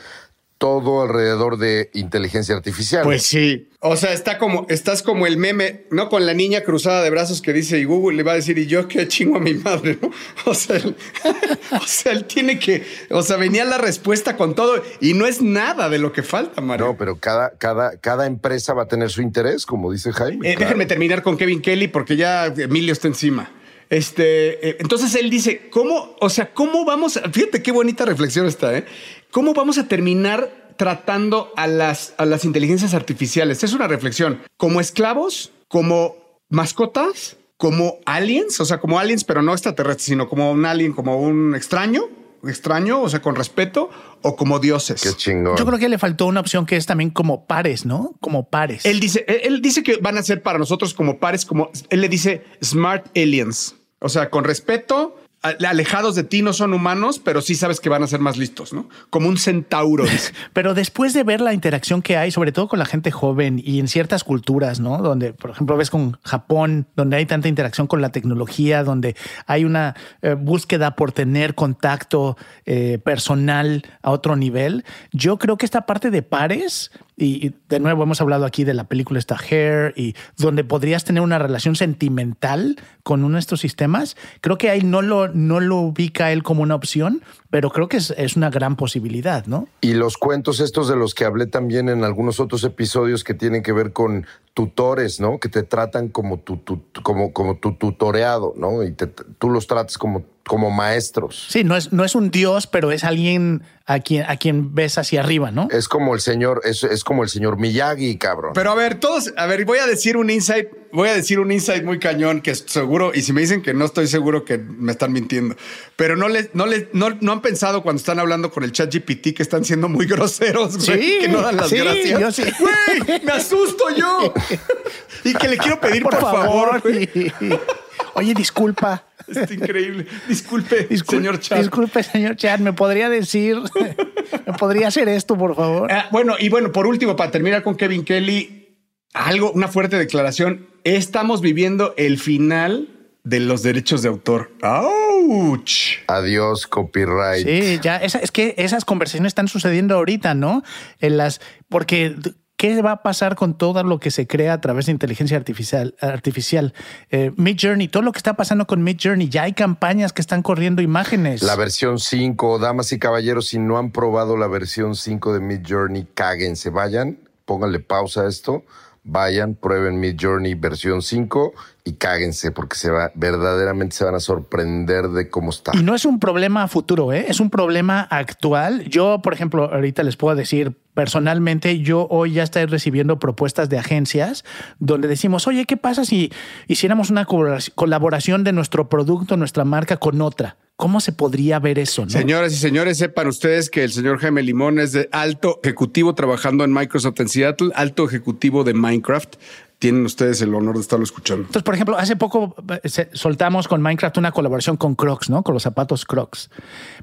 todo 0.58 1.02
alrededor 1.04 1.58
de 1.58 1.90
inteligencia 1.94 2.56
artificial. 2.56 3.04
Pues 3.04 3.24
sí. 3.24 3.71
O 3.84 3.96
sea, 3.96 4.14
está 4.14 4.38
como, 4.38 4.68
estás 4.70 5.02
como 5.02 5.26
el 5.26 5.38
meme, 5.38 5.86
¿no? 5.90 6.08
Con 6.08 6.28
la 6.28 6.36
niña 6.36 6.62
cruzada 6.62 7.02
de 7.02 7.10
brazos 7.10 7.42
que 7.42 7.52
dice, 7.52 7.80
y 7.80 7.84
Google 7.86 8.16
le 8.16 8.22
va 8.22 8.34
a 8.34 8.36
decir, 8.36 8.60
y 8.60 8.68
yo 8.68 8.88
qué 8.88 9.08
chingo 9.08 9.38
a 9.38 9.40
mi 9.40 9.56
madre, 9.56 9.98
¿no? 10.00 10.12
O 10.46 10.54
sea, 10.54 10.76
él, 10.76 10.96
o 11.72 11.88
sea, 11.88 12.12
él 12.12 12.26
tiene 12.26 12.60
que, 12.60 12.84
o 13.10 13.24
sea, 13.24 13.38
venía 13.38 13.66
la 13.66 13.80
respuesta 13.80 14.38
con 14.38 14.54
todo 14.54 14.84
y 15.00 15.16
no 15.16 15.26
es 15.26 15.42
nada 15.42 15.90
de 15.90 15.98
lo 15.98 16.14
que 16.14 16.22
falta, 16.22 16.62
Mario. 16.62 16.86
No, 16.86 16.96
pero 16.96 17.18
cada, 17.18 17.58
cada, 17.58 17.98
cada 17.98 18.28
empresa 18.28 18.76
va 18.76 18.84
a 18.84 18.88
tener 18.88 19.10
su 19.10 19.24
interés, 19.24 19.66
como 19.66 19.92
dice 19.92 20.14
Jaime. 20.14 20.52
Eh, 20.52 20.56
déjenme 20.60 20.86
terminar 20.86 21.24
con 21.24 21.36
Kevin 21.36 21.60
Kelly 21.60 21.88
porque 21.88 22.16
ya 22.16 22.46
Emilio 22.46 22.94
está 22.94 23.08
encima. 23.08 23.52
Este, 23.90 24.70
eh, 24.70 24.78
entonces 24.80 25.16
él 25.16 25.32
dice, 25.32 25.70
¿cómo, 25.72 26.16
o 26.22 26.30
sea, 26.30 26.54
cómo 26.54 26.86
vamos, 26.86 27.20
fíjate 27.34 27.64
qué 27.64 27.72
bonita 27.72 28.06
reflexión 28.06 28.46
está, 28.46 28.78
¿eh? 28.78 28.86
¿Cómo 29.32 29.54
vamos 29.56 29.80
a 29.80 29.88
terminar 29.88 30.61
tratando 30.82 31.54
a 31.58 31.68
las, 31.68 32.16
a 32.18 32.26
las 32.26 32.44
inteligencias 32.44 32.96
artificiales? 32.96 33.64
Es 33.64 33.74
una 33.74 33.88
reflexión. 33.88 34.42
¿Como 34.58 34.82
esclavos? 34.82 35.52
¿Como 35.68 36.16
mascotas? 36.50 37.38
¿Como 37.56 38.00
aliens? 38.08 38.60
O 38.60 38.66
sea, 38.66 38.80
como 38.80 38.98
aliens, 38.98 39.24
pero 39.24 39.44
no 39.44 39.52
extraterrestres, 39.52 40.06
sino 40.06 40.28
como 40.28 40.52
un 40.52 40.66
alien, 40.66 40.94
como 40.94 41.18
un 41.18 41.54
extraño 41.54 42.10
extraño, 42.48 43.00
o 43.00 43.08
sea, 43.08 43.22
con 43.22 43.36
respeto, 43.36 43.92
o 44.24 44.36
como 44.36 44.58
dioses. 44.58 45.00
Qué 45.04 45.14
chingón. 45.14 45.56
Yo 45.56 45.68
creo 45.68 45.78
que 45.78 45.88
le 45.88 46.00
faltó 46.00 46.26
una 46.26 46.40
opción 46.40 46.66
que 46.66 46.76
es 46.76 46.88
también 46.88 47.12
como 47.12 47.46
pares, 47.46 47.86
¿no? 47.86 48.16
Como 48.20 48.50
pares. 48.50 48.84
Él 48.84 49.00
dice, 49.00 49.24
él 49.28 49.62
dice 49.62 49.84
que 49.84 49.98
van 49.98 50.18
a 50.18 50.24
ser 50.24 50.42
para 50.42 50.58
nosotros 50.58 50.96
como 50.96 51.20
pares, 51.20 51.46
como 51.46 51.70
él 51.92 52.02
le 52.02 52.10
dice 52.10 52.44
smart 52.64 53.16
aliens. 53.16 53.76
O 54.00 54.10
sea, 54.10 54.32
con 54.32 54.44
respeto, 54.44 55.21
alejados 55.42 56.16
de 56.16 56.24
ti 56.24 56.42
no 56.42 56.54
son 56.54 56.74
humanos, 56.74 57.20
pero 57.20 57.42
sí 57.42 57.56
sabes 57.56 57.80
que 57.80 57.89
van 57.89 58.04
a 58.04 58.08
ser 58.08 58.20
más 58.20 58.38
listos, 58.38 58.74
¿no? 58.74 58.89
Como 59.10 59.28
un 59.28 59.38
centauro. 59.38 60.06
pero 60.54 60.74
después 60.74 61.14
de 61.14 61.24
ver 61.24 61.42
la 61.42 61.54
interacción 61.54 62.02
que 62.02 62.18
hay, 62.18 62.32
sobre 62.32 62.52
todo 62.52 62.68
con 62.68 62.80
la 62.80 62.86
gente 62.86 63.12
joven 63.12 63.62
y 63.64 63.80
en 63.80 63.88
ciertas 63.88 64.24
culturas, 64.24 64.80
¿no? 64.80 65.00
Donde, 65.00 65.34
por 65.34 65.50
ejemplo, 65.50 65.78
ves 65.78 65.89
con 65.89 66.20
Japón, 66.24 66.88
donde 66.96 67.18
hay 67.18 67.26
tanta 67.26 67.48
interacción 67.48 67.88
con 67.88 68.02
la 68.02 68.12
tecnología, 68.12 68.84
donde 68.84 69.16
hay 69.48 69.66
una 69.66 69.96
eh, 70.22 70.36
búsqueda 70.36 70.96
por 70.96 71.12
tener 71.12 71.56
contacto 71.56 72.38
eh, 72.66 73.00
personal 73.04 73.84
a 74.04 74.12
otro 74.12 74.36
nivel, 74.36 74.86
yo 75.12 75.38
creo 75.38 75.58
que 75.58 75.66
esta 75.66 75.86
parte 75.86 76.12
de 76.12 76.22
pares 76.22 76.92
y, 77.22 77.54
de 77.70 77.80
nuevo 77.80 78.04
hemos 78.04 78.20
hablado 78.20 78.46
aquí 78.46 78.64
de 78.64 78.74
la 78.74 78.86
película 78.86 79.20
esta 79.20 79.36
Hair 79.38 79.94
y 79.96 80.16
donde 80.38 80.64
podrías 80.64 81.06
tener 81.06 81.22
una 81.22 81.38
relación 81.38 81.76
sentimental 81.76 82.78
con 83.04 83.24
uno 83.24 83.36
de 83.36 83.40
estos 83.40 83.62
sistemas, 83.62 84.18
creo 84.42 84.58
que 84.58 84.70
ahí 84.70 84.82
no 84.82 85.02
lo, 85.02 85.28
no 85.30 85.60
lo 85.60 85.78
ubica 85.78 86.32
él 86.32 86.44
como 86.44 86.64
una 86.64 86.76
opción, 86.76 87.22
pero 87.50 87.70
creo 87.70 87.88
que 87.88 87.98
es, 87.98 88.14
es, 88.18 88.36
una 88.36 88.50
gran 88.50 88.76
posibilidad, 88.76 89.46
¿no? 89.46 89.68
Y 89.82 89.94
los 89.94 90.18
cuentos 90.18 90.60
estos 90.60 90.88
de 90.88 90.96
los 90.96 91.14
que 91.14 91.26
hablé 91.26 91.48
también 91.48 91.90
en 91.90 92.04
algunos 92.04 92.40
otros 92.40 92.64
episodios 92.64 93.24
que 93.24 93.34
tienen 93.34 93.62
que 93.62 93.72
ver 93.72 93.94
con 93.94 94.26
tutores, 94.54 95.20
¿no? 95.20 95.40
Que 95.40 95.50
te 95.50 95.64
tratan 95.64 96.10
como 96.10 96.40
tu, 96.40 96.62
como, 97.04 97.34
como 97.34 97.58
tu 97.58 97.76
tutoreado, 97.76 98.54
¿no? 98.58 98.84
Y 98.84 98.96
tú 99.38 99.50
los 99.50 99.68
tratas 99.68 99.98
como, 99.98 100.26
como 100.46 100.72
maestros. 100.72 101.48
Sí, 101.50 101.64
no 101.64 101.76
es, 101.76 101.94
no 101.94 102.04
es 102.04 102.16
un 102.16 102.32
dios, 102.32 102.68
pero 102.68 102.92
es 102.92 103.04
alguien 103.04 103.64
a 103.86 104.00
quien, 104.00 104.26
a 104.28 104.38
quien 104.38 104.74
ves 104.74 104.98
hacia 104.98 105.22
arriba, 105.22 105.52
¿no? 105.52 105.68
Es 105.72 105.88
como 105.88 106.14
el 106.14 106.22
señor, 106.22 106.62
es, 106.64 106.84
es 106.84 107.04
como 107.04 107.24
el 107.24 107.30
señor 107.30 107.58
Miyagi, 107.58 108.18
cabrón. 108.18 108.54
Pero 108.54 108.72
a 108.72 108.76
ver, 108.76 109.00
todos, 109.00 109.34
a 109.38 109.46
ver, 109.46 109.66
voy 109.66 109.80
a 109.80 109.88
decir 109.88 110.18
un 110.18 110.30
insight, 110.30 110.70
voy 110.92 111.10
a 111.10 111.14
decir 111.14 111.39
un 111.39 111.52
insight 111.52 111.84
muy 111.84 112.00
cañón 112.00 112.42
que 112.42 112.56
seguro, 112.56 113.12
y 113.14 113.22
si 113.22 113.34
me 113.34 113.42
dicen 113.42 113.62
que 113.62 113.74
no 113.74 113.86
estoy 113.86 114.08
seguro 114.08 114.46
que 114.46 114.58
me 114.58 114.92
están 114.92 115.12
mintiendo, 115.12 115.56
pero 115.96 116.16
no 116.16 116.28
les, 116.28 116.54
no 116.54 116.66
les, 116.66 116.88
no, 116.94 117.10
no 117.22 117.32
han 117.32 117.42
pensado 117.42 117.84
cuando 117.84 118.00
están 118.00 118.20
hablando 118.20 118.52
con 118.52 118.64
el 118.64 118.72
chat 118.72 118.94
GPT 118.94 119.36
que 119.36 119.44
están 119.44 119.66
siendo 119.66 119.89
muy 119.89 120.06
groseros, 120.06 120.74
sí, 120.74 121.20
que 121.22 121.28
no 121.28 121.42
dan 121.42 121.58
las 121.58 121.72
gracias. 121.72 122.20
Yo 122.20 122.32
sí. 122.32 122.44
Güey, 122.60 123.22
me 123.24 123.32
asusto 123.32 123.84
yo. 123.96 124.34
y 125.24 125.34
que 125.34 125.48
le 125.48 125.58
quiero 125.58 125.80
pedir 125.80 126.04
por, 126.04 126.20
favor. 126.20 126.82
Oye, 128.14 128.34
disculpa. 128.34 129.04
Es 129.28 129.52
increíble. 129.52 130.06
Disculpe, 130.28 130.88
señor 130.98 131.40
Chat. 131.40 131.60
Disculpe, 131.60 132.04
señor 132.04 132.36
Chat. 132.36 132.60
¿Me 132.60 132.74
podría 132.74 133.10
decir, 133.10 133.58
me 134.48 134.54
podría 134.54 134.88
hacer 134.88 135.10
esto, 135.10 135.38
por 135.38 135.56
favor? 135.56 135.92
Ah, 135.92 136.08
bueno, 136.12 136.36
y 136.40 136.50
bueno, 136.50 136.72
por 136.72 136.88
último, 136.88 137.16
para 137.16 137.32
terminar 137.32 137.64
con 137.64 137.76
Kevin 137.76 138.04
Kelly, 138.04 138.78
algo, 139.14 139.52
una 139.52 139.68
fuerte 139.68 139.98
declaración. 139.98 140.68
Estamos 140.84 141.42
viviendo 141.42 141.94
el 141.98 142.18
final 142.18 142.90
de 143.24 143.40
los 143.40 143.64
derechos 143.64 144.02
de 144.02 144.10
autor. 144.10 144.52
¡Auch! 144.62 145.70
Adiós, 146.08 146.66
copyright. 146.68 147.46
Sí, 147.46 147.80
ya, 147.82 147.98
es 147.98 148.32
que 148.32 148.56
esas 148.58 148.86
conversaciones 148.86 149.32
están 149.32 149.48
sucediendo 149.48 149.96
ahorita, 149.96 150.34
¿no? 150.34 150.64
En 151.00 151.18
las, 151.18 151.40
porque 151.70 152.16
¿Qué 152.62 152.80
va 152.84 152.91
a 152.91 153.01
pasar 153.01 153.36
con 153.36 153.55
todo 153.55 153.84
lo 153.84 153.99
que 153.99 154.12
se 154.12 154.28
crea 154.28 154.53
a 154.53 154.62
través 154.62 154.86
de 154.86 154.91
inteligencia 154.91 155.36
artificial? 155.36 155.95
artificial? 155.99 156.76
Eh, 157.09 157.32
Mid 157.36 157.57
Journey, 157.59 157.88
todo 157.88 158.03
lo 158.03 158.12
que 158.12 158.20
está 158.20 158.36
pasando 158.36 158.68
con 158.68 158.84
Mid 158.84 158.97
Journey, 159.01 159.30
ya 159.30 159.41
hay 159.41 159.53
campañas 159.53 160.14
que 160.14 160.22
están 160.22 160.43
corriendo 160.43 160.84
imágenes. 160.84 161.41
La 161.41 161.55
versión 161.55 161.97
5, 161.97 162.59
damas 162.59 162.91
y 162.91 162.99
caballeros, 162.99 163.47
si 163.47 163.57
no 163.57 163.80
han 163.80 163.89
probado 163.91 164.38
la 164.38 164.45
versión 164.45 164.93
5 164.93 165.34
de 165.34 165.39
Mid 165.39 165.62
Journey, 165.68 166.07
cáguense, 166.14 166.70
vayan, 166.70 167.18
pónganle 167.45 167.80
pausa 167.80 168.22
a 168.22 168.30
esto 168.30 168.64
vayan, 169.03 169.55
prueben 169.55 169.99
Mid 169.99 170.16
Journey 170.20 170.53
versión 170.53 171.01
5 171.01 171.53
y 171.84 171.94
cáguense 171.94 172.52
porque 172.52 172.76
se 172.76 172.92
va, 172.92 173.12
verdaderamente 173.16 173.96
se 173.96 174.06
van 174.06 174.16
a 174.16 174.20
sorprender 174.20 175.10
de 175.10 175.30
cómo 175.30 175.50
está. 175.50 175.72
Y 175.74 175.84
no 175.84 175.96
es 175.96 176.06
un 176.06 176.20
problema 176.20 176.68
futuro, 176.68 177.12
¿eh? 177.12 177.26
es 177.28 177.40
un 177.40 177.50
problema 177.50 178.02
actual. 178.02 178.86
Yo, 178.88 179.22
por 179.22 179.34
ejemplo, 179.34 179.72
ahorita 179.74 180.04
les 180.04 180.16
puedo 180.16 180.36
decir 180.36 180.78
personalmente, 180.94 181.80
yo 181.80 182.08
hoy 182.10 182.34
ya 182.34 182.44
estoy 182.44 182.66
recibiendo 182.66 183.18
propuestas 183.18 183.70
de 183.70 183.78
agencias 183.78 184.44
donde 184.80 185.08
decimos, 185.08 185.48
oye, 185.48 185.66
¿qué 185.66 185.78
pasa 185.78 186.06
si 186.06 186.32
hiciéramos 186.68 187.10
una 187.10 187.26
colaboración 187.26 188.44
de 188.44 188.52
nuestro 188.52 188.90
producto, 188.90 189.38
nuestra 189.38 189.64
marca 189.64 189.98
con 189.98 190.22
otra? 190.22 190.58
¿Cómo 190.76 191.00
se 191.00 191.12
podría 191.12 191.60
ver 191.60 191.78
eso? 191.78 192.10
Señoras 192.10 192.54
y 192.54 192.56
señores, 192.56 192.98
sepan 192.98 193.28
ustedes 193.28 193.70
que 193.70 193.84
el 193.84 193.92
señor 193.92 194.18
Jaime 194.18 194.42
Limón 194.42 194.80
es 194.80 194.92
de 194.92 195.10
alto 195.12 195.60
ejecutivo 195.64 196.16
trabajando 196.16 196.64
en 196.64 196.74
Microsoft 196.74 197.20
en 197.20 197.30
Seattle, 197.30 197.70
alto 197.76 198.04
ejecutivo 198.04 198.64
de 198.64 198.74
Minecraft. 198.74 199.36
Tienen 199.82 200.06
ustedes 200.06 200.40
el 200.44 200.54
honor 200.54 200.76
de 200.76 200.82
estarlo 200.82 201.04
escuchando. 201.04 201.42
Entonces, 201.42 201.64
por 201.64 201.74
ejemplo, 201.74 201.98
hace 201.98 202.16
poco 202.16 202.56
eh, 202.84 203.10
soltamos 203.14 203.68
con 203.68 203.82
Minecraft 203.82 204.16
una 204.20 204.32
colaboración 204.32 204.78
con 204.78 204.94
Crocs, 204.94 205.32
¿no? 205.32 205.42
Con 205.42 205.56
los 205.56 205.64
zapatos 205.64 206.06
Crocs. 206.06 206.52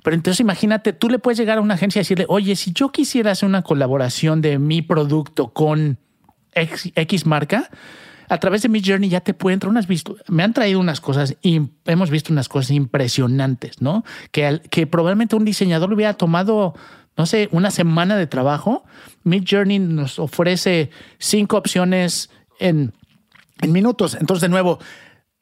Pero 0.05 0.15
entonces 0.15 0.39
imagínate, 0.39 0.93
tú 0.93 1.09
le 1.09 1.19
puedes 1.19 1.39
llegar 1.39 1.59
a 1.59 1.61
una 1.61 1.75
agencia 1.75 1.99
y 1.99 2.03
decirle, 2.03 2.25
oye, 2.29 2.55
si 2.55 2.73
yo 2.73 2.91
quisiera 2.91 3.33
hacer 3.33 3.49
una 3.49 3.63
colaboración 3.63 4.43
de 4.43 4.61
mi 4.61 4.81
producto 4.81 5.49
con 5.49 5.99
X 6.55 7.27
marca, 7.27 7.69
a 8.29 8.39
través 8.39 8.63
de 8.63 8.69
mi 8.69 8.81
journey 8.81 9.09
ya 9.09 9.23
te 9.23 9.35
pueden 9.35 9.55
entrar 9.55 9.71
unas 9.71 9.89
visto, 9.89 10.17
me 10.29 10.45
han 10.45 10.53
traído 10.53 10.79
unas 10.79 11.01
cosas 11.01 11.37
y 11.43 11.63
hemos 11.85 12.11
visto 12.11 12.33
unas 12.33 12.49
cosas 12.49 12.71
impresionantes, 12.71 13.83
¿no? 13.83 14.05
Que, 14.31 14.61
que 14.71 14.87
probablemente 14.87 15.35
un 15.35 15.45
diseñador 15.45 15.93
hubiera 15.93 16.15
tomado, 16.15 16.75
no 17.17 17.27
sé, 17.27 17.49
una 17.51 17.73
semana 17.73 18.17
de 18.17 18.29
trabajo. 18.29 18.85
Mid 19.25 19.43
Journey 19.51 19.81
nos 19.81 20.21
ofrece 20.21 20.91
cinco 21.19 21.57
opciones 21.57 22.31
en, 22.59 22.93
minutos. 23.67 24.17
Entonces, 24.21 24.43
de 24.43 24.49
nuevo, 24.49 24.79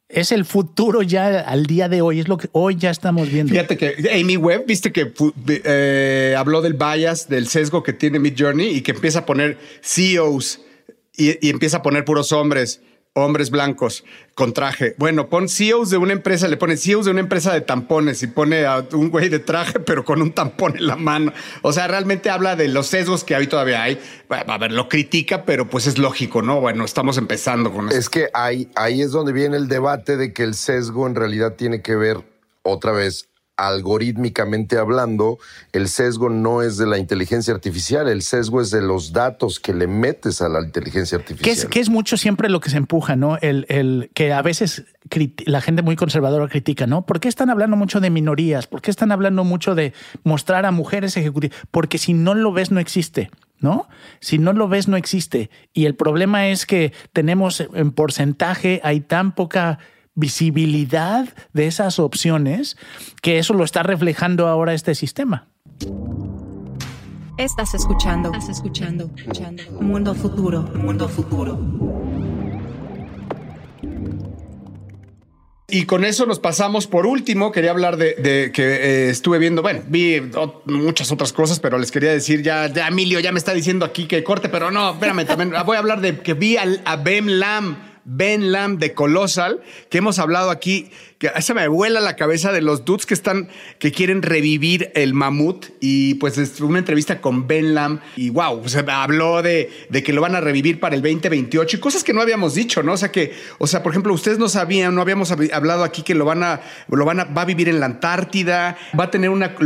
es 0.08 0.32
el 0.32 0.44
futuro 0.44 1.02
ya 1.02 1.40
al 1.40 1.66
día 1.66 1.88
de 1.88 2.00
hoy, 2.00 2.20
es 2.20 2.28
lo 2.28 2.38
que 2.38 2.48
hoy 2.52 2.76
ya 2.76 2.90
estamos 2.90 3.30
viendo. 3.30 3.52
Fíjate 3.52 3.76
que 3.76 3.94
Amy 4.18 4.36
Webb, 4.36 4.64
viste 4.66 4.92
que 4.92 5.12
eh, 5.48 6.34
habló 6.38 6.62
del 6.62 6.74
bias, 6.74 7.28
del 7.28 7.48
sesgo 7.48 7.82
que 7.82 7.92
tiene 7.92 8.18
Mid 8.18 8.34
Journey 8.38 8.68
y 8.68 8.82
que 8.82 8.92
empieza 8.92 9.20
a 9.20 9.26
poner 9.26 9.58
CEOs 9.82 10.60
y, 11.16 11.48
empieza 11.48 11.78
a 11.78 11.82
poner 11.82 12.04
puros 12.04 12.32
hombres 12.32 12.80
hombres 13.16 13.50
blancos 13.50 14.04
con 14.34 14.52
traje. 14.52 14.94
Bueno, 14.98 15.28
pon 15.28 15.48
CEOs 15.48 15.88
de 15.88 15.96
una 15.96 16.12
empresa, 16.12 16.48
le 16.48 16.58
pone 16.58 16.76
CEOs 16.76 17.06
de 17.06 17.10
una 17.10 17.20
empresa 17.20 17.52
de 17.52 17.62
tampones 17.62 18.22
y 18.22 18.26
pone 18.26 18.66
a 18.66 18.84
un 18.92 19.10
güey 19.10 19.30
de 19.30 19.38
traje, 19.38 19.80
pero 19.80 20.04
con 20.04 20.20
un 20.20 20.32
tampón 20.32 20.76
en 20.76 20.86
la 20.86 20.96
mano. 20.96 21.32
O 21.62 21.72
sea, 21.72 21.88
realmente 21.88 22.28
habla 22.28 22.56
de 22.56 22.68
los 22.68 22.88
sesgos 22.88 23.24
que 23.24 23.34
hoy 23.34 23.46
todavía 23.46 23.82
hay. 23.82 23.98
a 24.28 24.58
ver, 24.58 24.72
lo 24.72 24.88
critica, 24.88 25.44
pero 25.44 25.68
pues 25.68 25.86
es 25.86 25.98
lógico, 25.98 26.42
¿no? 26.42 26.60
Bueno, 26.60 26.84
estamos 26.84 27.16
empezando 27.16 27.72
con 27.72 27.88
eso. 27.88 27.98
Es 27.98 28.10
que 28.10 28.28
ahí, 28.34 28.70
ahí 28.74 29.00
es 29.00 29.12
donde 29.12 29.32
viene 29.32 29.56
el 29.56 29.68
debate 29.68 30.18
de 30.18 30.34
que 30.34 30.42
el 30.42 30.54
sesgo 30.54 31.06
en 31.06 31.14
realidad 31.14 31.54
tiene 31.54 31.80
que 31.80 31.96
ver 31.96 32.18
otra 32.62 32.92
vez 32.92 33.28
algorítmicamente 33.56 34.76
hablando, 34.78 35.38
el 35.72 35.88
sesgo 35.88 36.28
no 36.28 36.62
es 36.62 36.76
de 36.76 36.86
la 36.86 36.98
inteligencia 36.98 37.54
artificial, 37.54 38.08
el 38.08 38.22
sesgo 38.22 38.60
es 38.60 38.70
de 38.70 38.82
los 38.82 39.12
datos 39.12 39.60
que 39.60 39.72
le 39.72 39.86
metes 39.86 40.42
a 40.42 40.48
la 40.48 40.60
inteligencia 40.60 41.18
artificial. 41.18 41.70
Que 41.70 41.80
es, 41.80 41.88
mucho 41.88 42.16
siempre 42.16 42.50
lo 42.50 42.60
que 42.60 42.70
se 42.70 42.76
empuja, 42.76 43.16
¿no? 43.16 43.38
El, 43.40 43.64
el 43.68 44.10
que 44.14 44.32
a 44.32 44.42
veces 44.42 44.84
la 45.46 45.60
gente 45.60 45.82
muy 45.82 45.96
conservadora 45.96 46.48
critica, 46.48 46.86
¿no? 46.86 47.06
¿Por 47.06 47.20
qué 47.20 47.28
están 47.28 47.48
hablando 47.48 47.76
mucho 47.76 48.00
de 48.00 48.10
minorías? 48.10 48.66
¿Por 48.66 48.82
qué 48.82 48.90
están 48.90 49.12
hablando 49.12 49.44
mucho 49.44 49.74
de 49.74 49.94
mostrar 50.24 50.66
a 50.66 50.70
mujeres 50.70 51.16
ejecutivas? 51.16 51.56
Porque 51.70 51.98
si 51.98 52.12
no 52.12 52.34
lo 52.34 52.52
ves, 52.52 52.70
no 52.70 52.80
existe. 52.80 53.30
¿no? 53.58 53.88
Si 54.20 54.36
no 54.38 54.52
lo 54.52 54.68
ves, 54.68 54.86
no 54.86 54.98
existe. 54.98 55.48
Y 55.72 55.86
el 55.86 55.94
problema 55.94 56.48
es 56.48 56.66
que 56.66 56.92
tenemos 57.14 57.66
en 57.72 57.90
porcentaje, 57.90 58.82
hay 58.84 59.00
tan 59.00 59.34
poca 59.34 59.78
visibilidad 60.16 61.28
de 61.52 61.68
esas 61.68 62.00
opciones, 62.00 62.76
que 63.22 63.38
eso 63.38 63.54
lo 63.54 63.62
está 63.62 63.84
reflejando 63.84 64.48
ahora 64.48 64.74
este 64.74 64.96
sistema. 64.96 65.46
Estás 67.38 67.74
escuchando, 67.74 68.32
estás 68.32 68.48
escuchando, 68.48 69.10
escuchando. 69.14 69.62
Mundo 69.80 70.14
futuro, 70.14 70.62
mundo 70.62 71.06
futuro. 71.08 71.60
Y 75.68 75.84
con 75.84 76.04
eso 76.04 76.24
nos 76.24 76.38
pasamos 76.38 76.86
por 76.86 77.06
último. 77.06 77.52
Quería 77.52 77.72
hablar 77.72 77.98
de, 77.98 78.50
que 78.54 78.62
eh, 78.62 79.10
estuve 79.10 79.38
viendo, 79.38 79.60
bueno, 79.60 79.82
vi 79.88 80.22
muchas 80.64 81.12
otras 81.12 81.32
cosas, 81.32 81.60
pero 81.60 81.76
les 81.76 81.90
quería 81.90 82.12
decir 82.12 82.40
ya, 82.42 82.68
ya 82.68 82.88
Emilio 82.88 83.20
ya 83.20 83.32
me 83.32 83.38
está 83.38 83.52
diciendo 83.52 83.84
aquí 83.84 84.06
que 84.06 84.24
corte, 84.24 84.48
pero 84.48 84.70
no, 84.70 84.92
espérame, 84.92 85.26
también 85.26 85.52
voy 85.66 85.76
a 85.76 85.80
hablar 85.80 86.00
de 86.00 86.20
que 86.20 86.34
vi 86.34 86.56
a 86.56 86.96
Ben 86.96 87.38
Lam 87.38 87.85
Ben 88.08 88.52
Lam 88.52 88.78
de 88.78 88.94
Colossal, 88.94 89.60
que 89.90 89.98
hemos 89.98 90.20
hablado 90.20 90.50
aquí, 90.50 90.90
que 91.18 91.30
se 91.42 91.54
me 91.54 91.66
vuela 91.66 92.00
la 92.00 92.14
cabeza 92.14 92.52
de 92.52 92.62
los 92.62 92.84
dudes 92.84 93.04
que 93.04 93.14
están, 93.14 93.48
que 93.80 93.90
quieren 93.90 94.22
revivir 94.22 94.92
el 94.94 95.12
mamut. 95.12 95.66
Y 95.80 96.14
pues 96.14 96.38
es 96.38 96.60
una 96.60 96.78
entrevista 96.78 97.20
con 97.20 97.48
Ben 97.48 97.74
Lam 97.74 98.00
y 98.16 98.30
wow, 98.30 98.66
se 98.68 98.84
habló 98.88 99.42
de, 99.42 99.70
que 100.04 100.12
lo 100.12 100.20
van 100.20 100.36
a 100.36 100.40
revivir 100.40 100.78
para 100.78 100.94
el 100.94 101.02
2028 101.02 101.76
y 101.76 101.80
cosas 101.80 102.04
que 102.04 102.12
no 102.12 102.20
habíamos 102.20 102.54
dicho, 102.54 102.82
¿no? 102.84 102.92
O 102.92 102.96
sea 102.96 103.10
que, 103.10 103.34
o 103.58 103.66
sea, 103.66 103.82
por 103.82 103.92
ejemplo, 103.92 104.14
ustedes 104.14 104.38
no 104.38 104.48
sabían, 104.48 104.94
no 104.94 105.00
habíamos 105.00 105.32
hablado 105.32 105.82
aquí 105.82 106.02
que 106.02 106.14
lo 106.14 106.24
van 106.24 106.44
a, 106.44 106.60
lo 106.88 107.04
van 107.04 107.20
a, 107.20 107.24
va 107.24 107.42
a 107.42 107.46
vivir 107.46 107.68
en 107.68 107.80
la 107.80 107.86
Antártida, 107.86 108.76
va 108.98 109.04
a 109.04 109.10
tener 109.10 109.30
una 109.30 109.56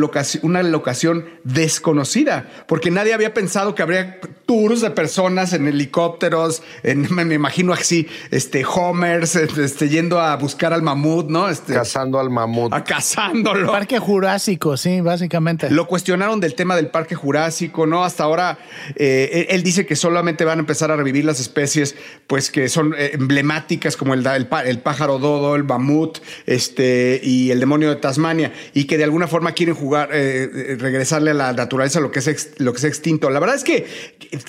una 0.43 0.63
locación 0.63 1.27
desconocida, 1.45 2.49
porque 2.67 2.91
nadie 2.91 3.13
había 3.13 3.35
pensado 3.35 3.75
que 3.75 3.83
habría 3.83 4.19
tours 4.51 4.81
de 4.81 4.91
personas 4.91 5.53
en 5.53 5.69
helicópteros, 5.69 6.65
en, 6.83 7.07
me 7.15 7.33
imagino 7.33 7.73
así, 7.73 8.09
este, 8.33 8.65
Homers, 8.65 9.37
este, 9.37 9.89
yendo 9.89 10.21
a 10.21 10.35
buscar 10.35 10.73
al 10.73 10.83
mamut, 10.83 11.31
¿no? 11.31 11.49
Este, 11.49 11.73
cazando 11.73 12.19
al 12.19 12.31
mamut. 12.31 12.73
A 12.73 12.83
cazándolo. 12.83 13.71
Parque 13.71 14.01
Jurásico, 14.01 14.77
sí, 14.77 15.03
básicamente. 15.03 15.71
Lo 15.71 15.87
cuestionaron 15.87 16.41
del 16.41 16.57
tema 16.57 16.75
del 16.75 16.89
Parque 16.89 17.15
Jurásico, 17.15 17.87
¿no? 17.87 18.03
Hasta 18.03 18.25
ahora 18.25 18.59
eh, 18.97 19.47
él 19.51 19.63
dice 19.63 19.87
que 19.87 19.95
solamente 19.95 20.45
van 20.45 20.59
a 20.59 20.63
empezar 20.63 20.91
a 20.91 20.97
revivir 20.97 21.25
las 21.25 21.39
especies, 21.39 21.95
pues 22.27 22.51
que 22.51 22.69
son 22.69 22.93
eh, 22.99 23.13
emblemáticas 23.13 23.97
como 23.97 24.15
el, 24.15 24.27
el, 24.27 24.49
el, 24.67 24.79
pájaro 24.81 25.21
dodo, 25.21 25.55
el 25.55 25.63
mamut, 25.63 26.19
este, 26.47 27.21
y 27.23 27.53
el 27.53 27.61
demonio 27.61 27.91
de 27.91 27.97
Tasmania, 27.97 28.53
y 28.75 28.87
que 28.87 28.99
de 28.99 29.05
alguna 29.05 29.29
forma 29.29 29.53
quieren 29.53 29.77
jugar, 29.77 30.09
eh, 30.13 30.77
regresarle 30.77 31.31
a 31.31 31.35
la 31.35 31.53
naturaleza 31.53 32.01
lo 32.01 32.11
que, 32.11 32.19
es 32.19 32.51
lo 32.59 32.73
que 32.73 32.79
es 32.79 32.85
extinto. 32.85 33.31
La 33.31 33.39
verdad 33.39 33.55
es 33.55 33.63
que 33.63 33.87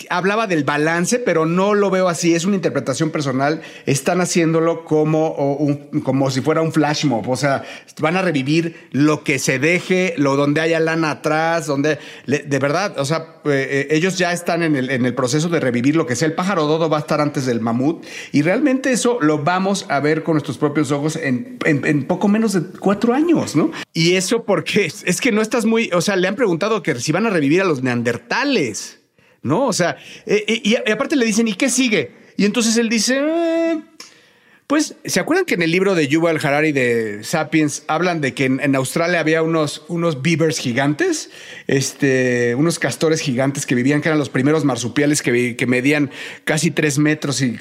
hablaba 0.09 0.47
del 0.47 0.63
balance, 0.63 1.19
pero 1.19 1.45
no 1.45 1.73
lo 1.73 1.89
veo 1.89 2.07
así, 2.07 2.35
es 2.35 2.45
una 2.45 2.55
interpretación 2.55 3.09
personal 3.09 3.61
están 3.85 4.21
haciéndolo 4.21 4.85
como, 4.85 5.79
como 6.03 6.31
si 6.31 6.41
fuera 6.41 6.61
un 6.61 6.71
flash 6.71 7.05
mob. 7.05 7.29
O 7.29 7.35
sea, 7.35 7.63
van 7.99 8.17
a 8.17 8.21
revivir 8.21 8.89
lo 8.91 9.23
que 9.23 9.39
se 9.39 9.59
deje, 9.59 10.13
lo 10.17 10.35
donde 10.35 10.61
haya 10.61 10.79
lana 10.79 11.11
atrás, 11.11 11.67
donde 11.67 11.99
de 12.25 12.59
verdad, 12.59 12.97
o 12.97 13.05
sea, 13.05 13.35
eh, 13.45 13.87
eh, 13.89 13.95
ellos 13.95 14.17
ya 14.17 14.31
están 14.31 14.63
en 14.63 14.75
el, 14.75 15.15
proceso 15.15 15.49
de 15.49 15.59
revivir 15.59 15.95
lo 15.95 16.05
que 16.05 16.15
sea. 16.15 16.27
El 16.27 16.33
pájaro 16.33 16.65
dodo 16.67 16.89
va 16.89 16.97
a 16.97 17.01
estar 17.01 17.21
antes 17.21 17.45
del 17.45 17.59
mamut 17.59 18.05
y 18.31 18.41
realmente 18.41 18.91
eso 18.91 19.17
lo 19.21 19.39
vamos 19.39 19.85
a 19.89 19.99
ver 19.99 20.23
con 20.23 20.35
nuestros 20.35 20.57
propios 20.57 20.91
ojos 20.91 21.15
en, 21.15 21.57
en, 21.65 22.07
poco 22.07 22.27
menos 22.27 22.53
de 22.53 22.61
cuatro 22.79 23.13
años, 23.13 23.55
¿no? 23.55 23.71
Y 23.93 24.15
eso 24.15 24.43
porque 24.43 24.85
es 24.85 25.21
que 25.21 25.31
no 25.31 25.41
estás 25.41 25.65
muy, 25.65 25.89
o 25.93 26.01
sea, 26.01 26.15
le 26.15 26.27
han 26.27 26.35
preguntado 26.35 26.81
que 26.81 26.95
si 26.95 27.11
van 27.11 27.25
a 27.25 27.29
revivir 27.29 27.61
a 27.61 27.65
los 27.65 27.83
neandertales. 27.83 29.00
¿No? 29.41 29.67
O 29.67 29.73
sea, 29.73 29.97
eh, 30.25 30.61
y, 30.63 30.75
aparte 30.91 31.15
le 31.15 31.25
dicen, 31.25 31.47
¿y 31.47 31.53
qué 31.53 31.69
sigue? 31.69 32.11
Y 32.37 32.45
entonces 32.45 32.77
él 32.77 32.89
dice, 32.89 33.19
eh, 33.19 33.81
pues, 34.71 34.95
¿se 35.03 35.19
acuerdan 35.19 35.43
que 35.43 35.55
en 35.55 35.63
el 35.63 35.69
libro 35.69 35.95
de 35.95 36.07
Yuval 36.07 36.39
Harari 36.41 36.71
de 36.71 37.25
Sapiens 37.25 37.83
hablan 37.87 38.21
de 38.21 38.33
que 38.33 38.45
en, 38.45 38.73
Australia 38.77 39.19
había 39.19 39.43
unos, 39.43 39.83
unos 39.89 40.21
beavers 40.21 40.59
gigantes, 40.59 41.29
este, 41.67 42.55
unos 42.55 42.79
castores 42.79 43.19
gigantes 43.19 43.65
que 43.65 43.75
vivían, 43.75 43.99
que 44.01 44.07
eran 44.07 44.17
los 44.17 44.29
primeros 44.29 44.63
marsupiales 44.63 45.21
que, 45.21 45.57
que 45.57 45.67
medían 45.67 46.09
casi 46.45 46.71
tres 46.71 46.99
metros 46.99 47.41
y, 47.41 47.57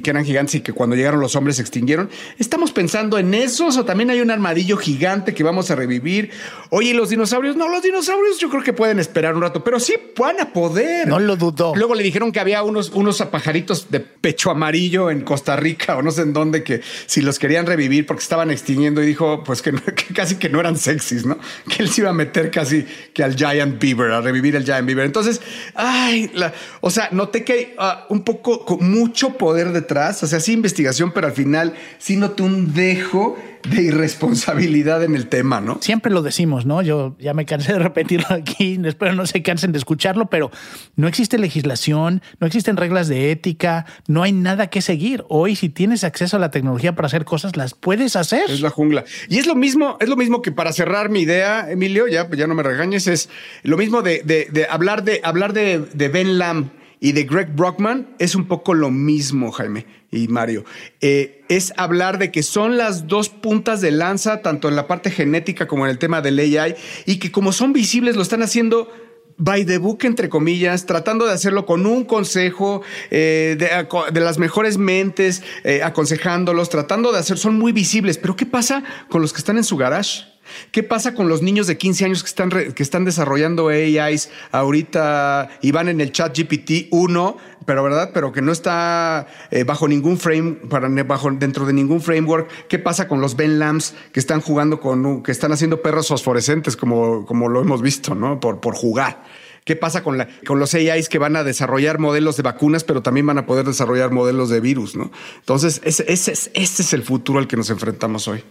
que 0.00 0.10
eran 0.10 0.26
gigantes 0.26 0.56
y 0.56 0.60
que 0.60 0.74
cuando 0.74 0.94
llegaron 0.94 1.20
los 1.20 1.36
hombres 1.36 1.56
se 1.56 1.62
extinguieron? 1.62 2.10
¿Estamos 2.38 2.70
pensando 2.70 3.18
en 3.18 3.32
esos 3.32 3.78
o 3.78 3.86
también 3.86 4.10
hay 4.10 4.20
un 4.20 4.30
armadillo 4.30 4.76
gigante 4.76 5.32
que 5.32 5.42
vamos 5.42 5.70
a 5.70 5.74
revivir? 5.74 6.32
Oye, 6.68 6.92
los 6.92 7.08
dinosaurios? 7.08 7.56
No, 7.56 7.66
los 7.70 7.82
dinosaurios 7.82 8.38
yo 8.38 8.50
creo 8.50 8.62
que 8.62 8.74
pueden 8.74 8.98
esperar 8.98 9.34
un 9.34 9.40
rato, 9.40 9.64
pero 9.64 9.80
sí 9.80 9.94
van 10.18 10.38
a 10.38 10.52
poder. 10.52 11.08
No 11.08 11.18
lo 11.18 11.36
dudó. 11.36 11.74
Luego 11.74 11.94
le 11.94 12.02
dijeron 12.02 12.30
que 12.30 12.40
había 12.40 12.62
unos, 12.62 12.90
unos 12.90 13.22
pajaritos 13.22 13.90
de 13.90 14.00
pecho 14.00 14.50
amarillo 14.50 15.10
en 15.10 15.22
Costa 15.22 15.56
Rica 15.56 15.96
o 15.96 16.02
no 16.02 16.10
sé 16.10 16.20
en 16.20 16.34
dónde 16.34 16.41
de 16.50 16.64
que 16.64 16.80
si 17.06 17.20
los 17.20 17.38
querían 17.38 17.66
revivir 17.66 18.06
porque 18.06 18.22
estaban 18.22 18.50
extinguiendo 18.50 19.02
y 19.02 19.06
dijo 19.06 19.44
pues 19.44 19.62
que, 19.62 19.72
casi 20.14 20.36
que 20.36 20.48
no 20.48 20.60
eran 20.60 20.76
sexys, 20.76 21.26
¿no? 21.26 21.38
Que 21.68 21.82
él 21.82 21.90
se 21.90 22.00
iba 22.00 22.10
a 22.10 22.14
meter 22.14 22.50
casi 22.50 22.86
que 23.12 23.22
al 23.22 23.36
Giant 23.36 23.80
Beaver, 23.80 24.12
a 24.12 24.20
revivir 24.20 24.56
el 24.56 24.64
Giant 24.64 24.86
Beaver. 24.86 25.04
Entonces, 25.04 25.40
ay, 25.74 26.32
o 26.80 26.90
sea, 26.90 27.08
noté 27.12 27.44
que 27.44 27.52
hay 27.52 27.74
ah, 27.78 28.06
un 28.08 28.24
poco, 28.24 28.64
con 28.64 28.90
mucho 28.90 29.36
poder 29.36 29.72
detrás, 29.72 30.22
o 30.22 30.26
sea, 30.26 30.40
sí 30.40 30.52
investigación, 30.52 31.12
pero 31.12 31.26
al 31.26 31.32
final 31.32 31.74
sí 31.98 32.16
noté 32.16 32.42
un 32.42 32.74
dejo 32.74 33.36
de 33.68 33.82
irresponsabilidad 33.82 35.02
en 35.04 35.14
el 35.14 35.28
tema, 35.28 35.60
¿no? 35.60 35.78
Siempre 35.80 36.12
lo 36.12 36.22
decimos, 36.22 36.66
¿no? 36.66 36.82
Yo 36.82 37.16
ya 37.18 37.34
me 37.34 37.46
cansé 37.46 37.72
de 37.72 37.78
repetirlo 37.78 38.26
aquí, 38.30 38.78
espero 38.84 39.14
no 39.14 39.26
se 39.26 39.42
cansen 39.42 39.72
de 39.72 39.78
escucharlo, 39.78 40.26
pero 40.26 40.50
no 40.96 41.08
existe 41.08 41.38
legislación, 41.38 42.22
no 42.40 42.46
existen 42.46 42.76
reglas 42.76 43.08
de 43.08 43.30
ética, 43.30 43.86
no 44.08 44.22
hay 44.22 44.32
nada 44.32 44.68
que 44.68 44.82
seguir. 44.82 45.24
Hoy, 45.28 45.56
si 45.56 45.68
tienes 45.68 46.04
acceso 46.04 46.36
a 46.36 46.40
la 46.40 46.50
tecnología 46.50 46.94
para 46.94 47.06
hacer 47.06 47.24
cosas, 47.24 47.56
las 47.56 47.74
puedes 47.74 48.16
hacer. 48.16 48.50
Es 48.50 48.60
la 48.60 48.70
jungla. 48.70 49.04
Y 49.28 49.38
es 49.38 49.46
lo 49.46 49.54
mismo, 49.54 49.96
es 50.00 50.08
lo 50.08 50.16
mismo 50.16 50.42
que 50.42 50.52
para 50.52 50.72
cerrar 50.72 51.08
mi 51.08 51.20
idea, 51.20 51.70
Emilio, 51.70 52.06
ya, 52.08 52.28
ya 52.30 52.46
no 52.46 52.54
me 52.54 52.62
regañes, 52.62 53.06
es 53.06 53.28
lo 53.62 53.76
mismo 53.76 54.02
de, 54.02 54.22
de, 54.22 54.66
hablar 54.68 55.04
de 55.04 55.20
hablar 55.24 55.52
de, 55.52 55.78
de 55.92 56.08
Ben 56.08 56.38
Lam 56.38 56.70
y 57.02 57.10
de 57.12 57.24
Greg 57.24 57.52
Brockman 57.56 58.14
es 58.20 58.36
un 58.36 58.46
poco 58.46 58.74
lo 58.74 58.92
mismo, 58.92 59.50
Jaime 59.50 59.86
y 60.12 60.28
Mario. 60.28 60.64
Eh, 61.00 61.44
es 61.48 61.72
hablar 61.76 62.18
de 62.18 62.30
que 62.30 62.44
son 62.44 62.76
las 62.76 63.08
dos 63.08 63.28
puntas 63.28 63.80
de 63.80 63.90
lanza, 63.90 64.40
tanto 64.40 64.68
en 64.68 64.76
la 64.76 64.86
parte 64.86 65.10
genética 65.10 65.66
como 65.66 65.84
en 65.84 65.90
el 65.90 65.98
tema 65.98 66.22
del 66.22 66.38
AI, 66.38 66.76
y 67.04 67.18
que 67.18 67.32
como 67.32 67.52
son 67.52 67.72
visibles 67.72 68.14
lo 68.14 68.22
están 68.22 68.40
haciendo 68.40 68.88
by 69.36 69.64
the 69.64 69.78
book, 69.78 70.04
entre 70.04 70.28
comillas, 70.28 70.86
tratando 70.86 71.26
de 71.26 71.32
hacerlo 71.32 71.66
con 71.66 71.86
un 71.86 72.04
consejo 72.04 72.82
eh, 73.10 73.56
de, 73.58 74.20
las 74.20 74.38
mejores 74.38 74.78
mentes, 74.78 75.42
eh, 75.64 75.82
aconsejándolos, 75.82 76.68
tratando 76.68 77.10
de 77.10 77.18
hacer, 77.18 77.36
son 77.36 77.58
muy 77.58 77.72
visibles. 77.72 78.16
Pero 78.16 78.36
¿qué 78.36 78.46
pasa 78.46 78.84
con 79.08 79.22
los 79.22 79.32
que 79.32 79.38
están 79.38 79.56
en 79.56 79.64
su 79.64 79.76
garage? 79.76 80.31
¿Qué 80.70 80.82
pasa 80.82 81.14
con 81.14 81.28
los 81.28 81.42
niños 81.42 81.66
de 81.66 81.76
15 81.76 82.04
años 82.04 82.22
que 82.22 82.28
están, 82.28 82.50
que 82.50 82.82
están 82.82 83.04
desarrollando 83.04 83.68
AIs 83.68 84.30
ahorita 84.50 85.50
y 85.60 85.72
van 85.72 85.88
en 85.88 86.00
el 86.00 86.12
chat 86.12 86.36
GPT 86.36 86.88
1, 86.90 87.36
pero 87.66 87.82
verdad, 87.82 88.10
pero 88.12 88.32
que 88.32 88.42
no 88.42 88.52
está 88.52 89.26
eh, 89.50 89.64
bajo 89.64 89.88
ningún 89.88 90.18
frame, 90.18 90.52
para, 90.68 90.88
bajo, 91.04 91.30
dentro 91.30 91.66
de 91.66 91.72
ningún 91.72 92.00
framework? 92.00 92.48
¿Qué 92.68 92.78
pasa 92.78 93.08
con 93.08 93.20
los 93.20 93.36
Ben 93.36 93.58
Lambs 93.58 93.94
que 94.12 94.20
están 94.20 94.40
jugando 94.40 94.80
con, 94.80 95.22
que 95.22 95.32
están 95.32 95.52
haciendo 95.52 95.82
perros 95.82 96.08
fosforescentes 96.08 96.76
como, 96.76 97.26
como 97.26 97.48
lo 97.48 97.60
hemos 97.60 97.82
visto, 97.82 98.14
¿no? 98.14 98.40
Por, 98.40 98.60
por 98.60 98.74
jugar. 98.74 99.22
¿Qué 99.64 99.76
pasa 99.76 100.02
con, 100.02 100.18
la, 100.18 100.28
con 100.44 100.58
los 100.58 100.74
AIs 100.74 101.08
que 101.08 101.18
van 101.18 101.36
a 101.36 101.44
desarrollar 101.44 102.00
modelos 102.00 102.36
de 102.36 102.42
vacunas, 102.42 102.82
pero 102.82 103.02
también 103.02 103.26
van 103.26 103.38
a 103.38 103.46
poder 103.46 103.64
desarrollar 103.64 104.10
modelos 104.10 104.48
de 104.48 104.60
virus, 104.60 104.96
¿no? 104.96 105.12
Entonces, 105.38 105.80
ese, 105.84 106.04
ese, 106.08 106.32
ese 106.32 106.50
es 106.54 106.92
el 106.92 107.02
futuro 107.02 107.38
al 107.38 107.46
que 107.46 107.56
nos 107.56 107.70
enfrentamos 107.70 108.26
hoy. 108.26 108.42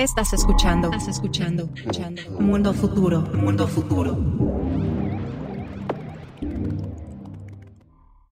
Estás 0.00 0.32
escuchando. 0.32 0.88
Estás 0.90 1.08
escuchando. 1.08 1.68
escuchando. 1.76 2.22
Mundo 2.40 2.72
futuro. 2.72 3.20
Mundo 3.20 3.68
futuro. 3.68 4.16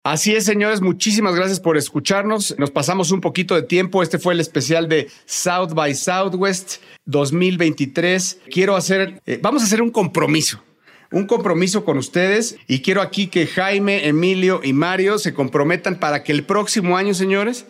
Así 0.03 0.33
es, 0.33 0.45
señores, 0.45 0.81
muchísimas 0.81 1.35
gracias 1.35 1.59
por 1.59 1.77
escucharnos. 1.77 2.55
Nos 2.57 2.71
pasamos 2.71 3.11
un 3.11 3.21
poquito 3.21 3.53
de 3.53 3.61
tiempo. 3.61 4.01
Este 4.01 4.17
fue 4.17 4.33
el 4.33 4.39
especial 4.39 4.89
de 4.89 5.11
South 5.25 5.75
by 5.75 5.93
Southwest 5.93 6.81
2023. 7.05 8.39
Quiero 8.49 8.75
hacer, 8.75 9.21
eh, 9.27 9.39
vamos 9.39 9.61
a 9.61 9.65
hacer 9.65 9.83
un 9.83 9.91
compromiso 9.91 10.63
un 11.11 11.27
compromiso 11.27 11.83
con 11.83 11.97
ustedes 11.97 12.55
y 12.69 12.81
quiero 12.81 13.01
aquí 13.01 13.27
que 13.27 13.45
Jaime, 13.45 14.07
Emilio 14.07 14.61
y 14.63 14.71
Mario 14.71 15.19
se 15.19 15.33
comprometan 15.33 15.99
para 15.99 16.23
que 16.23 16.31
el 16.31 16.45
próximo 16.45 16.95
año, 16.95 17.13
señores, 17.13 17.65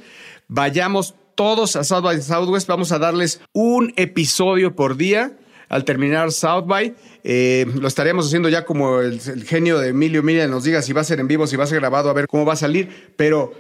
vayamos 0.48 1.16
todos 1.42 1.76
a 1.76 1.84
South 1.84 2.04
by 2.04 2.22
Southwest. 2.22 2.68
Vamos 2.68 2.92
a 2.92 3.00
darles 3.00 3.42
un 3.52 3.94
episodio 3.96 4.76
por 4.76 4.96
día 4.96 5.32
al 5.70 5.86
terminar 5.86 6.32
South 6.32 6.68
by. 6.68 6.94
Eh, 7.24 7.66
lo 7.80 7.88
estaremos 7.88 8.28
haciendo 8.28 8.48
ya 8.48 8.64
como 8.64 9.00
el, 9.00 9.20
genio 9.44 9.80
de 9.80 9.90
Emilio 9.90 10.22
Mira 10.22 10.46
nos 10.46 10.66
diga 10.66 10.84
si 10.84 10.94
va 10.94 11.02
a 11.02 11.04
ser 11.04 11.20
en 11.20 11.28
vivo, 11.28 11.48
si 11.48 11.56
va 11.56 11.64
a 11.64 11.68
ser 11.68 11.80
grabado, 11.80 12.12
a 12.12 12.14
ver 12.14 12.28
cómo 12.28 12.46
va 12.46 12.54
a 12.54 12.58
salir. 12.58 13.14
Pero, 13.16 13.54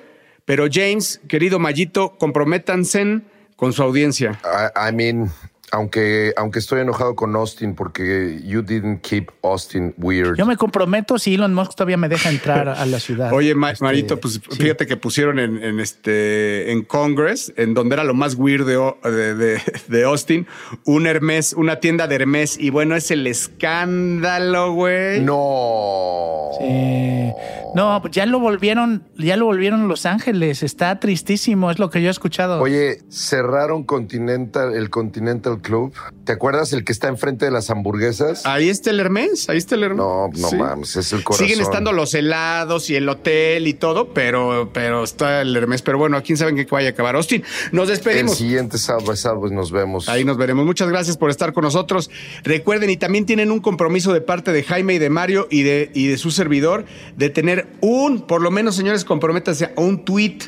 pero 0.45 0.67
James, 0.71 1.21
querido 1.27 1.57
Mayito, 1.57 2.17
comprométanse 2.19 3.21
con 3.55 3.73
su 3.73 3.81
audiencia. 3.81 4.39
I 4.75 4.93
mean, 4.93 5.31
aunque, 5.71 6.33
aunque 6.35 6.59
estoy 6.59 6.81
enojado 6.81 7.15
con 7.15 7.35
Austin 7.35 7.75
porque 7.75 8.41
you 8.43 8.61
didn't 8.61 9.01
keep 9.01 9.31
Austin 9.41 9.93
weird. 9.97 10.37
Yo 10.37 10.45
me 10.45 10.57
comprometo 10.57 11.17
si 11.17 11.35
Elon 11.35 11.53
Musk 11.53 11.75
todavía 11.75 11.97
me 11.97 12.09
deja 12.09 12.29
entrar 12.29 12.67
a 12.67 12.85
la 12.85 12.99
ciudad. 12.99 13.31
Oye, 13.33 13.51
este, 13.51 13.83
Marito, 13.83 14.19
pues 14.19 14.41
fíjate 14.41 14.85
que 14.85 14.97
pusieron 14.97 15.39
en, 15.39 15.79
este 15.79 16.71
en 16.71 16.83
Congress, 16.83 17.53
en 17.55 17.73
donde 17.73 17.95
era 17.95 18.03
lo 18.03 18.13
más 18.13 18.35
weird 18.35 18.65
de, 18.65 19.61
de, 19.87 20.03
Austin, 20.03 20.45
un 20.85 21.07
Hermes, 21.07 21.53
una 21.53 21.79
tienda 21.79 22.07
de 22.07 22.15
Hermes. 22.15 22.57
Y 22.59 22.69
bueno, 22.69 22.95
es 22.95 23.09
el 23.09 23.25
escándalo, 23.25 24.73
güey. 24.73 25.21
No. 25.21 26.49
Sí. 26.59 27.31
No, 27.73 27.99
pues 28.01 28.13
ya 28.13 28.25
lo 28.25 28.39
volvieron, 28.39 29.03
ya 29.17 29.37
lo 29.37 29.45
volvieron 29.45 29.87
Los 29.87 30.05
Ángeles. 30.05 30.63
Está 30.63 30.99
tristísimo, 30.99 31.71
es 31.71 31.79
lo 31.79 31.89
que 31.89 32.01
yo 32.01 32.09
he 32.09 32.11
escuchado. 32.11 32.61
Oye, 32.61 32.99
cerraron 33.09 33.83
Continental, 33.83 34.73
el 34.75 34.89
Continental 34.89 35.60
Club. 35.61 35.93
¿Te 36.25 36.33
acuerdas 36.33 36.73
el 36.73 36.83
que 36.83 36.91
está 36.91 37.07
enfrente 37.07 37.45
de 37.45 37.51
las 37.51 37.69
hamburguesas? 37.69 38.45
Ahí 38.45 38.69
está 38.69 38.89
el 38.89 38.99
Hermes, 38.99 39.49
ahí 39.49 39.57
está 39.57 39.75
el 39.75 39.83
Hermes. 39.83 39.97
No, 39.97 40.29
no 40.33 40.51
mames, 40.51 40.95
es 40.95 41.13
el 41.13 41.23
corazón. 41.23 41.47
Siguen 41.47 41.61
estando 41.61 41.91
los 41.91 42.13
helados 42.13 42.89
y 42.89 42.95
el 42.95 43.07
hotel 43.07 43.67
y 43.67 43.73
todo, 43.73 44.13
pero, 44.13 44.71
pero 44.73 45.03
está 45.03 45.41
el 45.41 45.55
Hermes. 45.55 45.81
Pero 45.81 45.97
bueno, 45.97 46.21
quién 46.23 46.37
sabe 46.37 46.51
en 46.51 46.57
qué 46.57 46.65
vaya 46.69 46.89
a 46.89 46.91
acabar. 46.91 47.15
Austin, 47.15 47.43
nos 47.71 47.87
despedimos. 47.87 48.33
El 48.33 48.37
siguiente 48.37 48.77
sábado, 48.77 49.15
sábado 49.15 49.49
nos 49.49 49.71
vemos. 49.71 50.09
Ahí 50.09 50.23
nos 50.23 50.37
veremos. 50.37 50.65
Muchas 50.65 50.89
gracias 50.89 51.17
por 51.17 51.29
estar 51.29 51.53
con 51.53 51.63
nosotros. 51.63 52.09
Recuerden, 52.43 52.89
y 52.89 52.97
también 52.97 53.25
tienen 53.25 53.51
un 53.51 53.59
compromiso 53.59 54.13
de 54.13 54.21
parte 54.21 54.51
de 54.51 54.63
Jaime 54.63 54.95
y 54.95 54.99
de 54.99 55.09
Mario 55.09 55.47
y 55.49 55.63
de, 55.63 55.91
y 55.93 56.07
de 56.07 56.17
su 56.17 56.31
servidor 56.31 56.85
de 57.15 57.29
tener 57.29 57.67
un, 57.81 58.21
por 58.21 58.41
lo 58.41 58.51
menos, 58.51 58.75
señores, 58.75 59.05
comprométanse 59.05 59.65
a 59.65 59.81
un 59.81 60.05
tweet 60.05 60.39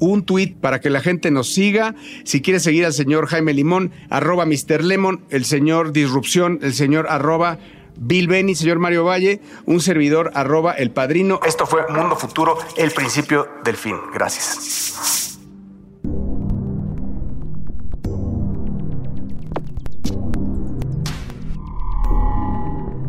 un 0.00 0.24
tweet 0.24 0.56
para 0.60 0.80
que 0.80 0.90
la 0.90 1.00
gente 1.00 1.30
nos 1.30 1.52
siga. 1.52 1.94
Si 2.24 2.42
quiere 2.42 2.58
seguir 2.58 2.84
al 2.84 2.92
señor 2.92 3.26
Jaime 3.26 3.54
Limón, 3.54 3.92
arroba 4.08 4.46
Mr. 4.46 4.82
Lemon, 4.82 5.24
el 5.30 5.44
señor 5.44 5.92
Disrupción, 5.92 6.58
el 6.62 6.74
señor 6.74 7.06
arroba 7.08 7.58
Bill 7.96 8.26
Benny, 8.26 8.54
señor 8.54 8.78
Mario 8.78 9.04
Valle, 9.04 9.40
un 9.66 9.80
servidor 9.80 10.32
arroba 10.34 10.72
El 10.72 10.90
Padrino. 10.90 11.38
Esto 11.46 11.66
fue 11.66 11.86
Mundo 11.88 12.16
Futuro, 12.16 12.58
el 12.76 12.90
principio 12.90 13.46
del 13.62 13.76
fin. 13.76 13.96
Gracias. 14.12 15.29